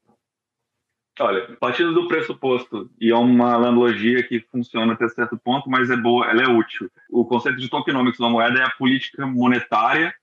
Olha, 1.19 1.57
partindo 1.59 1.93
do 1.93 2.07
pressuposto, 2.07 2.91
e 3.01 3.09
é 3.09 3.15
uma 3.15 3.55
analogia 3.55 4.21
que 4.21 4.39
funciona 4.51 4.93
até 4.93 5.09
certo 5.09 5.35
ponto, 5.37 5.67
mas 5.67 5.89
é 5.89 5.97
boa, 5.97 6.29
ela 6.29 6.43
é 6.43 6.47
útil. 6.47 6.89
O 7.09 7.25
conceito 7.25 7.57
de 7.57 7.69
tokenomics 7.69 8.19
da 8.19 8.29
moeda 8.29 8.59
é 8.59 8.63
a 8.63 8.69
política 8.69 9.25
monetária 9.25 10.13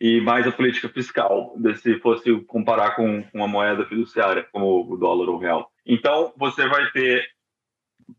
e 0.00 0.20
mais 0.20 0.46
a 0.46 0.52
política 0.52 0.88
fiscal, 0.88 1.56
se 1.76 1.98
fosse 2.00 2.40
comparar 2.42 2.94
com 2.96 3.24
uma 3.32 3.48
moeda 3.48 3.86
fiduciária, 3.86 4.46
como 4.52 4.92
o 4.92 4.96
dólar 4.96 5.28
ou 5.28 5.36
o 5.36 5.38
real. 5.38 5.70
Então, 5.86 6.32
você 6.36 6.68
vai 6.68 6.90
ter, 6.90 7.24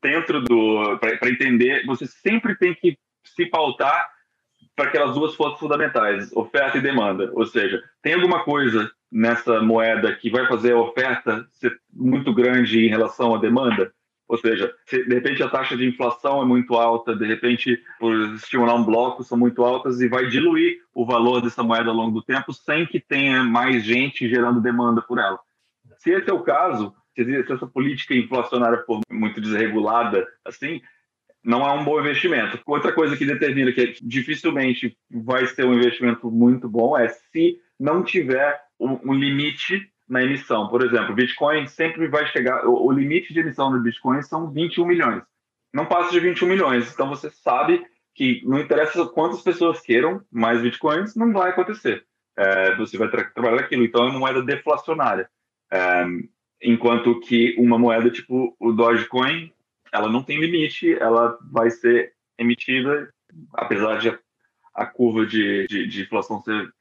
dentro 0.01 0.41
do. 0.41 0.97
Para 0.97 1.29
entender, 1.29 1.85
você 1.85 2.07
sempre 2.07 2.55
tem 2.57 2.73
que 2.73 2.97
se 3.23 3.45
pautar 3.45 4.09
para 4.75 4.89
aquelas 4.89 5.15
duas 5.15 5.35
forças 5.35 5.59
fundamentais, 5.59 6.31
oferta 6.33 6.77
e 6.77 6.81
demanda. 6.81 7.31
Ou 7.33 7.45
seja, 7.45 7.83
tem 8.01 8.13
alguma 8.13 8.43
coisa 8.43 8.91
nessa 9.11 9.61
moeda 9.61 10.15
que 10.15 10.29
vai 10.29 10.47
fazer 10.47 10.73
a 10.73 10.79
oferta 10.79 11.47
ser 11.51 11.75
muito 11.91 12.33
grande 12.33 12.85
em 12.85 12.89
relação 12.89 13.35
à 13.35 13.39
demanda? 13.39 13.91
Ou 14.27 14.37
seja, 14.37 14.73
se 14.85 15.05
de 15.05 15.15
repente 15.15 15.41
a 15.41 15.49
taxa 15.49 15.77
de 15.77 15.87
inflação 15.87 16.41
é 16.41 16.45
muito 16.45 16.73
alta, 16.73 17.15
de 17.15 17.25
repente, 17.25 17.81
por 17.99 18.13
estimular 18.35 18.75
um 18.75 18.83
bloco, 18.83 19.23
são 19.23 19.37
muito 19.37 19.63
altas 19.63 20.01
e 20.01 20.09
vai 20.09 20.27
diluir 20.27 20.79
o 20.93 21.05
valor 21.05 21.41
dessa 21.41 21.63
moeda 21.63 21.89
ao 21.89 21.95
longo 21.95 22.19
do 22.19 22.23
tempo 22.23 22.51
sem 22.51 22.85
que 22.85 22.99
tenha 22.99 23.43
mais 23.43 23.83
gente 23.83 24.27
gerando 24.27 24.61
demanda 24.61 25.01
por 25.01 25.17
ela. 25.17 25.39
Se 25.99 26.11
esse 26.11 26.29
é 26.29 26.33
o 26.33 26.43
caso, 26.43 26.93
se 27.15 27.51
essa 27.51 27.65
política 27.65 28.13
inflacionária 28.13 28.83
for 28.85 28.99
muito 29.09 29.39
desregulada 29.39 30.27
assim, 30.45 30.81
não 31.43 31.65
é 31.65 31.71
um 31.71 31.85
bom 31.85 31.99
investimento. 31.99 32.59
Outra 32.65 32.91
coisa 32.91 33.15
que 33.15 33.25
determina 33.25 33.71
que 33.71 33.95
dificilmente 34.01 34.97
vai 35.09 35.45
ser 35.47 35.65
um 35.65 35.73
investimento 35.73 36.29
muito 36.29 36.67
bom 36.67 36.97
é 36.97 37.07
se 37.07 37.57
não 37.79 38.03
tiver 38.03 38.59
um, 38.79 39.13
limite 39.13 39.89
na 40.07 40.23
emissão. 40.23 40.67
Por 40.69 40.83
exemplo, 40.83 41.15
Bitcoin 41.15 41.67
sempre 41.67 42.07
vai 42.07 42.25
chegar, 42.27 42.65
o, 42.67 42.91
limite 42.91 43.33
de 43.33 43.39
emissão 43.39 43.71
do 43.71 43.79
Bitcoin 43.79 44.21
são 44.21 44.51
21 44.51 44.85
milhões. 44.85 45.23
Não 45.73 45.85
passa 45.85 46.11
de 46.11 46.19
21 46.19 46.47
milhões. 46.47 46.91
Então 46.93 47.09
você 47.09 47.29
sabe 47.29 47.85
que 48.15 48.41
não 48.45 48.59
interessa 48.59 49.05
quantas 49.07 49.41
pessoas 49.41 49.81
queiram 49.81 50.21
mais 50.31 50.61
Bitcoins, 50.61 51.15
não 51.15 51.31
vai 51.33 51.51
acontecer. 51.51 52.05
É, 52.35 52.75
você 52.75 52.97
vai 52.97 53.09
tra 53.09 53.25
trabalhar 53.25 53.61
aquilo. 53.61 53.83
Então 53.83 54.05
é 54.05 54.09
uma 54.09 54.19
moeda 54.19 54.41
deflacionária. 54.41 55.29
É, 55.71 56.05
enquanto 56.61 57.19
que 57.19 57.55
uma 57.57 57.77
moeda 57.77 58.09
tipo 58.09 58.55
o 58.59 58.71
Dogecoin 58.71 59.51
ela 59.91 60.09
não 60.09 60.23
tem 60.23 60.39
limite, 60.39 60.93
ela 60.93 61.37
vai 61.51 61.69
ser 61.69 62.13
emitida, 62.37 63.13
apesar 63.53 63.97
de 63.97 64.17
a 64.73 64.85
curva 64.85 65.25
de, 65.25 65.65
de, 65.67 65.87
de 65.87 66.01
inflação 66.03 66.41
ser 66.41 66.71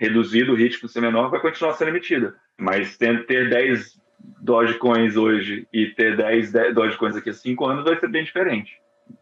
reduzida, 0.00 0.50
o 0.50 0.56
ritmo 0.56 0.88
ser 0.88 1.02
menor, 1.02 1.30
vai 1.30 1.40
continuar 1.40 1.74
sendo 1.74 1.88
emitida. 1.88 2.34
Mas 2.58 2.96
ter, 2.96 3.26
ter 3.26 3.50
10 3.50 4.00
Dogecoins 4.40 5.16
hoje 5.16 5.68
e 5.72 5.88
ter 5.88 6.16
10, 6.16 6.50
10 6.50 6.74
Dogecoins 6.74 7.14
daqui 7.14 7.28
a 7.28 7.34
5 7.34 7.66
anos 7.66 7.84
vai 7.84 8.00
ser 8.00 8.08
bem 8.08 8.24
diferente. 8.24 8.72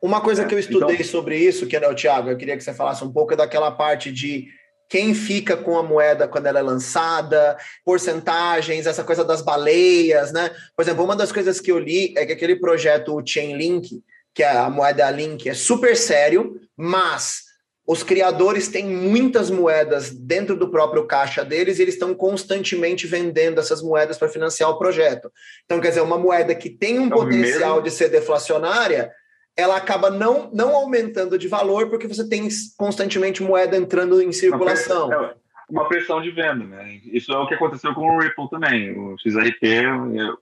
Uma 0.01 0.21
coisa 0.21 0.45
é, 0.45 0.47
que 0.47 0.55
eu 0.55 0.59
estudei 0.59 0.95
então, 0.95 1.07
sobre 1.07 1.37
isso, 1.37 1.67
que 1.67 1.77
é 1.77 1.89
o 1.89 1.95
Thiago, 1.95 2.31
eu 2.31 2.37
queria 2.37 2.57
que 2.57 2.63
você 2.63 2.73
falasse 2.73 3.03
um 3.03 3.13
pouco 3.13 3.35
daquela 3.35 3.73
parte 3.73 4.13
de 4.13 4.47
quem 4.89 5.15
fica 5.15 5.57
com 5.57 5.77
a 5.77 5.83
moeda 5.83 6.29
quando 6.29 6.47
ela 6.47 6.61
é 6.61 6.63
lançada, 6.63 7.57
porcentagens, 7.85 8.87
essa 8.87 9.03
coisa 9.03 9.25
das 9.25 9.43
baleias, 9.43 10.33
né? 10.33 10.51
Por 10.77 10.83
exemplo, 10.83 11.05
uma 11.05 11.17
das 11.17 11.33
coisas 11.33 11.61
que 11.61 11.73
eu 11.73 11.79
li 11.79 12.15
é 12.17 12.25
que 12.25 12.33
aquele 12.33 12.57
projeto 12.57 13.17
o 13.17 13.27
Chainlink, 13.27 14.01
que 14.33 14.43
é 14.43 14.57
a 14.57 14.71
moeda 14.71 15.11
Link, 15.11 15.49
é 15.49 15.55
super 15.55 15.97
sério, 15.97 16.61
mas 16.77 17.48
os 17.89 18.03
criadores 18.03 18.69
têm 18.69 18.85
muitas 18.87 19.51
moedas 19.51 20.11
dentro 20.11 20.55
do 20.55 20.69
próprio 20.69 21.07
caixa 21.07 21.43
deles 21.43 21.79
e 21.79 21.83
eles 21.83 21.95
estão 21.95 22.15
constantemente 22.15 23.07
vendendo 23.07 23.59
essas 23.59 23.83
moedas 23.83 24.19
para 24.19 24.29
financiar 24.29 24.69
o 24.69 24.79
projeto. 24.79 25.33
Então, 25.65 25.81
quer 25.81 25.89
dizer, 25.89 26.03
uma 26.03 26.19
moeda 26.19 26.55
que 26.55 26.69
tem 26.69 26.99
um 26.99 27.07
é 27.07 27.11
potencial 27.11 27.77
mesmo? 27.77 27.83
de 27.85 27.91
ser 27.91 28.11
deflacionária, 28.11 29.11
ela 29.57 29.75
acaba 29.75 30.11
não, 30.11 30.51
não 30.53 30.77
aumentando 30.77 31.39
de 31.39 31.49
valor 31.49 31.89
porque 31.89 32.07
você 32.07 32.29
tem 32.29 32.47
constantemente 32.77 33.43
moeda 33.43 33.75
entrando 33.75 34.21
em 34.21 34.33
circulação. 34.33 35.07
Uma 35.07 35.17
pressão, 35.17 35.31
é, 35.31 35.35
uma 35.71 35.89
pressão 35.89 36.21
de 36.21 36.31
venda, 36.31 36.67
né? 36.67 37.01
Isso 37.11 37.33
é 37.33 37.39
o 37.39 37.47
que 37.47 37.55
aconteceu 37.55 37.95
com 37.95 38.03
o 38.03 38.21
Ripple 38.21 38.51
também. 38.51 38.99
O 38.99 39.17
XRP 39.19 39.65
é 39.65 39.87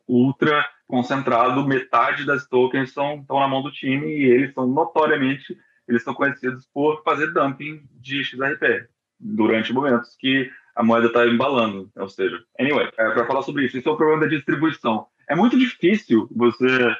ultra 0.08 0.66
concentrado, 0.88 1.64
metade 1.64 2.26
das 2.26 2.44
tokens 2.48 2.88
estão, 2.88 3.20
estão 3.20 3.38
na 3.38 3.46
mão 3.46 3.62
do 3.62 3.70
time 3.70 4.08
e 4.08 4.24
eles 4.24 4.52
são 4.52 4.66
notoriamente 4.66 5.56
eles 5.88 6.02
são 6.02 6.14
conhecidos 6.14 6.66
por 6.72 7.02
fazer 7.02 7.32
dumping 7.32 7.82
de 8.00 8.24
XRP 8.24 8.88
durante 9.18 9.72
momentos 9.72 10.14
que 10.18 10.50
a 10.74 10.82
moeda 10.82 11.06
está 11.06 11.26
embalando, 11.26 11.90
ou 11.96 12.08
seja, 12.08 12.38
anyway, 12.60 12.90
é, 12.98 13.10
para 13.10 13.26
falar 13.26 13.42
sobre 13.42 13.64
isso, 13.64 13.78
isso 13.78 13.88
é 13.88 13.92
o 13.92 13.96
problema 13.96 14.22
da 14.22 14.26
distribuição. 14.26 15.06
É 15.28 15.34
muito 15.34 15.58
difícil 15.58 16.28
você 16.34 16.94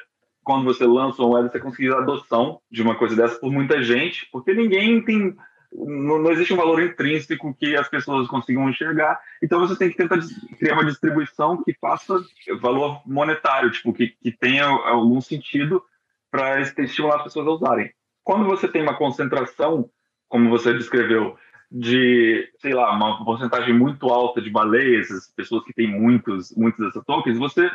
quando 0.47 0.63
você 0.63 0.85
lança 0.85 1.21
uma 1.21 1.27
moeda, 1.27 1.49
você 1.49 1.59
conseguir 1.59 1.93
a 1.93 1.97
adoção 1.97 2.61
de 2.71 2.81
uma 2.81 2.95
coisa 2.95 3.17
dessa 3.17 3.37
por 3.37 3.51
muita 3.51 3.83
gente, 3.83 4.25
porque 4.31 4.53
ninguém 4.53 5.03
tem. 5.03 5.35
Não, 5.73 6.19
não, 6.19 6.31
existe 6.31 6.53
um 6.53 6.57
valor 6.57 6.81
intrínseco 6.81 7.53
que 7.53 7.75
as 7.75 7.89
pessoas 7.89 8.29
consigam 8.29 8.69
enxergar. 8.69 9.19
Então 9.43 9.59
você 9.59 9.77
tem 9.77 9.89
que 9.89 9.97
tentar 9.97 10.17
criar 10.57 10.75
uma 10.75 10.85
distribuição 10.85 11.61
que 11.61 11.73
faça 11.73 12.23
valor 12.61 13.01
monetário, 13.05 13.69
tipo, 13.71 13.91
que, 13.91 14.07
que 14.07 14.31
tenha 14.31 14.63
algum 14.63 15.19
sentido 15.19 15.83
para 16.31 16.61
estimular 16.61 17.17
as 17.17 17.23
pessoas 17.23 17.45
a 17.45 17.51
usarem. 17.51 17.91
Quando 18.27 18.43
você 18.43 18.67
tem 18.67 18.81
uma 18.81 18.97
concentração, 18.97 19.89
como 20.27 20.49
você 20.49 20.73
descreveu, 20.73 21.37
de, 21.71 22.51
sei 22.59 22.73
lá, 22.73 22.93
uma 22.93 23.23
porcentagem 23.23 23.73
muito 23.73 24.09
alta 24.09 24.41
de 24.41 24.49
baleias, 24.49 25.07
pessoas 25.33 25.63
que 25.63 25.71
têm 25.71 25.87
muitos, 25.87 26.53
muitos 26.53 26.85
dessas 26.85 27.05
tokens, 27.05 27.37
você 27.37 27.71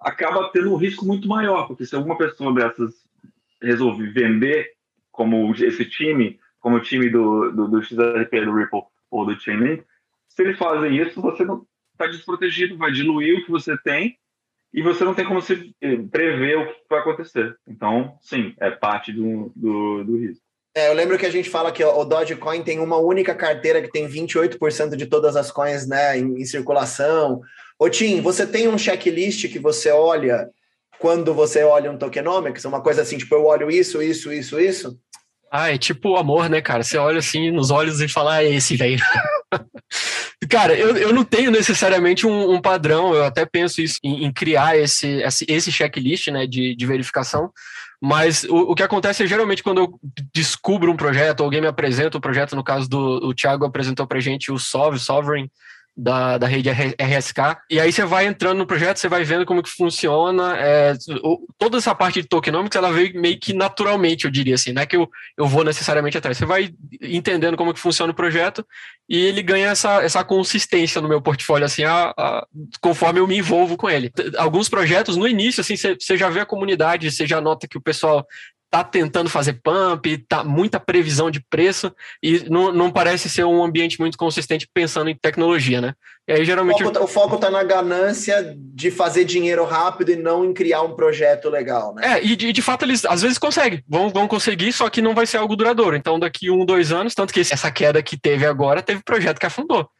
acaba 0.00 0.48
tendo 0.52 0.72
um 0.72 0.76
risco 0.76 1.04
muito 1.04 1.26
maior, 1.26 1.66
porque 1.66 1.84
se 1.84 1.96
alguma 1.96 2.16
pessoa 2.16 2.54
dessas 2.54 3.04
resolve 3.60 4.06
vender 4.12 4.74
como 5.10 5.52
esse 5.56 5.84
time, 5.84 6.38
como 6.60 6.76
o 6.76 6.80
time 6.80 7.10
do, 7.10 7.50
do, 7.50 7.66
do 7.66 7.82
XRP, 7.82 8.44
do 8.44 8.54
Ripple 8.54 8.82
ou 9.10 9.26
do 9.26 9.40
Chainlink, 9.40 9.82
se 10.28 10.44
eles 10.44 10.56
fazem 10.56 10.98
isso, 10.98 11.20
você 11.20 11.42
está 11.42 12.06
desprotegido, 12.06 12.76
vai 12.76 12.92
diluir 12.92 13.40
o 13.40 13.44
que 13.44 13.50
você 13.50 13.76
tem 13.78 14.16
e 14.72 14.82
você 14.82 15.04
não 15.04 15.14
tem 15.14 15.24
como 15.24 15.42
se 15.42 15.74
eh, 15.80 15.96
prever 16.10 16.58
o 16.58 16.66
que 16.66 16.80
vai 16.88 17.00
acontecer. 17.00 17.54
Então, 17.66 18.16
sim, 18.20 18.54
é 18.60 18.70
parte 18.70 19.12
do, 19.12 19.52
do, 19.54 20.04
do 20.04 20.16
risco. 20.18 20.44
É, 20.74 20.88
eu 20.88 20.94
lembro 20.94 21.18
que 21.18 21.26
a 21.26 21.30
gente 21.30 21.50
fala 21.50 21.72
que 21.72 21.84
o 21.84 22.04
Dogecoin 22.04 22.62
tem 22.62 22.78
uma 22.78 22.96
única 22.96 23.34
carteira 23.34 23.82
que 23.82 23.90
tem 23.90 24.08
28% 24.08 24.94
de 24.94 25.06
todas 25.06 25.34
as 25.34 25.50
coins 25.50 25.86
né, 25.88 26.16
em, 26.16 26.40
em 26.40 26.44
circulação. 26.44 27.40
Ô 27.76 27.88
Tim, 27.88 28.20
você 28.20 28.46
tem 28.46 28.68
um 28.68 28.78
checklist 28.78 29.48
que 29.48 29.58
você 29.58 29.90
olha 29.90 30.48
quando 31.00 31.34
você 31.34 31.64
olha 31.64 31.90
um 31.90 31.98
tokenomics? 31.98 32.64
Uma 32.64 32.80
coisa 32.80 33.02
assim, 33.02 33.18
tipo, 33.18 33.34
eu 33.34 33.46
olho 33.46 33.68
isso, 33.68 34.00
isso, 34.00 34.32
isso, 34.32 34.60
isso? 34.60 34.96
Ah, 35.50 35.74
é 35.74 35.78
tipo 35.78 36.14
amor, 36.14 36.48
né, 36.48 36.60
cara? 36.60 36.84
Você 36.84 36.96
olha 36.96 37.18
assim 37.18 37.50
nos 37.50 37.72
olhos 37.72 38.00
e 38.00 38.06
fala, 38.06 38.36
ah, 38.36 38.44
é 38.44 38.54
esse, 38.54 38.76
velho. 38.76 39.00
cara, 40.48 40.74
eu, 40.74 40.96
eu 40.96 41.12
não 41.12 41.24
tenho 41.24 41.50
necessariamente 41.50 42.26
um, 42.26 42.52
um 42.52 42.60
padrão, 42.60 43.14
eu 43.14 43.24
até 43.24 43.44
penso 43.44 43.80
isso 43.82 43.98
em, 44.02 44.24
em 44.24 44.32
criar 44.32 44.76
esse, 44.76 45.06
esse, 45.22 45.44
esse, 45.48 45.70
checklist 45.70 46.28
né, 46.28 46.46
de, 46.46 46.74
de 46.74 46.86
verificação, 46.86 47.50
mas 48.00 48.44
o, 48.44 48.72
o, 48.72 48.74
que 48.74 48.82
acontece 48.82 49.22
é 49.22 49.26
geralmente 49.26 49.62
quando 49.62 49.78
eu 49.78 50.00
descubro 50.32 50.90
um 50.90 50.96
projeto, 50.96 51.42
alguém 51.42 51.60
me 51.60 51.66
apresenta 51.66 52.16
um 52.16 52.20
projeto, 52.20 52.56
no 52.56 52.64
caso 52.64 52.88
do 52.88 53.28
o 53.28 53.34
Thiago 53.34 53.66
apresentou 53.66 54.06
pra 54.06 54.20
gente 54.20 54.50
o 54.50 54.58
Solve, 54.58 54.98
Sovereign, 54.98 55.50
da, 56.00 56.38
da 56.38 56.46
rede 56.46 56.70
RSK. 56.70 57.58
E 57.70 57.78
aí 57.78 57.92
você 57.92 58.04
vai 58.04 58.26
entrando 58.26 58.58
no 58.58 58.66
projeto, 58.66 58.96
você 58.96 59.08
vai 59.08 59.22
vendo 59.22 59.44
como 59.44 59.62
que 59.62 59.68
funciona. 59.68 60.56
É, 60.56 60.94
toda 61.58 61.76
essa 61.76 61.94
parte 61.94 62.22
de 62.22 62.28
tokenomics, 62.28 62.74
ela 62.74 62.90
veio 62.90 63.20
meio 63.20 63.38
que 63.38 63.52
naturalmente, 63.52 64.24
eu 64.24 64.30
diria 64.30 64.54
assim, 64.54 64.72
não 64.72 64.80
é 64.80 64.86
que 64.86 64.96
eu, 64.96 65.08
eu 65.36 65.46
vou 65.46 65.62
necessariamente 65.62 66.16
atrás. 66.16 66.38
Você 66.38 66.46
vai 66.46 66.70
entendendo 67.02 67.56
como 67.56 67.74
que 67.74 67.80
funciona 67.80 68.12
o 68.12 68.16
projeto 68.16 68.66
e 69.08 69.18
ele 69.18 69.42
ganha 69.42 69.68
essa, 69.68 70.02
essa 70.02 70.24
consistência 70.24 71.00
no 71.02 71.08
meu 71.08 71.20
portfólio, 71.20 71.66
assim, 71.66 71.84
a, 71.84 72.14
a, 72.16 72.46
conforme 72.80 73.20
eu 73.20 73.26
me 73.26 73.36
envolvo 73.36 73.76
com 73.76 73.90
ele. 73.90 74.10
Alguns 74.38 74.68
projetos, 74.68 75.16
no 75.16 75.28
início, 75.28 75.60
assim, 75.60 75.76
você, 75.76 75.94
você 75.94 76.16
já 76.16 76.30
vê 76.30 76.40
a 76.40 76.46
comunidade, 76.46 77.10
você 77.10 77.26
já 77.26 77.40
nota 77.40 77.68
que 77.68 77.76
o 77.76 77.82
pessoal 77.82 78.26
tá 78.70 78.84
tentando 78.84 79.28
fazer 79.28 79.54
pump, 79.54 80.18
tá 80.28 80.44
muita 80.44 80.78
previsão 80.78 81.30
de 81.30 81.40
preço 81.50 81.92
e 82.22 82.48
não, 82.48 82.72
não 82.72 82.90
parece 82.90 83.28
ser 83.28 83.44
um 83.44 83.62
ambiente 83.64 83.98
muito 83.98 84.16
consistente 84.16 84.68
pensando 84.72 85.10
em 85.10 85.16
tecnologia, 85.16 85.80
né? 85.80 85.94
E 86.28 86.32
aí 86.32 86.44
geralmente 86.44 86.82
o 86.82 86.86
foco, 86.86 87.00
tá, 87.00 87.06
foco 87.08 87.36
tá 87.38 87.50
na 87.50 87.64
ganância 87.64 88.54
de 88.56 88.90
fazer 88.90 89.24
dinheiro 89.24 89.64
rápido 89.64 90.12
e 90.12 90.16
não 90.16 90.44
em 90.44 90.54
criar 90.54 90.82
um 90.82 90.94
projeto 90.94 91.50
legal, 91.50 91.92
né? 91.94 92.18
É, 92.18 92.24
e 92.24 92.36
de, 92.36 92.52
de 92.52 92.62
fato 92.62 92.84
eles 92.84 93.04
às 93.04 93.22
vezes 93.22 93.38
conseguem, 93.38 93.82
vão, 93.88 94.08
vão 94.08 94.28
conseguir, 94.28 94.72
só 94.72 94.88
que 94.88 95.02
não 95.02 95.14
vai 95.14 95.26
ser 95.26 95.38
algo 95.38 95.56
duradouro. 95.56 95.96
Então 95.96 96.20
daqui 96.20 96.48
um, 96.48 96.64
dois 96.64 96.92
anos, 96.92 97.14
tanto 97.14 97.34
que 97.34 97.40
essa 97.40 97.70
queda 97.72 98.00
que 98.02 98.16
teve 98.16 98.46
agora, 98.46 98.82
teve 98.82 99.02
projeto 99.02 99.40
que 99.40 99.46
afundou. 99.46 99.90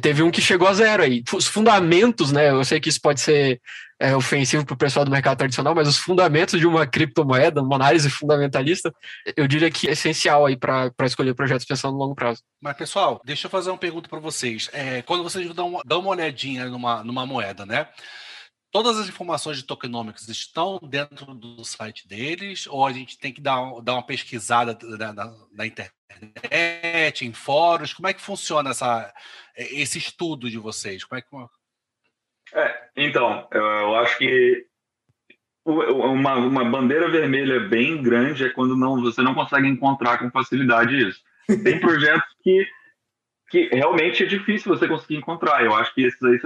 Teve 0.00 0.22
um 0.22 0.30
que 0.30 0.40
chegou 0.40 0.68
a 0.68 0.74
zero 0.74 1.02
aí. 1.02 1.22
Os 1.32 1.46
fundamentos, 1.46 2.30
né? 2.30 2.50
Eu 2.50 2.64
sei 2.64 2.78
que 2.78 2.88
isso 2.88 3.00
pode 3.00 3.20
ser 3.20 3.60
é, 4.00 4.16
ofensivo 4.16 4.64
para 4.64 4.74
o 4.74 4.78
pessoal 4.78 5.04
do 5.04 5.10
mercado 5.10 5.38
tradicional, 5.38 5.74
mas 5.74 5.86
os 5.86 5.98
fundamentos 5.98 6.58
de 6.58 6.66
uma 6.66 6.86
criptomoeda, 6.86 7.62
uma 7.62 7.76
análise 7.76 8.08
fundamentalista, 8.08 8.92
eu 9.36 9.46
diria 9.46 9.70
que 9.70 9.88
é 9.88 9.92
essencial 9.92 10.46
aí 10.46 10.56
para 10.56 10.92
escolher 11.02 11.34
projetos 11.34 11.66
pensando 11.66 11.92
no 11.92 11.98
longo 11.98 12.14
prazo. 12.14 12.42
Mas, 12.60 12.76
pessoal, 12.76 13.20
deixa 13.24 13.46
eu 13.46 13.50
fazer 13.50 13.70
uma 13.70 13.78
pergunta 13.78 14.08
para 14.08 14.18
vocês. 14.18 14.70
É, 14.72 15.02
quando 15.02 15.22
vocês 15.22 15.52
dão, 15.54 15.80
dão 15.84 16.00
uma 16.00 16.10
olhadinha 16.10 16.66
numa, 16.66 17.04
numa 17.04 17.26
moeda, 17.26 17.66
né? 17.66 17.86
Todas 18.70 18.98
as 18.98 19.08
informações 19.08 19.56
de 19.56 19.64
tokenomics 19.64 20.28
estão 20.28 20.78
dentro 20.82 21.34
do 21.34 21.64
site 21.64 22.06
deles, 22.06 22.68
ou 22.68 22.86
a 22.86 22.92
gente 22.92 23.18
tem 23.18 23.32
que 23.32 23.40
dar, 23.40 23.58
dar 23.82 23.94
uma 23.94 24.06
pesquisada 24.06 24.78
na, 24.96 25.12
na, 25.12 25.34
na 25.52 25.66
internet, 25.66 27.26
em 27.26 27.32
fóruns? 27.32 27.92
Como 27.92 28.06
é 28.06 28.14
que 28.14 28.20
funciona 28.20 28.70
essa, 28.70 29.12
esse 29.56 29.98
estudo 29.98 30.48
de 30.48 30.58
vocês? 30.58 31.04
Como 31.04 31.18
é 31.18 31.22
que. 31.22 31.28
É, 32.56 32.90
então, 32.96 33.48
eu 33.52 33.96
acho 33.96 34.18
que 34.18 34.66
uma, 35.64 36.36
uma 36.36 36.64
bandeira 36.64 37.08
vermelha 37.08 37.60
bem 37.60 38.02
grande 38.02 38.44
é 38.44 38.50
quando 38.50 38.76
não, 38.76 39.00
você 39.00 39.20
não 39.20 39.34
consegue 39.34 39.68
encontrar 39.68 40.18
com 40.18 40.30
facilidade 40.30 41.08
isso. 41.08 41.20
Tem 41.62 41.78
projetos 41.80 42.28
que, 42.42 42.66
que 43.50 43.68
realmente 43.72 44.22
é 44.22 44.26
difícil 44.26 44.74
você 44.74 44.86
conseguir 44.86 45.16
encontrar. 45.16 45.64
Eu 45.64 45.74
acho 45.74 45.92
que 45.94 46.02
esses 46.02 46.22
aí 46.22 46.38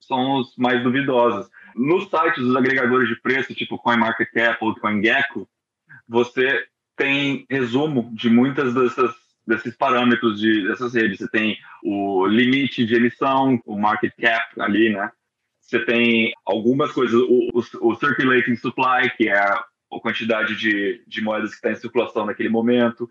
são 0.00 0.40
os 0.40 0.56
mais 0.56 0.82
duvidosos. 0.82 1.48
Nos 1.74 2.08
sites 2.08 2.42
dos 2.42 2.56
agregadores 2.56 3.08
de 3.08 3.16
preço, 3.16 3.54
tipo 3.54 3.78
CoinMarketCap 3.78 4.58
ou 4.60 4.74
CoinGecko, 4.74 5.48
você 6.08 6.66
tem 6.96 7.46
resumo 7.48 8.10
de 8.14 8.28
muitas 8.28 8.74
dessas 8.74 9.14
desses 9.48 9.74
parâmetros 9.74 10.38
de, 10.38 10.68
dessas 10.68 10.92
redes. 10.92 11.18
Você 11.18 11.28
tem 11.28 11.56
o 11.82 12.26
limite 12.26 12.84
de 12.84 12.94
emissão, 12.94 13.58
o 13.64 13.78
market 13.78 14.12
cap 14.20 14.60
ali, 14.60 14.90
né? 14.90 15.10
Você 15.62 15.78
tem 15.84 16.32
algumas 16.44 16.92
coisas, 16.92 17.14
o, 17.14 17.48
o, 17.54 17.90
o 17.90 17.94
circulating 17.94 18.56
supply, 18.56 19.10
que 19.16 19.28
é 19.28 19.38
a 19.38 19.64
quantidade 20.02 20.54
de, 20.54 21.02
de 21.06 21.22
moedas 21.22 21.50
que 21.50 21.56
está 21.56 21.70
em 21.70 21.76
circulação 21.76 22.26
naquele 22.26 22.50
momento. 22.50 23.08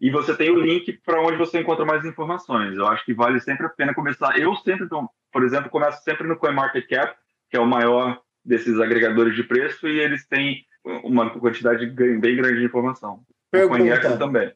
E 0.00 0.10
você 0.10 0.36
tem 0.36 0.50
o 0.50 0.60
link 0.60 0.92
para 1.04 1.20
onde 1.22 1.36
você 1.36 1.58
encontra 1.60 1.84
mais 1.84 2.04
informações. 2.04 2.76
Eu 2.76 2.86
acho 2.86 3.04
que 3.04 3.14
vale 3.14 3.40
sempre 3.40 3.66
a 3.66 3.70
pena 3.70 3.94
começar. 3.94 4.38
Eu 4.38 4.54
sempre, 4.56 4.84
então, 4.84 5.08
por 5.32 5.42
exemplo, 5.42 5.70
começo 5.70 6.02
sempre 6.02 6.26
no 6.26 6.36
CoinMarketCap, 6.36 7.16
que 7.50 7.56
é 7.56 7.60
o 7.60 7.66
maior 7.66 8.20
desses 8.44 8.80
agregadores 8.80 9.34
de 9.34 9.42
preço, 9.42 9.86
e 9.88 10.00
eles 10.00 10.26
têm 10.26 10.64
uma 11.04 11.30
quantidade 11.30 11.86
bem 11.86 12.36
grande 12.36 12.60
de 12.60 12.64
informação. 12.64 13.22
Pergunta. 13.50 14.16
também. 14.16 14.52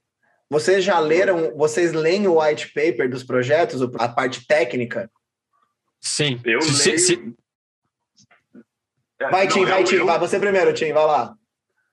Vocês 0.50 0.84
já 0.84 0.98
leram, 0.98 1.56
vocês 1.56 1.92
leem 1.92 2.26
o 2.26 2.40
white 2.40 2.68
paper 2.74 3.08
dos 3.08 3.22
projetos, 3.22 3.80
a 3.98 4.08
parte 4.08 4.46
técnica? 4.46 5.10
Sim. 6.00 6.40
Eu 6.44 6.60
se, 6.60 6.88
leio... 6.88 6.98
Se... 6.98 7.34
Vai, 9.30 9.48
Tim, 9.48 9.64
vai, 9.64 9.84
Tim, 9.84 9.98
vai. 9.98 10.18
Você 10.18 10.38
primeiro, 10.38 10.74
Tim, 10.74 10.92
vai 10.92 11.06
lá. 11.06 11.34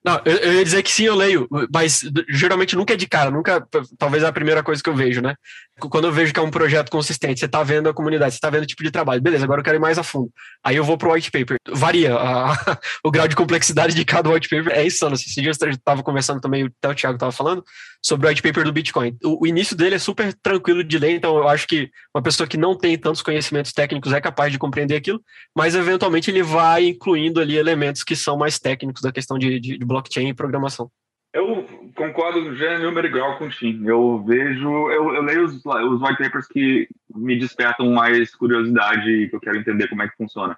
Não, 0.04 0.22
eu, 0.24 0.38
eu, 0.38 0.54
ia 0.54 0.64
dizer 0.64 0.82
que 0.82 0.92
sim, 0.92 1.04
eu 1.04 1.16
leio, 1.16 1.48
mas 1.74 2.02
geralmente 2.30 2.74
nunca 2.74 2.94
é 2.94 2.96
de 2.96 3.06
cara, 3.06 3.30
nunca, 3.30 3.68
talvez 3.98 4.24
é 4.24 4.28
a 4.28 4.32
primeira 4.32 4.64
coisa 4.64 4.82
que 4.82 4.90
eu 4.90 4.96
vejo, 4.96 5.22
né? 5.22 5.36
Quando 5.78 6.08
eu 6.08 6.12
vejo 6.12 6.34
que 6.34 6.40
é 6.40 6.44
um 6.44 6.52
projeto 6.52 6.90
consistente, 6.90 7.40
você 7.40 7.48
tá 7.48 7.64
vendo 7.64 7.90
a 7.90 7.94
comunidade, 7.94 8.34
você 8.34 8.40
tá 8.40 8.50
vendo 8.50 8.64
o 8.64 8.68
tipo 8.68 8.84
de 8.84 8.92
trabalho, 8.92 9.22
beleza, 9.22 9.44
agora 9.44 9.60
eu 9.60 9.64
quero 9.64 9.78
ir 9.78 9.80
mais 9.80 9.98
a 9.98 10.04
fundo. 10.04 10.30
Aí 10.64 10.76
eu 10.76 10.84
vou 10.84 10.98
pro 10.98 11.12
white 11.12 11.32
paper. 11.32 11.58
Varia, 11.70 12.16
a, 12.16 12.78
o 13.04 13.12
grau 13.12 13.28
de 13.28 13.36
complexidade 13.36 13.94
de 13.94 14.06
cada 14.06 14.30
white 14.30 14.50
paper 14.50 14.74
é 14.74 14.86
insano. 14.86 15.16
Esse 15.16 15.42
dia 15.42 15.52
eu 15.52 15.70
estava 15.70 16.04
conversando 16.04 16.42
também, 16.42 16.66
até 16.66 16.90
o 16.90 16.96
Thiago 16.96 17.16
estava 17.16 17.32
falando, 17.32 17.64
sobre 18.02 18.28
o 18.28 18.30
white 18.30 18.42
paper 18.42 18.64
do 18.64 18.72
Bitcoin. 18.72 19.18
O, 19.24 19.44
o, 19.44 19.48
início 19.48 19.76
dele 19.76 19.96
é 19.96 20.00
super 20.00 20.34
tranquilo 20.34 20.84
de 20.84 20.98
ler, 20.98 21.12
então 21.12 21.38
eu 21.38 21.48
acho 21.48 21.68
que 21.68 21.90
uma 22.16 22.22
pessoa 22.22 22.48
que 22.48 22.58
não 22.58 22.78
tem 22.78 22.98
tantos 22.98 23.22
conhecimentos 23.22 23.74
técnicos 23.74 24.12
é 24.14 24.22
capaz 24.22 24.52
de 24.52 24.58
compreender 24.58 24.96
aquilo, 24.96 25.22
mas 25.56 25.76
eventualmente 25.76 26.32
ele 26.32 26.44
vai 26.44 26.88
incluindo 26.88 27.40
ali 27.40 27.58
elementos 27.58 28.04
que 28.04 28.16
são 28.16 28.38
mais 28.38 28.60
técnicos 28.60 29.02
da 29.02 29.12
questão 29.12 29.38
de, 29.38 29.60
de, 29.60 29.78
de 29.78 29.86
blockchain 29.90 30.30
e 30.30 30.34
programação. 30.34 30.90
Eu 31.34 31.68
concordo 31.96 32.56
já 32.56 32.80
número 32.80 33.06
e 33.06 33.12
grau 33.12 33.38
com 33.38 33.46
o 33.46 33.50
Tim. 33.50 33.84
Eu 33.86 34.24
vejo, 34.26 34.90
eu, 34.90 35.14
eu 35.14 35.22
leio 35.22 35.46
os, 35.46 35.64
os 35.64 36.02
white 36.02 36.18
papers 36.18 36.48
que 36.48 36.88
me 37.14 37.38
despertam 37.38 37.92
mais 37.92 38.34
curiosidade 38.34 39.10
e 39.10 39.30
que 39.30 39.36
eu 39.36 39.40
quero 39.40 39.58
entender 39.58 39.88
como 39.90 40.02
é 40.02 40.08
que 40.08 40.18
funciona. 40.18 40.58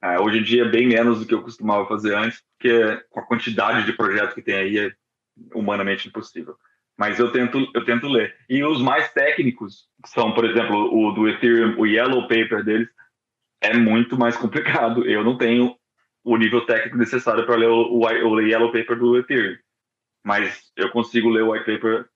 É, 0.00 0.20
hoje 0.20 0.38
em 0.38 0.42
dia, 0.42 0.64
bem 0.64 0.86
menos 0.86 1.20
do 1.20 1.26
que 1.26 1.34
eu 1.34 1.42
costumava 1.42 1.86
fazer 1.86 2.14
antes, 2.14 2.42
porque 2.52 3.02
com 3.10 3.20
a 3.20 3.26
quantidade 3.26 3.84
de 3.86 3.92
projetos 3.92 4.34
que 4.34 4.42
tem 4.42 4.54
aí 4.54 4.78
é 4.78 4.92
humanamente 5.54 6.08
impossível. 6.08 6.56
Mas 6.96 7.18
eu 7.18 7.32
tento, 7.32 7.66
eu 7.74 7.84
tento 7.84 8.06
ler. 8.06 8.34
E 8.48 8.62
os 8.62 8.80
mais 8.80 9.12
técnicos 9.12 9.88
são, 10.06 10.32
por 10.32 10.44
exemplo, 10.44 10.76
o 10.92 11.12
do 11.12 11.28
Ethereum, 11.28 11.78
o 11.78 11.86
Yellow 11.86 12.22
Paper 12.22 12.62
deles, 12.64 12.88
é 13.60 13.76
muito 13.76 14.16
mais 14.16 14.36
complicado. 14.36 15.04
Eu 15.04 15.24
não 15.24 15.36
tenho 15.36 15.74
o 16.24 16.36
nível 16.36 16.64
técnico 16.66 16.96
necessário 16.96 17.44
para 17.44 17.56
ler 17.56 17.68
o, 17.68 17.82
o, 17.92 18.06
o 18.06 18.40
Yellow 18.40 18.72
Paper 18.72 18.98
do 18.98 19.18
Ethereum 19.18 19.56
mas 20.24 20.70
eu 20.76 20.90
consigo 20.90 21.28
ler 21.28 21.42
o 21.42 21.52
white 21.52 21.66
paper 21.66 22.06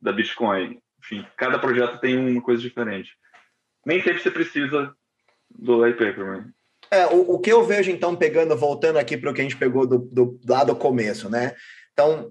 da 0.00 0.12
Bitcoin. 0.12 0.78
Enfim, 1.02 1.26
cada 1.36 1.58
projeto 1.58 1.98
tem 2.00 2.16
uma 2.16 2.42
coisa 2.42 2.60
diferente. 2.60 3.10
Nem 3.86 4.02
sempre 4.02 4.20
você 4.20 4.30
precisa 4.30 4.92
do 5.50 5.80
white 5.80 5.98
paper, 5.98 6.26
mas... 6.26 6.46
É, 6.90 7.06
o, 7.06 7.34
o 7.34 7.38
que 7.38 7.50
eu 7.50 7.64
vejo, 7.64 7.90
então, 7.90 8.14
pegando, 8.14 8.56
voltando 8.56 8.98
aqui 8.98 9.16
para 9.16 9.30
o 9.30 9.34
que 9.34 9.40
a 9.40 9.44
gente 9.44 9.56
pegou 9.56 9.86
do, 9.86 9.98
do, 9.98 10.40
lá 10.48 10.64
do 10.64 10.76
começo, 10.76 11.28
né? 11.28 11.54
Então, 11.92 12.30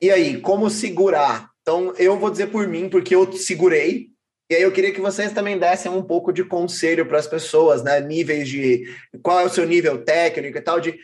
e 0.00 0.10
aí, 0.10 0.40
como 0.40 0.70
segurar? 0.70 1.50
Então, 1.60 1.94
eu 1.96 2.18
vou 2.18 2.30
dizer 2.30 2.48
por 2.48 2.66
mim, 2.66 2.88
porque 2.88 3.14
eu 3.14 3.30
segurei, 3.32 4.08
e 4.52 4.54
aí 4.54 4.62
eu 4.62 4.70
queria 4.70 4.92
que 4.92 5.00
vocês 5.00 5.32
também 5.32 5.58
dessem 5.58 5.90
um 5.90 6.02
pouco 6.02 6.30
de 6.30 6.44
conselho 6.44 7.06
para 7.06 7.18
as 7.18 7.26
pessoas, 7.26 7.82
né? 7.82 7.98
Níveis 8.00 8.46
de 8.46 8.84
qual 9.22 9.40
é 9.40 9.44
o 9.46 9.48
seu 9.48 9.66
nível 9.66 10.04
técnico 10.04 10.58
e 10.58 10.60
tal, 10.60 10.78
de 10.78 10.90
o 10.90 10.94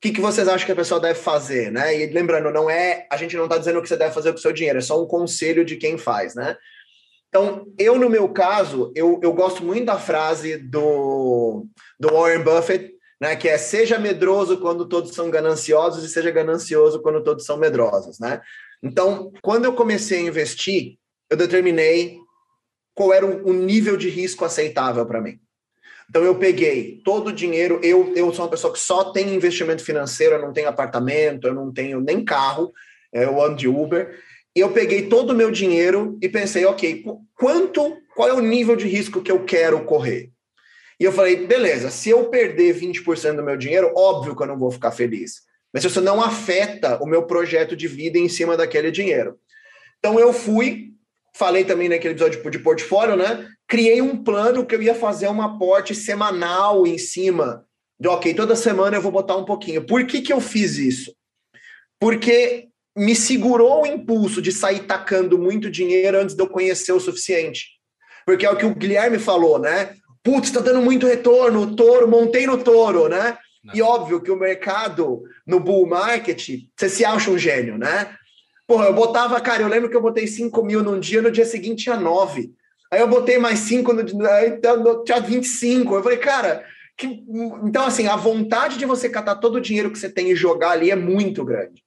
que, 0.00 0.12
que 0.12 0.20
vocês 0.20 0.46
acham 0.46 0.64
que 0.64 0.70
a 0.70 0.76
pessoa 0.76 1.00
deve 1.00 1.18
fazer, 1.18 1.72
né? 1.72 1.98
E 2.00 2.06
lembrando, 2.06 2.48
não 2.52 2.70
é, 2.70 3.04
a 3.10 3.16
gente 3.16 3.36
não 3.36 3.46
está 3.46 3.58
dizendo 3.58 3.80
o 3.80 3.82
que 3.82 3.88
você 3.88 3.96
deve 3.96 4.14
fazer 4.14 4.30
com 4.30 4.38
o 4.38 4.40
seu 4.40 4.52
dinheiro, 4.52 4.78
é 4.78 4.82
só 4.82 5.02
um 5.02 5.06
conselho 5.06 5.64
de 5.64 5.74
quem 5.74 5.98
faz, 5.98 6.36
né? 6.36 6.56
Então, 7.28 7.66
eu, 7.76 7.98
no 7.98 8.08
meu 8.08 8.28
caso, 8.28 8.92
eu, 8.94 9.18
eu 9.20 9.32
gosto 9.32 9.64
muito 9.64 9.84
da 9.84 9.98
frase 9.98 10.56
do, 10.56 11.66
do 11.98 12.08
Warren 12.12 12.44
Buffett, 12.44 12.94
né, 13.20 13.34
que 13.34 13.48
é 13.48 13.58
seja 13.58 13.98
medroso 13.98 14.60
quando 14.60 14.86
todos 14.86 15.12
são 15.12 15.28
gananciosos 15.28 16.04
e 16.04 16.08
seja 16.08 16.30
ganancioso 16.30 17.02
quando 17.02 17.20
todos 17.24 17.44
são 17.44 17.56
medrosos, 17.56 18.20
né? 18.20 18.40
Então, 18.80 19.32
quando 19.42 19.64
eu 19.64 19.72
comecei 19.72 20.18
a 20.18 20.28
investir, 20.28 20.98
eu 21.28 21.36
determinei 21.36 22.20
qual 22.96 23.12
era 23.12 23.26
o, 23.26 23.52
nível 23.52 23.94
de 23.96 24.08
risco 24.08 24.42
aceitável 24.42 25.04
para 25.04 25.20
mim. 25.20 25.38
Então 26.08 26.24
eu 26.24 26.36
peguei 26.36 27.02
todo 27.04 27.28
o 27.28 27.32
dinheiro, 27.32 27.78
eu, 27.82 28.14
eu 28.16 28.32
sou 28.32 28.46
uma 28.46 28.50
pessoa 28.50 28.72
que 28.72 28.78
só 28.80 29.12
tem 29.12 29.34
investimento 29.34 29.84
financeiro, 29.84 30.36
eu 30.36 30.40
não 30.40 30.52
tenho 30.52 30.68
apartamento, 30.68 31.46
eu 31.46 31.54
não 31.54 31.70
tenho 31.70 32.00
nem 32.00 32.24
carro, 32.24 32.72
é, 33.12 33.24
eu 33.24 33.42
ando 33.42 33.56
de 33.56 33.68
Uber, 33.68 34.18
e 34.56 34.60
eu 34.60 34.70
peguei 34.70 35.08
todo 35.08 35.30
o 35.30 35.34
meu 35.34 35.50
dinheiro 35.50 36.18
e 36.22 36.28
pensei, 36.28 36.64
ok, 36.64 37.04
quanto, 37.34 37.98
qual 38.14 38.30
é 38.30 38.32
o 38.32 38.40
nível 38.40 38.74
de 38.74 38.88
risco 38.88 39.20
que 39.20 39.30
eu 39.30 39.44
quero 39.44 39.84
correr? 39.84 40.30
E 40.98 41.04
eu 41.04 41.12
falei, 41.12 41.46
beleza, 41.46 41.90
se 41.90 42.08
eu 42.08 42.30
perder 42.30 42.74
20% 42.74 43.36
do 43.36 43.42
meu 43.42 43.58
dinheiro, 43.58 43.92
óbvio 43.94 44.34
que 44.34 44.42
eu 44.42 44.46
não 44.46 44.58
vou 44.58 44.70
ficar 44.70 44.90
feliz. 44.90 45.42
Mas 45.70 45.84
isso 45.84 46.00
não 46.00 46.22
afeta 46.22 46.96
o 47.02 47.06
meu 47.06 47.24
projeto 47.24 47.76
de 47.76 47.86
vida 47.86 48.16
em 48.16 48.30
cima 48.30 48.56
daquele 48.56 48.90
dinheiro. 48.90 49.38
Então 49.98 50.18
eu 50.18 50.32
fui, 50.32 50.94
falei 51.36 51.64
também 51.64 51.88
naquele 51.88 52.14
episódio 52.14 52.50
de 52.50 52.58
portfólio, 52.58 53.16
né? 53.16 53.46
Criei 53.68 54.00
um 54.00 54.22
plano 54.22 54.64
que 54.64 54.74
eu 54.74 54.82
ia 54.82 54.94
fazer 54.94 55.28
um 55.28 55.42
aporte 55.42 55.94
semanal 55.94 56.86
em 56.86 56.96
cima 56.96 57.64
de, 58.00 58.08
ok, 58.08 58.34
toda 58.34 58.56
semana 58.56 58.96
eu 58.96 59.02
vou 59.02 59.12
botar 59.12 59.36
um 59.36 59.44
pouquinho. 59.44 59.84
Por 59.84 60.06
que, 60.06 60.20
que 60.22 60.32
eu 60.32 60.40
fiz 60.40 60.78
isso? 60.78 61.14
Porque 62.00 62.68
me 62.96 63.14
segurou 63.14 63.82
o 63.82 63.86
impulso 63.86 64.40
de 64.40 64.50
sair 64.50 64.80
tacando 64.80 65.38
muito 65.38 65.70
dinheiro 65.70 66.18
antes 66.18 66.34
de 66.34 66.42
eu 66.42 66.48
conhecer 66.48 66.92
o 66.92 67.00
suficiente. 67.00 67.76
Porque 68.24 68.46
é 68.46 68.50
o 68.50 68.56
que 68.56 68.66
o 68.66 68.74
Guilherme 68.74 69.18
falou, 69.18 69.58
né? 69.58 69.94
Putz, 70.22 70.50
tá 70.50 70.60
dando 70.60 70.82
muito 70.82 71.06
retorno, 71.06 71.62
o 71.62 71.76
touro, 71.76 72.08
montei 72.08 72.46
no 72.46 72.62
touro, 72.62 73.08
né? 73.08 73.36
Não. 73.62 73.74
E 73.74 73.82
óbvio 73.82 74.20
que 74.20 74.30
o 74.30 74.36
mercado, 74.36 75.22
no 75.46 75.60
bull 75.60 75.86
market, 75.86 76.48
você 76.74 76.88
se 76.88 77.04
acha 77.04 77.30
um 77.30 77.38
gênio, 77.38 77.76
né? 77.78 78.16
Porra, 78.66 78.86
eu 78.86 78.92
botava, 78.92 79.40
cara, 79.40 79.62
eu 79.62 79.68
lembro 79.68 79.88
que 79.88 79.96
eu 79.96 80.02
botei 80.02 80.26
5 80.26 80.64
mil 80.64 80.82
num 80.82 80.98
dia, 80.98 81.22
no 81.22 81.30
dia 81.30 81.44
seguinte 81.44 81.84
tinha 81.84 81.96
9. 81.96 82.52
Aí 82.90 83.00
eu 83.00 83.08
botei 83.08 83.38
mais 83.38 83.60
5, 83.60 83.92
no, 83.92 84.02
então, 84.44 85.04
tinha 85.04 85.20
25. 85.20 85.94
Eu 85.94 86.02
falei, 86.02 86.18
cara, 86.18 86.64
que... 86.96 87.24
então 87.64 87.84
assim, 87.84 88.06
a 88.08 88.16
vontade 88.16 88.76
de 88.78 88.84
você 88.84 89.08
catar 89.08 89.36
todo 89.36 89.56
o 89.56 89.60
dinheiro 89.60 89.90
que 89.90 89.98
você 89.98 90.08
tem 90.08 90.30
e 90.30 90.36
jogar 90.36 90.70
ali 90.70 90.90
é 90.90 90.96
muito 90.96 91.44
grande. 91.44 91.84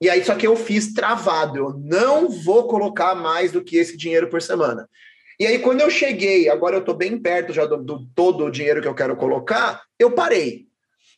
E 0.00 0.10
aí, 0.10 0.24
só 0.24 0.34
que 0.34 0.46
eu 0.46 0.56
fiz 0.56 0.92
travado, 0.92 1.56
eu 1.56 1.74
não 1.78 2.28
vou 2.28 2.66
colocar 2.66 3.14
mais 3.14 3.52
do 3.52 3.62
que 3.62 3.76
esse 3.76 3.96
dinheiro 3.96 4.28
por 4.28 4.42
semana. 4.42 4.88
E 5.38 5.46
aí, 5.46 5.58
quando 5.58 5.80
eu 5.80 5.90
cheguei, 5.90 6.48
agora 6.48 6.76
eu 6.76 6.80
estou 6.80 6.94
bem 6.94 7.18
perto 7.18 7.52
já 7.52 7.64
do, 7.64 7.76
do, 7.76 8.06
todo 8.14 8.44
o 8.44 8.50
dinheiro 8.50 8.80
que 8.80 8.88
eu 8.88 8.94
quero 8.94 9.16
colocar, 9.16 9.82
eu 9.98 10.10
parei. 10.10 10.66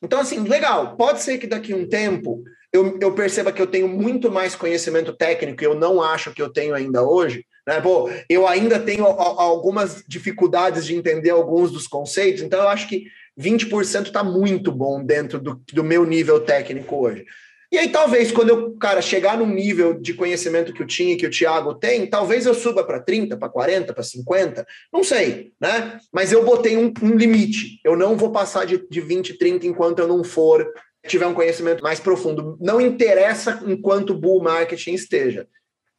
Então, 0.03 0.21
assim, 0.21 0.41
legal, 0.41 0.97
pode 0.97 1.23
ser 1.23 1.39
que 1.39 1.47
daqui 1.47 1.73
a 1.73 1.77
um 1.77 1.89
tempo 1.89 2.43
eu, 2.77 2.99
eu 3.01 3.13
perceba 3.13 3.51
que 3.51 3.61
eu 3.61 3.67
tenho 3.67 3.89
muito 3.89 4.31
mais 4.31 4.55
conhecimento 4.55 5.13
técnico 5.13 5.63
e 5.63 5.67
eu 5.67 5.75
não 5.75 6.03
acho 6.03 6.33
que 6.33 6.43
eu 6.43 6.49
tenho 6.49 6.75
ainda 6.75 7.03
hoje. 7.03 7.45
Né? 7.67 7.81
Pô, 7.81 8.09
eu 8.29 8.47
ainda 8.47 8.79
tenho 8.79 9.05
algumas 9.05 10.05
dificuldades 10.07 10.87
de 10.87 10.95
entender 10.95 11.31
alguns 11.31 11.73
dos 11.73 11.89
conceitos, 11.89 12.43
então 12.43 12.61
eu 12.61 12.69
acho 12.69 12.89
que 12.89 13.07
20% 13.39 14.07
está 14.07 14.23
muito 14.23 14.71
bom 14.71 15.03
dentro 15.03 15.39
do, 15.39 15.61
do 15.73 15.85
meu 15.85 16.05
nível 16.05 16.41
técnico 16.41 16.97
hoje. 16.97 17.25
E 17.71 17.79
aí, 17.79 17.89
talvez, 17.89 18.31
quando 18.31 18.51
eu, 18.51 18.77
cara, 18.77 19.03
chegar 19.03 19.37
num 19.37 19.53
nível 19.53 19.95
de 19.95 20.15
conhecimento 20.15 20.73
que 20.73 20.83
o 20.83 20.87
Tim 20.87 21.11
e 21.11 21.17
que 21.17 21.27
o 21.27 21.31
Thiago 21.31 21.75
tem, 21.75 22.07
talvez 22.07 22.47
eu 22.47 22.55
suba 22.55 22.85
para 22.85 23.01
30, 23.01 23.37
para 23.37 23.49
40, 23.49 23.93
para 23.93 24.03
50, 24.05 24.65
não 24.93 25.03
sei, 25.03 25.53
né? 25.61 25.99
Mas 26.13 26.31
eu 26.31 26.45
botei 26.45 26.77
um, 26.77 26.93
um 27.03 27.17
limite. 27.17 27.81
Eu 27.85 27.97
não 27.97 28.17
vou 28.17 28.31
passar 28.31 28.65
de, 28.65 28.87
de 28.89 29.01
20, 29.01 29.37
30 29.37 29.67
enquanto 29.67 29.99
eu 29.99 30.07
não 30.07 30.23
for 30.23 30.65
tiver 31.07 31.27
um 31.27 31.35
conhecimento 31.35 31.83
mais 31.83 32.01
profundo. 32.01 32.57
Não 32.61 32.81
interessa 32.81 33.63
enquanto 33.67 34.15
bull 34.15 34.43
marketing 34.43 34.95
esteja. 34.95 35.49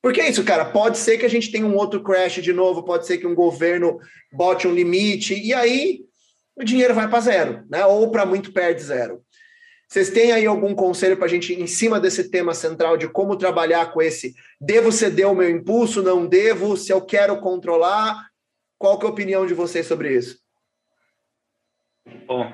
Porque 0.02 0.22
é 0.22 0.30
isso, 0.30 0.44
cara. 0.44 0.66
Pode 0.66 0.98
ser 0.98 1.18
que 1.18 1.26
a 1.26 1.30
gente 1.30 1.52
tenha 1.52 1.66
um 1.66 1.76
outro 1.76 2.02
crash 2.02 2.36
de 2.36 2.54
novo, 2.54 2.84
pode 2.84 3.06
ser 3.06 3.18
que 3.18 3.28
um 3.28 3.36
governo 3.36 4.00
bote 4.32 4.68
um 4.68 4.74
limite, 4.74 5.34
e 5.34 5.54
aí 5.54 6.02
o 6.56 6.64
dinheiro 6.64 6.94
vai 6.94 7.10
para 7.10 7.20
zero, 7.20 7.66
né? 7.70 7.86
Ou 7.86 8.10
para 8.10 8.26
muito 8.26 8.52
perto 8.52 8.78
de 8.78 8.84
zero. 8.84 9.22
Vocês 9.88 10.10
têm 10.10 10.34
aí 10.34 10.46
algum 10.46 10.76
conselho 10.76 11.16
para 11.16 11.26
a 11.26 11.30
gente, 11.30 11.54
em 11.54 11.68
cima 11.68 12.00
desse 12.00 12.30
tema 12.30 12.54
central 12.54 12.98
de 12.98 13.08
como 13.08 13.38
trabalhar 13.38 13.94
com 13.94 14.02
esse 14.02 14.34
devo 14.60 14.92
ceder 14.92 15.30
o 15.30 15.36
meu 15.36 15.50
impulso, 15.50 16.04
não 16.04 16.28
devo, 16.28 16.76
se 16.76 16.92
eu 16.92 17.02
quero 17.02 17.40
controlar? 17.40 18.28
Qual 18.78 19.00
que 19.00 19.06
é 19.06 19.10
a 19.10 19.12
opinião 19.12 19.46
de 19.46 19.54
vocês 19.54 19.88
sobre 19.88 20.14
isso? 20.14 20.40
Bom, 22.26 22.52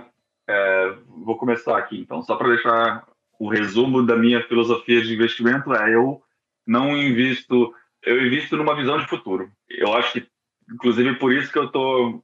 é, 0.48 0.96
vou 1.24 1.38
começar 1.38 1.78
aqui 1.78 2.00
então, 2.00 2.22
só 2.22 2.36
para 2.36 2.50
deixar 2.50 3.08
o 3.40 3.50
resumo 3.50 4.06
da 4.06 4.16
minha 4.16 4.42
filosofia 4.48 5.02
de 5.02 5.14
investimento 5.14 5.74
é 5.74 5.96
eu 5.96 6.22
não 6.66 6.96
invisto, 6.98 7.74
eu 8.04 8.26
invisto 8.26 8.56
numa 8.56 8.76
visão 8.76 8.98
de 8.98 9.08
futuro. 9.08 9.52
Eu 9.70 9.94
acho 9.94 10.14
que, 10.14 10.28
inclusive, 10.72 11.16
por 11.16 11.34
isso 11.34 11.52
que 11.52 11.60
eu 11.60 11.66
estou 11.66 12.24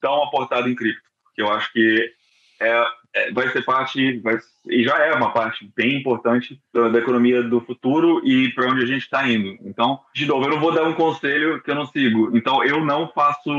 tão 0.00 0.22
aportado 0.22 0.68
em 0.68 0.74
cripto, 0.74 1.02
porque 1.24 1.42
eu 1.42 1.50
acho 1.50 1.72
que 1.72 2.14
é 2.60 2.86
é, 3.14 3.32
vai 3.32 3.48
ser 3.48 3.64
parte, 3.64 4.18
vai, 4.20 4.38
e 4.68 4.84
já 4.84 4.98
é 4.98 5.12
uma 5.12 5.32
parte 5.32 5.70
bem 5.74 5.98
importante 5.98 6.60
da, 6.72 6.88
da 6.88 6.98
economia 6.98 7.42
do 7.42 7.60
futuro 7.60 8.24
e 8.24 8.52
para 8.52 8.70
onde 8.70 8.82
a 8.82 8.86
gente 8.86 9.02
está 9.02 9.28
indo. 9.28 9.58
Então, 9.62 10.00
de 10.14 10.26
novo, 10.26 10.44
eu 10.44 10.50
não 10.50 10.60
vou 10.60 10.72
dar 10.72 10.84
um 10.84 10.94
conselho 10.94 11.60
que 11.62 11.70
eu 11.70 11.74
não 11.74 11.86
sigo. 11.86 12.36
Então, 12.36 12.62
eu 12.64 12.84
não 12.84 13.08
faço, 13.08 13.50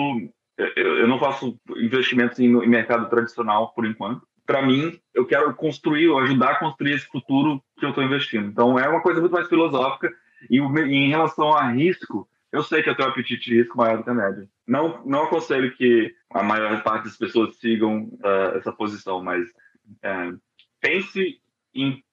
eu, 0.76 1.08
não 1.08 1.20
faço 1.20 1.60
investimentos 1.78 2.40
em, 2.40 2.50
mercado 2.68 3.10
tradicional 3.10 3.74
por 3.74 3.86
enquanto. 3.86 4.26
Para 4.46 4.62
mim, 4.62 5.00
eu 5.14 5.26
quero 5.26 5.54
construir, 5.54 6.10
ou 6.10 6.20
ajudar 6.20 6.52
a 6.52 6.60
construir 6.60 6.94
esse 6.94 7.06
futuro 7.06 7.64
que 7.78 7.86
eu 7.86 7.90
estou 7.90 8.04
investindo. 8.04 8.48
Então, 8.48 8.78
é 8.78 8.88
uma 8.88 9.02
coisa 9.02 9.20
muito 9.20 9.34
mais 9.34 9.48
filosófica. 9.48 10.12
E 10.50 10.58
em 10.60 11.10
relação 11.10 11.54
a 11.54 11.72
risco, 11.72 12.28
eu 12.52 12.64
sei 12.64 12.84
que 12.84 12.90
eu 12.90 12.96
tenho 12.96 13.08
um 13.08 13.12
apetite 13.12 13.50
de 13.50 13.58
risco 13.58 13.78
maior 13.78 13.98
do 13.98 14.04
que 14.04 14.10
a 14.10 14.14
média. 14.14 14.48
Não, 14.68 15.04
não 15.06 15.24
aconselho 15.24 15.76
que 15.76 16.14
a 16.32 16.44
maior 16.44 16.84
parte 16.84 17.06
das 17.06 17.18
pessoas 17.18 17.56
sigam 17.58 18.04
uh, 18.04 18.58
essa 18.58 18.72
posição, 18.72 19.24
mas 19.24 19.48
uh, 19.48 20.40
pense 20.82 21.40
em 21.74 21.92
o 21.92 22.04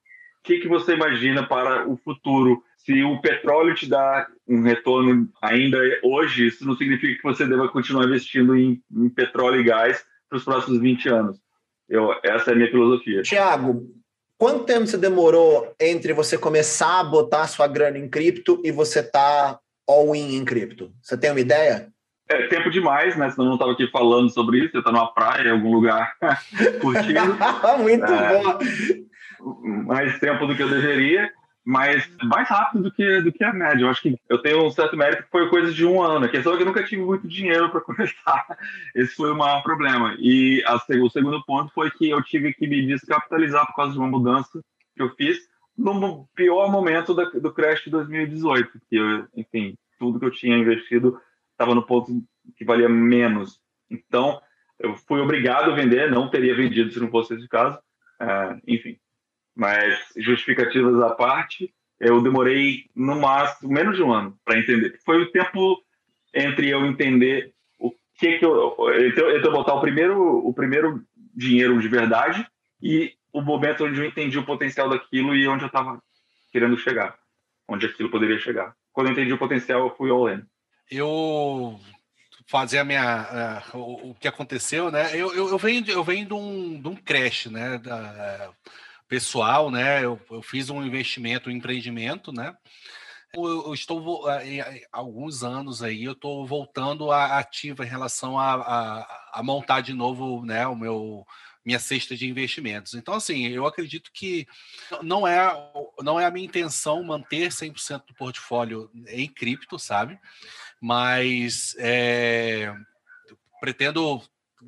que, 0.43 0.59
que 0.59 0.67
você 0.67 0.93
imagina 0.93 1.45
para 1.45 1.87
o 1.87 1.97
futuro. 1.97 2.63
Se 2.77 3.03
o 3.03 3.19
petróleo 3.21 3.75
te 3.75 3.87
dá 3.89 4.27
um 4.49 4.63
retorno 4.63 5.29
ainda 5.41 5.77
hoje, 6.03 6.47
isso 6.47 6.65
não 6.65 6.75
significa 6.75 7.15
que 7.15 7.23
você 7.23 7.45
deva 7.45 7.69
continuar 7.69 8.05
investindo 8.05 8.55
em, 8.55 8.81
em 8.91 9.07
petróleo 9.07 9.61
e 9.61 9.63
gás 9.63 10.03
para 10.27 10.37
os 10.37 10.43
próximos 10.43 10.79
20 10.79 11.07
anos. 11.07 11.37
Eu, 11.87 12.11
essa 12.23 12.49
é 12.49 12.53
a 12.53 12.55
minha 12.55 12.69
filosofia. 12.69 13.21
Tiago, 13.21 13.87
quanto 14.37 14.65
tempo 14.65 14.87
você 14.87 14.97
demorou 14.97 15.71
entre 15.79 16.13
você 16.13 16.35
começar 16.35 16.99
a 16.99 17.03
botar 17.03 17.47
sua 17.47 17.67
grana 17.67 17.99
em 17.99 18.09
cripto 18.09 18.59
e 18.63 18.71
você 18.71 19.03
tá 19.03 19.59
all-in 19.87 20.35
em 20.35 20.43
cripto? 20.43 20.91
Você 21.01 21.15
tem 21.15 21.29
uma 21.29 21.39
ideia? 21.39 21.87
É 22.27 22.47
tempo 22.47 22.69
demais, 22.71 23.15
né? 23.17 23.29
Senão 23.29 23.45
eu 23.45 23.49
não 23.49 23.55
estava 23.55 23.71
aqui 23.71 23.87
falando 23.91 24.29
sobre 24.29 24.59
isso. 24.59 24.75
Eu 24.75 24.79
estou 24.79 24.93
numa 24.93 25.11
praia, 25.13 25.49
em 25.49 25.51
algum 25.51 25.73
lugar, 25.73 26.13
curtindo. 26.81 27.37
Muito 27.81 28.05
é, 28.05 28.43
bom. 28.43 29.85
Mais 29.85 30.19
tempo 30.19 30.45
do 30.45 30.55
que 30.55 30.61
eu 30.61 30.69
deveria, 30.69 31.31
mas 31.69 32.09
mais 32.23 32.49
rápido 32.49 32.85
do 32.85 32.91
que, 32.91 33.21
do 33.21 33.31
que 33.31 33.43
a 33.43 33.53
média. 33.53 33.83
Eu 33.83 33.89
acho 33.89 34.01
que 34.01 34.19
eu 34.27 34.41
tenho 34.41 34.65
um 34.65 34.71
certo 34.71 34.97
mérito 34.97 35.21
que 35.21 35.29
foi 35.29 35.47
coisa 35.49 35.71
de 35.71 35.85
um 35.85 36.01
ano. 36.01 36.25
A 36.25 36.29
questão 36.29 36.51
é 36.51 36.57
que 36.57 36.63
eu 36.63 36.65
nunca 36.65 36.83
tive 36.83 37.03
muito 37.03 37.27
dinheiro 37.27 37.69
para 37.69 37.79
começar. 37.85 38.57
Esse 38.95 39.13
foi 39.13 39.31
o 39.31 39.37
maior 39.37 39.61
problema. 39.61 40.15
E 40.17 40.63
a, 40.65 40.77
o 40.99 41.09
segundo 41.11 41.45
ponto 41.45 41.71
foi 41.71 41.91
que 41.91 42.09
eu 42.09 42.23
tive 42.23 42.55
que 42.55 42.65
me 42.65 42.87
descapitalizar 42.87 43.67
por 43.67 43.75
causa 43.75 43.93
de 43.93 43.99
uma 43.99 44.07
mudança 44.07 44.59
que 44.95 45.03
eu 45.03 45.11
fiz 45.11 45.37
no 45.77 46.27
pior 46.33 46.71
momento 46.71 47.13
da, 47.13 47.25
do 47.25 47.53
crash 47.53 47.83
de 47.83 47.91
2018, 47.91 48.81
que 48.89 48.95
eu, 48.95 49.27
enfim, 49.37 49.77
tudo 49.99 50.19
que 50.19 50.25
eu 50.25 50.31
tinha 50.31 50.57
investido 50.57 51.21
estava 51.51 51.75
no 51.75 51.85
ponto 51.85 52.11
que 52.57 52.65
valia 52.65 52.89
menos. 52.89 53.59
Então, 53.91 54.41
eu 54.79 54.95
fui 54.95 55.21
obrigado 55.21 55.69
a 55.69 55.75
vender, 55.75 56.09
não 56.09 56.31
teria 56.31 56.55
vendido 56.55 56.91
se 56.91 56.99
não 56.99 57.11
fosse 57.11 57.35
esse 57.35 57.47
caso, 57.47 57.77
é, 58.19 58.57
enfim. 58.67 58.97
Mas, 59.59 59.99
justificativas 60.15 61.01
à 61.01 61.09
parte, 61.09 61.69
eu 61.99 62.21
demorei 62.21 62.85
no 62.95 63.19
máximo 63.19 63.69
menos 63.69 63.97
de 63.97 64.01
um 64.01 64.13
ano 64.13 64.39
para 64.45 64.57
entender. 64.57 64.97
Foi 65.05 65.21
o 65.21 65.29
tempo 65.33 65.83
entre 66.33 66.69
eu 66.69 66.85
entender 66.85 67.51
o 67.77 67.91
que 68.17 68.37
que 68.37 68.45
eu, 68.45 68.73
então, 69.05 69.29
então 69.35 69.51
botar 69.51 69.73
o 69.73 69.81
primeiro, 69.81 70.47
o 70.47 70.53
primeiro 70.53 71.03
dinheiro 71.35 71.77
de 71.77 71.89
verdade 71.89 72.47
e 72.81 73.11
o 73.33 73.41
momento 73.41 73.83
onde 73.83 73.99
eu 73.99 74.05
entendi 74.05 74.39
o 74.39 74.45
potencial 74.45 74.89
daquilo 74.89 75.35
e 75.35 75.45
onde 75.45 75.65
eu 75.65 75.67
estava 75.67 76.01
querendo 76.53 76.77
chegar, 76.77 77.17
onde 77.67 77.85
aquilo 77.85 78.09
poderia 78.09 78.39
chegar. 78.39 78.73
Quando 78.93 79.07
eu 79.07 79.11
entendi 79.11 79.33
o 79.33 79.37
potencial, 79.37 79.81
eu 79.81 79.95
fui 79.97 80.09
all 80.09 80.29
in. 80.29 80.41
Eu 80.89 81.77
fazer 82.47 82.79
a 82.79 82.85
minha 82.85 83.61
uh, 83.73 83.77
o, 83.77 84.11
o, 84.11 84.15
que 84.15 84.27
aconteceu, 84.27 84.89
né? 84.89 85.09
Eu, 85.13 85.33
eu, 85.33 85.49
eu, 85.49 85.57
venho 85.57 85.85
eu 85.89 86.03
venho 86.03 86.25
de 86.25 86.33
um, 86.33 86.81
de 86.81 86.87
um 86.87 86.95
crash, 86.95 87.47
né? 87.47 87.77
Da, 87.77 88.51
pessoal, 89.09 89.71
né? 89.71 90.05
Eu, 90.05 90.21
eu 90.31 90.41
fiz 90.41 90.69
um 90.69 90.85
investimento, 90.85 91.49
um 91.49 91.51
empreendimento, 91.51 92.31
né? 92.31 92.55
Eu, 93.33 93.67
eu 93.67 93.73
estou 93.73 94.27
há 94.29 94.39
alguns 94.91 95.43
anos 95.43 95.83
aí, 95.83 96.03
eu 96.03 96.13
estou 96.13 96.45
voltando 96.47 97.11
a 97.11 97.37
ativa 97.37 97.83
em 97.83 97.89
relação 97.89 98.39
a, 98.39 98.53
a, 98.53 99.29
a 99.33 99.43
montar 99.43 99.81
de 99.81 99.93
novo, 99.93 100.45
né? 100.45 100.65
O 100.67 100.75
meu 100.75 101.25
minha 101.65 101.77
cesta 101.77 102.15
de 102.15 102.27
investimentos. 102.27 102.93
Então, 102.95 103.13
assim, 103.13 103.47
eu 103.47 103.65
acredito 103.65 104.09
que 104.13 104.47
não 105.03 105.27
é, 105.27 105.51
não 106.01 106.19
é 106.19 106.25
a 106.25 106.31
minha 106.31 106.45
intenção 106.45 107.03
manter 107.03 107.49
100% 107.49 108.07
do 108.07 108.13
portfólio 108.15 108.89
em 109.07 109.27
cripto, 109.27 109.77
sabe? 109.77 110.17
Mas 110.81 111.75
é, 111.77 112.73
pretendo 113.59 114.21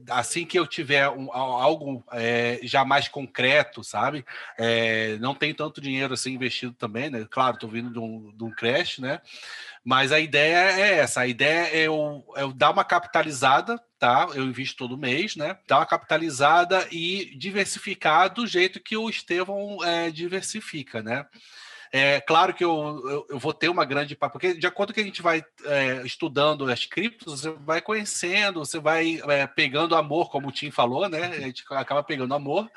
assim 0.09 0.45
que 0.45 0.57
eu 0.57 0.65
tiver 0.65 1.09
um, 1.09 1.31
algo 1.31 2.03
é, 2.11 2.59
já 2.63 2.85
mais 2.85 3.07
concreto, 3.07 3.83
sabe? 3.83 4.25
É, 4.57 5.17
não 5.17 5.35
tem 5.35 5.53
tanto 5.53 5.81
dinheiro 5.81 6.13
assim 6.13 6.33
investido 6.33 6.73
também, 6.73 7.09
né? 7.09 7.25
Claro, 7.29 7.55
estou 7.55 7.69
vindo 7.69 7.91
de 7.91 7.99
um, 7.99 8.31
de 8.35 8.43
um 8.43 8.51
crash, 8.51 8.99
né? 8.99 9.21
Mas 9.83 10.11
a 10.11 10.19
ideia 10.19 10.71
é 10.71 10.97
essa: 10.99 11.21
a 11.21 11.27
ideia 11.27 11.67
é 11.75 11.87
eu, 11.87 12.23
é 12.35 12.43
eu 12.43 12.53
dar 12.53 12.71
uma 12.71 12.83
capitalizada, 12.83 13.81
tá? 13.99 14.27
Eu 14.33 14.45
invisto 14.45 14.77
todo 14.77 14.97
mês, 14.97 15.35
né? 15.35 15.57
Dar 15.67 15.79
uma 15.79 15.85
capitalizada 15.85 16.87
e 16.91 17.35
diversificar 17.35 18.33
do 18.33 18.45
jeito 18.45 18.79
que 18.79 18.95
o 18.95 19.09
Estevão 19.09 19.83
é, 19.83 20.11
diversifica, 20.11 21.01
né? 21.01 21.25
É 21.93 22.21
claro 22.21 22.53
que 22.53 22.63
eu, 22.63 23.03
eu, 23.05 23.25
eu, 23.31 23.39
vou 23.39 23.53
ter 23.53 23.67
uma 23.67 23.83
grande. 23.83 24.15
Porque 24.15 24.53
de 24.53 24.65
acordo 24.65 24.93
que 24.93 25.01
a 25.01 25.03
gente 25.03 25.21
vai 25.21 25.43
é, 25.65 26.01
estudando 26.05 26.69
as 26.71 26.85
criptos, 26.85 27.41
você 27.41 27.49
vai 27.49 27.81
conhecendo, 27.81 28.59
você 28.59 28.79
vai 28.79 29.21
é, 29.27 29.45
pegando 29.45 29.95
amor, 29.95 30.29
como 30.29 30.47
o 30.47 30.51
Tim 30.53 30.71
falou, 30.71 31.09
né? 31.09 31.25
A 31.25 31.41
gente 31.41 31.65
acaba 31.69 32.01
pegando 32.01 32.33
amor. 32.33 32.71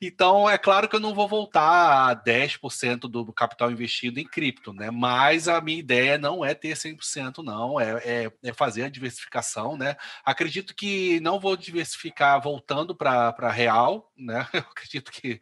Então, 0.00 0.48
é 0.48 0.56
claro 0.56 0.88
que 0.88 0.94
eu 0.94 1.00
não 1.00 1.12
vou 1.12 1.26
voltar 1.26 2.10
a 2.10 2.14
10% 2.14 3.00
do 3.00 3.32
capital 3.32 3.70
investido 3.70 4.20
em 4.20 4.24
cripto, 4.24 4.72
né? 4.72 4.92
Mas 4.92 5.48
a 5.48 5.60
minha 5.60 5.80
ideia 5.80 6.16
não 6.16 6.44
é 6.44 6.54
ter 6.54 6.76
100%, 6.76 7.42
não. 7.42 7.80
É, 7.80 7.90
é, 8.04 8.32
é 8.44 8.52
fazer 8.52 8.84
a 8.84 8.88
diversificação, 8.88 9.76
né? 9.76 9.96
Acredito 10.24 10.72
que 10.72 11.18
não 11.20 11.40
vou 11.40 11.56
diversificar 11.56 12.40
voltando 12.40 12.94
para 12.94 13.50
real, 13.50 14.12
né? 14.16 14.46
Eu 14.52 14.60
acredito 14.60 15.10
que. 15.10 15.40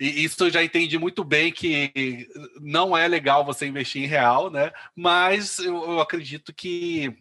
E 0.00 0.24
isso 0.24 0.42
eu 0.44 0.50
já 0.50 0.62
entendi 0.62 0.98
muito 0.98 1.22
bem 1.22 1.52
que 1.52 1.92
não 2.60 2.96
é 2.96 3.06
legal 3.08 3.44
você 3.44 3.66
investir 3.66 4.02
em 4.02 4.06
real, 4.06 4.50
né? 4.50 4.72
Mas 4.96 5.58
eu, 5.58 5.74
eu 5.74 6.00
acredito 6.00 6.52
que 6.54 7.12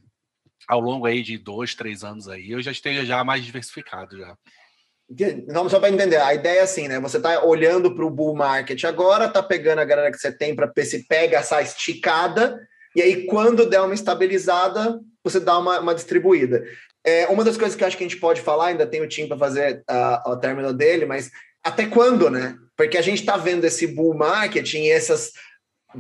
ao 0.68 0.80
longo 0.80 1.06
aí 1.06 1.22
de 1.22 1.38
dois, 1.38 1.76
três 1.76 2.04
anos 2.04 2.28
aí, 2.28 2.52
eu 2.52 2.62
já 2.62 2.72
esteja 2.72 3.06
já 3.06 3.24
mais 3.24 3.44
diversificado 3.44 4.18
já. 4.18 4.38
Vamos 5.48 5.72
só 5.72 5.80
para 5.80 5.90
entender, 5.90 6.18
a 6.18 6.34
ideia 6.34 6.60
é 6.60 6.64
assim, 6.64 6.88
né? 6.88 7.00
Você 7.00 7.18
está 7.18 7.44
olhando 7.44 7.94
para 7.94 8.06
o 8.06 8.10
bull 8.10 8.34
market 8.36 8.84
agora, 8.86 9.30
tá 9.30 9.44
pegando 9.44 9.80
a 9.80 9.86
grana 9.86 10.10
que 10.10 10.18
você 10.18 10.32
tem 10.32 10.56
para 10.56 10.72
ver 10.74 10.86
se 10.86 11.06
pega 11.06 11.38
essa 11.38 11.62
esticada, 11.62 12.60
e 12.96 13.02
aí 13.02 13.26
quando 13.26 13.70
der 13.70 13.82
uma 13.82 13.94
estabilizada, 13.94 15.00
você 15.24 15.40
dá 15.40 15.58
uma, 15.58 15.80
uma 15.80 15.94
distribuída. 15.94 16.64
É, 17.06 17.28
uma 17.28 17.44
das 17.44 17.58
coisas 17.58 17.76
que 17.76 17.84
acho 17.84 17.98
que 17.98 18.04
a 18.04 18.08
gente 18.08 18.20
pode 18.20 18.42
falar, 18.42 18.68
ainda 18.68 18.88
tem 18.88 19.02
o 19.02 19.08
time 19.08 19.28
para 19.28 19.38
fazer 19.38 19.84
uh, 19.90 20.32
o 20.32 20.38
término 20.38 20.74
dele, 20.74 21.06
mas 21.06 21.30
até 21.64 21.86
quando, 21.86 22.30
né? 22.30 22.55
Porque 22.76 22.97
a 22.97 23.01
gente 23.01 23.20
está 23.20 23.38
vendo 23.38 23.66
esse 23.66 23.88
bull 23.88 24.14
marketing 24.14 24.88
essas, 24.88 25.32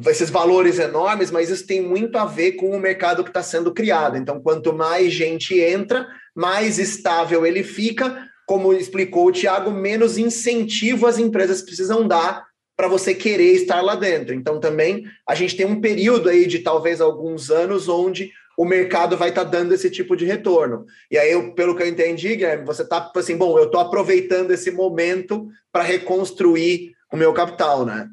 esses 0.07 0.29
valores 0.29 0.79
enormes, 0.79 1.31
mas 1.31 1.49
isso 1.49 1.65
tem 1.65 1.81
muito 1.81 2.17
a 2.17 2.25
ver 2.25 2.53
com 2.53 2.71
o 2.71 2.79
mercado 2.79 3.23
que 3.23 3.29
está 3.29 3.43
sendo 3.43 3.73
criado. 3.73 4.17
Então, 4.17 4.41
quanto 4.41 4.73
mais 4.73 5.13
gente 5.13 5.59
entra, 5.59 6.07
mais 6.35 6.79
estável 6.79 7.45
ele 7.45 7.63
fica. 7.63 8.27
Como 8.45 8.73
explicou 8.73 9.27
o 9.27 9.31
Tiago, 9.31 9.71
menos 9.71 10.17
incentivo 10.17 11.07
as 11.07 11.17
empresas 11.17 11.61
precisam 11.61 12.05
dar 12.07 12.45
para 12.75 12.87
você 12.87 13.13
querer 13.13 13.53
estar 13.53 13.81
lá 13.81 13.95
dentro. 13.95 14.33
Então, 14.33 14.59
também 14.59 15.05
a 15.29 15.35
gente 15.35 15.55
tem 15.55 15.65
um 15.65 15.79
período 15.79 16.27
aí 16.27 16.45
de 16.47 16.59
talvez 16.59 16.99
alguns 16.99 17.49
anos 17.49 17.87
onde 17.87 18.31
o 18.57 18.65
mercado 18.65 19.17
vai 19.17 19.29
estar 19.29 19.45
tá 19.45 19.49
dando 19.49 19.73
esse 19.73 19.89
tipo 19.89 20.15
de 20.15 20.25
retorno. 20.25 20.85
E 21.09 21.17
aí, 21.17 21.31
eu, 21.31 21.53
pelo 21.53 21.75
que 21.75 21.83
eu 21.83 21.87
entendi, 21.87 22.35
Guilherme, 22.35 22.65
você 22.65 22.83
está 22.83 23.11
assim, 23.15 23.37
bom, 23.37 23.57
eu 23.57 23.65
estou 23.65 23.79
aproveitando 23.79 24.51
esse 24.51 24.71
momento 24.71 25.49
para 25.71 25.83
reconstruir 25.83 26.93
o 27.11 27.17
meu 27.17 27.33
capital, 27.33 27.85
né? 27.85 28.09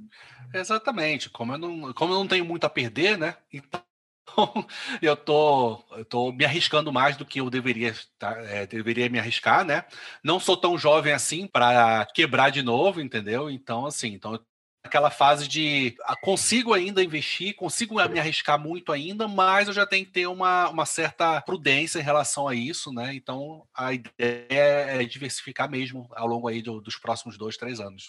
Exatamente. 0.53 1.31
Como 1.31 1.53
eu 1.53 1.59
não, 1.59 1.93
como 1.93 2.13
eu 2.13 2.19
não 2.19 2.27
tenho 2.27 2.45
muito 2.45 2.65
a 2.65 2.71
perder, 2.71 3.17
né? 3.19 3.37
Então 4.33 4.65
eu 5.03 5.17
tô, 5.17 5.83
eu 5.91 6.05
tô 6.05 6.31
me 6.31 6.45
arriscando 6.45 6.93
mais 6.93 7.17
do 7.17 7.25
que 7.25 7.41
eu 7.41 7.51
deveria, 7.51 7.93
tá, 8.17 8.37
é, 8.45 8.65
deveria 8.65 9.09
me 9.09 9.19
arriscar, 9.19 9.65
né? 9.65 9.85
Não 10.23 10.39
sou 10.39 10.57
tão 10.57 10.79
jovem 10.79 11.13
assim 11.13 11.49
para 11.49 12.07
quebrar 12.15 12.51
de 12.51 12.63
novo, 12.63 13.01
entendeu? 13.01 13.51
Então, 13.51 13.87
assim, 13.87 14.13
então 14.15 14.35
eu 14.35 14.41
aquela 14.83 15.11
fase 15.11 15.47
de 15.47 15.95
ah, 16.05 16.17
consigo 16.17 16.73
ainda 16.73 17.03
investir, 17.03 17.55
consigo 17.55 17.97
me 18.09 18.19
arriscar 18.19 18.59
muito 18.59 18.93
ainda, 18.93 19.29
mas 19.29 19.69
eu 19.69 19.75
já 19.75 19.87
tenho 19.87 20.05
que 20.05 20.13
ter 20.13 20.27
uma, 20.27 20.69
uma 20.69 20.87
certa 20.87 21.41
prudência 21.43 21.99
em 21.99 22.03
relação 22.03 22.49
a 22.49 22.55
isso, 22.55 22.93
né? 22.93 23.15
Então 23.15 23.63
a 23.75 23.93
ideia 23.93 24.47
é 24.49 25.05
diversificar 25.05 25.71
mesmo 25.71 26.09
ao 26.13 26.27
longo 26.27 26.49
aí 26.49 26.63
do, 26.63 26.81
dos 26.81 26.97
próximos 26.97 27.37
dois, 27.37 27.57
três 27.57 27.81
anos. 27.81 28.05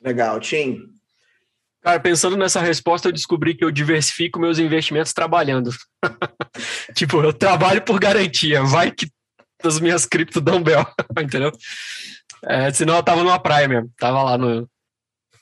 Legal, 0.00 0.38
Tim. 0.40 0.80
Cara, 1.82 1.98
pensando 1.98 2.36
nessa 2.36 2.60
resposta, 2.60 3.08
eu 3.08 3.12
descobri 3.12 3.54
que 3.54 3.64
eu 3.64 3.70
diversifico 3.70 4.38
meus 4.38 4.58
investimentos 4.58 5.14
trabalhando. 5.14 5.70
tipo, 6.94 7.22
eu 7.22 7.32
trabalho 7.32 7.82
por 7.82 7.98
garantia, 7.98 8.62
vai 8.62 8.90
que 8.90 9.10
as 9.64 9.80
minhas 9.80 10.04
cripto 10.04 10.40
dão 10.40 10.62
bel, 10.62 10.86
entendeu? 11.18 11.50
É, 12.44 12.70
senão 12.70 12.96
eu 12.96 13.02
tava 13.02 13.22
numa 13.22 13.38
praia 13.38 13.66
mesmo, 13.66 13.90
tava 13.98 14.22
lá 14.22 14.36
no, 14.36 14.68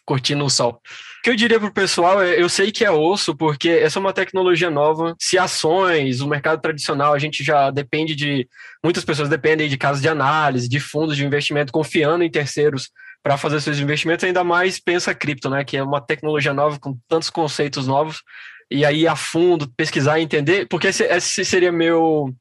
curtindo 0.08 0.42
o 0.42 0.48
sol. 0.48 0.80
O 1.18 1.22
que 1.22 1.28
eu 1.28 1.36
diria 1.36 1.60
para 1.60 1.68
o 1.68 1.72
pessoal 1.72 2.22
é, 2.22 2.40
eu 2.40 2.48
sei 2.48 2.72
que 2.72 2.82
é 2.82 2.90
osso, 2.90 3.36
porque 3.36 3.68
essa 3.68 3.98
é 3.98 4.00
uma 4.00 4.12
tecnologia 4.12 4.70
nova. 4.70 5.14
Se 5.20 5.36
ações, 5.36 6.22
o 6.22 6.26
mercado 6.26 6.62
tradicional, 6.62 7.12
a 7.12 7.18
gente 7.18 7.44
já 7.44 7.70
depende 7.70 8.14
de. 8.14 8.48
Muitas 8.82 9.04
pessoas 9.04 9.28
dependem 9.28 9.68
de 9.68 9.76
casas 9.76 10.00
de 10.00 10.08
análise, 10.08 10.66
de 10.66 10.80
fundos 10.80 11.14
de 11.14 11.26
investimento, 11.26 11.70
confiando 11.70 12.24
em 12.24 12.30
terceiros 12.30 12.88
para 13.22 13.36
fazer 13.36 13.60
seus 13.60 13.78
investimentos, 13.78 14.24
ainda 14.24 14.42
mais 14.42 14.80
pensa 14.80 15.14
cripto, 15.14 15.50
né? 15.50 15.62
Que 15.62 15.76
é 15.76 15.82
uma 15.82 16.00
tecnologia 16.00 16.54
nova 16.54 16.78
com 16.80 16.96
tantos 17.06 17.28
conceitos 17.28 17.86
novos. 17.86 18.22
E 18.70 18.86
aí, 18.86 19.06
a 19.06 19.14
fundo, 19.16 19.70
pesquisar 19.76 20.18
e 20.18 20.22
entender, 20.22 20.66
porque 20.68 20.86
esse, 20.86 21.04
esse 21.04 21.44
seria 21.44 21.70
meu 21.70 22.32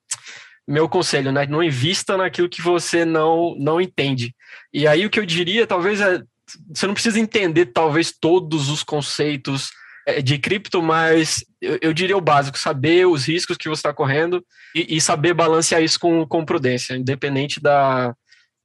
meu 0.65 0.88
conselho, 0.88 1.32
né? 1.32 1.45
Não 1.47 1.63
invista 1.63 2.15
naquilo 2.15 2.49
que 2.49 2.61
você 2.61 3.03
não 3.03 3.55
não 3.59 3.82
entende. 3.82 4.34
E 4.74 4.88
aí 4.88 5.05
o 5.05 5.09
que 5.09 5.20
eu 5.20 5.26
diria, 5.26 5.68
talvez 5.68 5.99
é 5.99 6.22
você 6.74 6.88
não 6.88 6.93
precisa 6.93 7.20
entender 7.20 7.68
talvez 7.68 8.12
todos 8.12 8.70
os 8.70 8.84
conceitos 8.84 9.70
é, 10.06 10.22
de 10.22 10.38
cripto, 10.38 10.82
mas 10.82 11.43
eu, 11.62 11.93
diria 11.93 12.16
o 12.16 12.22
básico, 12.22 12.58
saber 12.58 13.06
os 13.06 13.28
riscos 13.28 13.58
que 13.58 13.68
você 13.68 13.80
está 13.80 13.93
correndo 13.93 14.43
e, 14.74 14.95
e, 14.95 15.02
saber 15.02 15.34
balancear 15.34 15.84
isso 15.84 16.00
com, 16.00 16.26
com 16.26 16.45
prudência, 16.45 16.95
independente 16.95 17.60
da, 17.60 18.16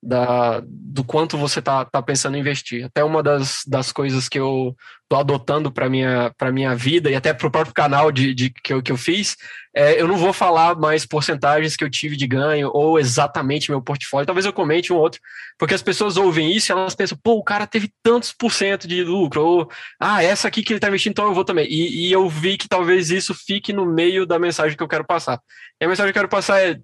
da, 0.02 0.60
do 0.66 1.04
quanto 1.04 1.38
você 1.38 1.60
está 1.60 1.84
tá 1.84 2.02
pensando 2.02 2.36
em 2.36 2.40
investir. 2.40 2.84
Até 2.86 3.04
uma 3.04 3.22
das, 3.22 3.62
das 3.66 3.92
coisas 3.92 4.28
que 4.28 4.38
eu 4.38 4.76
estou 5.04 5.20
adotando 5.20 5.70
para 5.70 5.88
minha 5.88 6.32
para 6.36 6.50
minha 6.50 6.74
vida 6.74 7.08
e 7.08 7.14
até 7.14 7.32
para 7.32 7.46
o 7.46 7.50
próprio 7.50 7.74
canal 7.74 8.10
de, 8.10 8.34
de, 8.34 8.50
que, 8.50 8.72
eu, 8.72 8.82
que 8.82 8.90
eu 8.90 8.96
fiz, 8.96 9.36
é, 9.74 10.00
eu 10.00 10.08
não 10.08 10.16
vou 10.16 10.32
falar 10.32 10.74
mais 10.74 11.06
porcentagens 11.06 11.76
que 11.76 11.84
eu 11.84 11.90
tive 11.90 12.16
de 12.16 12.26
ganho 12.26 12.68
ou 12.74 12.98
exatamente 12.98 13.70
meu 13.70 13.80
portfólio. 13.80 14.26
Talvez 14.26 14.44
eu 14.44 14.52
comente 14.52 14.92
um 14.92 14.96
outro, 14.96 15.20
porque 15.56 15.74
as 15.74 15.82
pessoas 15.82 16.16
ouvem 16.16 16.50
isso 16.50 16.70
e 16.70 16.72
elas 16.72 16.96
pensam, 16.96 17.16
pô, 17.22 17.34
o 17.34 17.44
cara 17.44 17.66
teve 17.66 17.92
tantos 18.02 18.32
por 18.32 18.52
cento 18.52 18.88
de 18.88 19.04
lucro, 19.04 19.44
ou 19.44 19.70
ah, 20.00 20.22
essa 20.22 20.48
aqui 20.48 20.64
que 20.64 20.72
ele 20.72 20.78
está 20.78 20.88
investindo, 20.88 21.12
então 21.12 21.26
eu 21.26 21.34
vou 21.34 21.44
também. 21.44 21.66
E, 21.70 22.08
e 22.08 22.12
eu 22.12 22.28
vi 22.28 22.56
que 22.58 22.68
talvez 22.68 23.10
isso 23.10 23.34
fique 23.34 23.72
no 23.72 23.86
meio 23.86 24.26
da 24.26 24.38
mensagem 24.38 24.76
que 24.76 24.82
eu 24.82 24.88
quero 24.88 25.06
passar. 25.06 25.40
E 25.80 25.84
a 25.84 25.88
mensagem 25.88 26.12
que 26.12 26.18
eu 26.18 26.22
quero 26.22 26.28
passar 26.28 26.60
é 26.60 26.78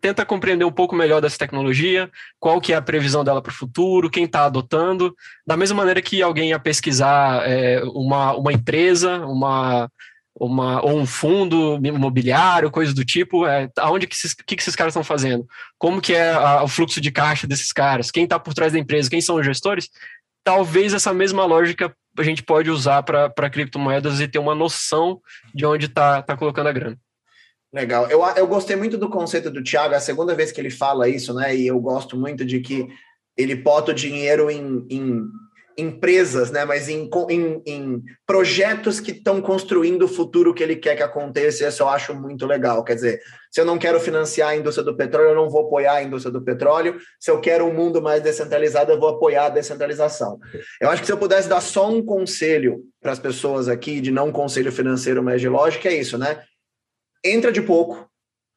tenta 0.00 0.26
compreender 0.26 0.64
um 0.64 0.72
pouco 0.72 0.96
melhor 0.96 1.20
dessa 1.20 1.38
tecnologia, 1.38 2.10
qual 2.38 2.60
que 2.60 2.72
é 2.72 2.76
a 2.76 2.82
previsão 2.82 3.22
dela 3.22 3.40
para 3.40 3.50
o 3.50 3.54
futuro, 3.54 4.10
quem 4.10 4.24
está 4.24 4.44
adotando, 4.44 5.14
da 5.46 5.56
mesma 5.56 5.76
maneira 5.76 6.02
que 6.02 6.22
alguém 6.22 6.50
ia 6.50 6.58
pesquisar 6.58 7.48
é, 7.48 7.82
uma, 7.84 8.34
uma 8.34 8.52
empresa, 8.52 9.24
uma, 9.26 9.88
uma, 10.34 10.82
ou 10.82 10.98
um 10.98 11.06
fundo 11.06 11.78
imobiliário, 11.84 12.70
coisas 12.70 12.94
do 12.94 13.04
tipo, 13.04 13.46
é, 13.46 13.70
aonde 13.78 14.06
que 14.06 14.14
esses, 14.14 14.34
que, 14.34 14.56
que 14.56 14.62
esses 14.62 14.74
caras 14.74 14.92
estão 14.92 15.04
fazendo, 15.04 15.46
como 15.78 16.00
que 16.00 16.14
é 16.14 16.32
a, 16.32 16.64
o 16.64 16.68
fluxo 16.68 17.00
de 17.00 17.12
caixa 17.12 17.46
desses 17.46 17.72
caras, 17.72 18.10
quem 18.10 18.24
está 18.24 18.38
por 18.38 18.54
trás 18.54 18.72
da 18.72 18.78
empresa, 18.78 19.10
quem 19.10 19.20
são 19.20 19.36
os 19.36 19.46
gestores, 19.46 19.88
talvez 20.42 20.92
essa 20.92 21.12
mesma 21.12 21.44
lógica 21.44 21.94
a 22.18 22.22
gente 22.24 22.42
pode 22.42 22.70
usar 22.70 23.04
para 23.04 23.50
criptomoedas 23.50 24.20
e 24.20 24.26
ter 24.26 24.40
uma 24.40 24.54
noção 24.54 25.20
de 25.54 25.64
onde 25.64 25.86
está 25.86 26.20
tá 26.22 26.36
colocando 26.36 26.68
a 26.68 26.72
grana. 26.72 26.98
Legal. 27.72 28.08
Eu, 28.10 28.20
eu 28.36 28.46
gostei 28.46 28.74
muito 28.74 28.98
do 28.98 29.08
conceito 29.08 29.50
do 29.50 29.62
Thiago, 29.62 29.94
é 29.94 29.96
a 29.96 30.00
segunda 30.00 30.34
vez 30.34 30.50
que 30.50 30.60
ele 30.60 30.70
fala 30.70 31.08
isso, 31.08 31.32
né? 31.32 31.54
E 31.54 31.68
eu 31.68 31.78
gosto 31.78 32.16
muito 32.16 32.44
de 32.44 32.60
que 32.60 32.88
ele 33.36 33.54
bota 33.54 33.92
o 33.92 33.94
dinheiro 33.94 34.50
em, 34.50 34.84
em 34.90 35.22
empresas, 35.78 36.50
né? 36.50 36.64
Mas 36.64 36.88
em, 36.88 37.08
em, 37.30 37.62
em 37.64 38.02
projetos 38.26 38.98
que 38.98 39.12
estão 39.12 39.40
construindo 39.40 40.02
o 40.02 40.08
futuro 40.08 40.52
que 40.52 40.62
ele 40.62 40.76
quer 40.76 40.96
que 40.96 41.02
aconteça. 41.02 41.66
Isso 41.66 41.82
eu 41.82 41.88
acho 41.88 42.12
muito 42.12 42.44
legal. 42.44 42.84
Quer 42.84 42.96
dizer, 42.96 43.20
se 43.50 43.60
eu 43.60 43.64
não 43.64 43.78
quero 43.78 44.00
financiar 44.00 44.50
a 44.50 44.56
indústria 44.56 44.84
do 44.84 44.96
petróleo, 44.96 45.30
eu 45.30 45.34
não 45.36 45.48
vou 45.48 45.66
apoiar 45.66 45.94
a 45.94 46.02
indústria 46.02 46.32
do 46.32 46.42
petróleo. 46.42 46.98
Se 47.18 47.30
eu 47.30 47.40
quero 47.40 47.64
um 47.66 47.72
mundo 47.72 48.02
mais 48.02 48.22
descentralizado, 48.22 48.92
eu 48.92 49.00
vou 49.00 49.10
apoiar 49.10 49.46
a 49.46 49.50
descentralização. 49.50 50.38
Eu 50.80 50.90
acho 50.90 51.02
que 51.02 51.06
se 51.06 51.12
eu 51.12 51.18
pudesse 51.18 51.48
dar 51.48 51.60
só 51.60 51.88
um 51.88 52.04
conselho 52.04 52.80
para 53.00 53.12
as 53.12 53.18
pessoas 53.18 53.68
aqui, 53.68 54.00
de 54.00 54.10
não 54.10 54.32
conselho 54.32 54.72
financeiro, 54.72 55.22
mas 55.22 55.40
de 55.40 55.48
lógica, 55.48 55.88
é 55.88 55.94
isso, 55.94 56.18
né? 56.18 56.42
Entra 57.24 57.52
de 57.52 57.62
pouco, 57.62 58.08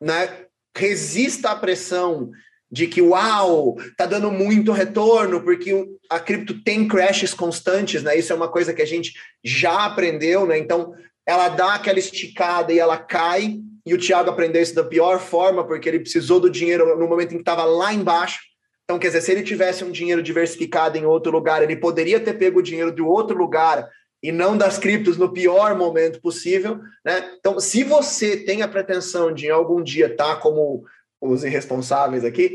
né? 0.02 0.46
Resista 0.76 1.52
à 1.52 1.56
pressão 1.56 2.32
de 2.72 2.88
que, 2.88 3.02
uau, 3.02 3.78
tá 3.96 4.08
dando 4.08 4.32
muito 4.32 4.72
retorno, 4.72 5.44
porque 5.44 5.86
a 6.10 6.20
cripto 6.20 6.64
tem 6.64 6.88
crashes 6.88 7.32
constantes, 7.32 8.02
né? 8.02 8.18
Isso 8.18 8.34
é 8.34 8.36
uma 8.36 8.50
coisa 8.50 8.74
que 8.74 8.82
a 8.82 8.88
gente 8.88 9.14
já 9.44 9.86
aprendeu, 9.86 10.48
né? 10.48 10.58
Então, 10.58 10.96
ela 11.26 11.50
dá 11.50 11.76
aquela 11.76 12.00
esticada 12.00 12.74
e 12.74 12.80
ela 12.80 12.98
cai, 12.98 13.60
e 13.86 13.94
o 13.94 13.98
Thiago 14.00 14.32
aprendeu 14.32 14.62
isso 14.62 14.74
da 14.74 14.84
pior 14.84 15.20
forma, 15.20 15.66
porque 15.68 15.88
ele 15.88 16.00
precisou 16.00 16.40
do 16.40 16.50
dinheiro 16.50 16.98
no 16.98 17.08
momento 17.08 17.34
em 17.34 17.36
que 17.36 17.42
estava 17.42 17.64
lá 17.64 17.94
embaixo. 17.94 18.40
Então, 18.86 18.98
quer 18.98 19.08
dizer, 19.08 19.22
se 19.22 19.32
ele 19.32 19.44
tivesse 19.44 19.84
um 19.84 19.92
dinheiro 19.92 20.24
diversificado 20.24 20.98
em 20.98 21.06
outro 21.06 21.32
lugar, 21.32 21.62
ele 21.62 21.76
poderia 21.76 22.20
ter 22.20 22.34
pego 22.34 22.60
o 22.60 22.64
dinheiro 22.64 22.92
de 22.92 23.02
outro 23.02 23.38
lugar 23.38 23.88
e 24.24 24.32
não 24.32 24.58
das 24.58 24.78
criptos 24.78 25.18
no 25.18 25.34
pior 25.34 25.78
momento 25.78 26.22
possível, 26.22 26.80
né? 27.06 27.36
Então, 27.38 27.60
se 27.60 27.84
você 27.84 28.38
tem 28.38 28.62
a 28.62 28.68
pretensão 28.70 29.34
de 29.34 29.52
algum 29.52 29.84
dia 29.84 30.08
estar 30.08 30.36
tá 30.36 30.36
como 30.38 30.86
os 31.22 31.44
irresponsáveis 31.44 32.24
aqui, 32.24 32.54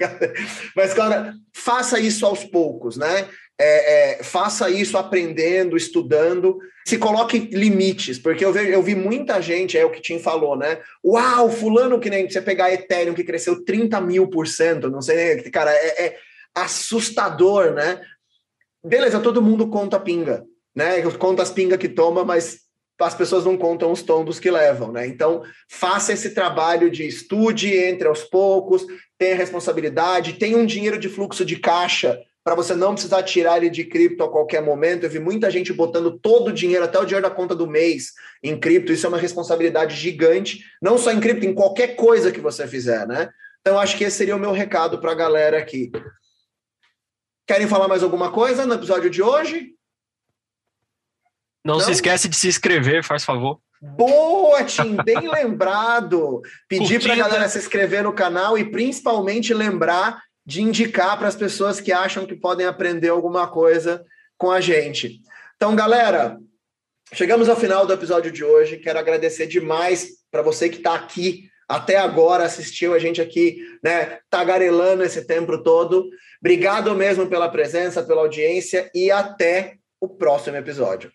mas, 0.76 0.92
cara, 0.92 1.34
faça 1.54 1.98
isso 1.98 2.26
aos 2.26 2.44
poucos, 2.44 2.98
né? 2.98 3.26
É, 3.58 4.18
é, 4.18 4.22
faça 4.22 4.70
isso 4.70 4.96
aprendendo, 4.96 5.76
estudando, 5.76 6.58
se 6.86 6.96
coloque 6.96 7.38
limites, 7.38 8.18
porque 8.18 8.42
eu, 8.44 8.54
eu 8.56 8.82
vi 8.82 8.94
muita 8.94 9.40
gente, 9.40 9.76
é 9.76 9.84
o 9.84 9.90
que 9.90 10.00
Tim 10.00 10.18
falou, 10.18 10.56
né? 10.56 10.80
Uau, 11.04 11.50
fulano 11.50 12.00
que 12.00 12.08
nem 12.08 12.28
você 12.28 12.40
pegar 12.40 12.72
Ethereum 12.72 13.14
que 13.14 13.24
cresceu 13.24 13.64
30 13.64 14.00
mil 14.00 14.28
por 14.28 14.46
cento, 14.46 14.90
não 14.90 15.02
sei, 15.02 15.42
cara, 15.50 15.70
é, 15.72 16.06
é 16.06 16.16
assustador, 16.54 17.72
né? 17.72 18.00
Beleza, 18.82 19.20
todo 19.20 19.42
mundo 19.42 19.68
conta 19.68 20.00
pinga, 20.00 20.42
né? 20.74 21.02
Conta 21.12 21.42
as 21.42 21.50
pingas 21.50 21.78
que 21.78 21.88
toma, 21.88 22.24
mas 22.24 22.60
as 23.00 23.14
pessoas 23.14 23.44
não 23.44 23.56
contam 23.56 23.90
os 23.90 24.02
tombos 24.02 24.38
que 24.38 24.50
levam, 24.50 24.92
né? 24.92 25.06
Então, 25.06 25.42
faça 25.70 26.12
esse 26.12 26.30
trabalho 26.30 26.90
de 26.90 27.06
estude, 27.06 27.74
entre 27.74 28.06
aos 28.06 28.24
poucos, 28.24 28.84
tenha 29.18 29.34
responsabilidade, 29.34 30.34
tenha 30.34 30.56
um 30.56 30.66
dinheiro 30.66 30.98
de 30.98 31.08
fluxo 31.08 31.44
de 31.44 31.56
caixa 31.56 32.20
para 32.42 32.54
você 32.54 32.74
não 32.74 32.94
precisar 32.94 33.22
tirar 33.22 33.58
ele 33.58 33.70
de 33.70 33.84
cripto 33.84 34.24
a 34.24 34.30
qualquer 34.30 34.62
momento. 34.62 35.04
Eu 35.04 35.10
vi 35.10 35.18
muita 35.18 35.50
gente 35.50 35.72
botando 35.72 36.18
todo 36.18 36.48
o 36.48 36.52
dinheiro, 36.52 36.84
até 36.84 36.98
o 36.98 37.04
dinheiro 37.04 37.26
da 37.26 37.34
conta 37.34 37.54
do 37.54 37.66
mês, 37.66 38.12
em 38.42 38.58
cripto. 38.58 38.92
Isso 38.92 39.06
é 39.06 39.08
uma 39.08 39.18
responsabilidade 39.18 39.94
gigante, 39.94 40.64
não 40.80 40.96
só 40.96 41.12
em 41.12 41.20
cripto, 41.20 41.46
em 41.46 41.54
qualquer 41.54 41.96
coisa 41.96 42.32
que 42.32 42.40
você 42.40 42.66
fizer, 42.66 43.06
né? 43.06 43.30
Então, 43.60 43.78
acho 43.78 43.96
que 43.96 44.04
esse 44.04 44.16
seria 44.16 44.36
o 44.36 44.38
meu 44.40 44.52
recado 44.52 45.00
para 45.00 45.12
a 45.12 45.14
galera 45.14 45.58
aqui. 45.58 45.90
Querem 47.46 47.68
falar 47.68 47.88
mais 47.88 48.02
alguma 48.02 48.32
coisa 48.32 48.64
no 48.64 48.74
episódio 48.74 49.10
de 49.10 49.22
hoje? 49.22 49.74
Não, 51.64 51.74
Não? 51.78 51.80
se 51.80 51.92
esquece 51.92 52.28
de 52.28 52.36
se 52.36 52.48
inscrever, 52.48 53.04
faz 53.04 53.24
favor. 53.24 53.60
Boa, 53.80 54.62
Tim, 54.64 54.96
bem 55.04 55.28
lembrado. 55.28 56.42
Pedir 56.68 57.02
para 57.02 57.14
a 57.14 57.16
galera 57.16 57.48
se 57.48 57.58
inscrever 57.58 58.02
no 58.02 58.12
canal 58.12 58.58
e 58.58 58.70
principalmente 58.70 59.54
lembrar 59.54 60.22
de 60.44 60.62
indicar 60.62 61.18
para 61.18 61.28
as 61.28 61.36
pessoas 61.36 61.80
que 61.80 61.92
acham 61.92 62.26
que 62.26 62.34
podem 62.34 62.66
aprender 62.66 63.08
alguma 63.08 63.46
coisa 63.48 64.04
com 64.36 64.50
a 64.50 64.60
gente. 64.60 65.20
Então, 65.56 65.74
galera, 65.76 66.38
chegamos 67.12 67.48
ao 67.48 67.56
final 67.56 67.86
do 67.86 67.92
episódio 67.92 68.30
de 68.30 68.44
hoje. 68.44 68.78
Quero 68.78 68.98
agradecer 68.98 69.46
demais 69.46 70.08
para 70.30 70.42
você 70.42 70.68
que 70.68 70.78
está 70.78 70.94
aqui 70.94 71.50
até 71.68 71.96
agora, 71.96 72.44
assistiu 72.44 72.94
a 72.94 72.98
gente 72.98 73.22
aqui, 73.22 73.58
né, 73.80 74.18
tagarelando 74.28 75.04
esse 75.04 75.24
tempo 75.24 75.62
todo. 75.62 76.10
Obrigado 76.40 76.92
mesmo 76.96 77.28
pela 77.28 77.48
presença, 77.48 78.02
pela 78.02 78.22
audiência 78.22 78.90
e 78.92 79.08
até 79.08 79.76
o 80.00 80.08
próximo 80.08 80.56
episódio. 80.56 81.12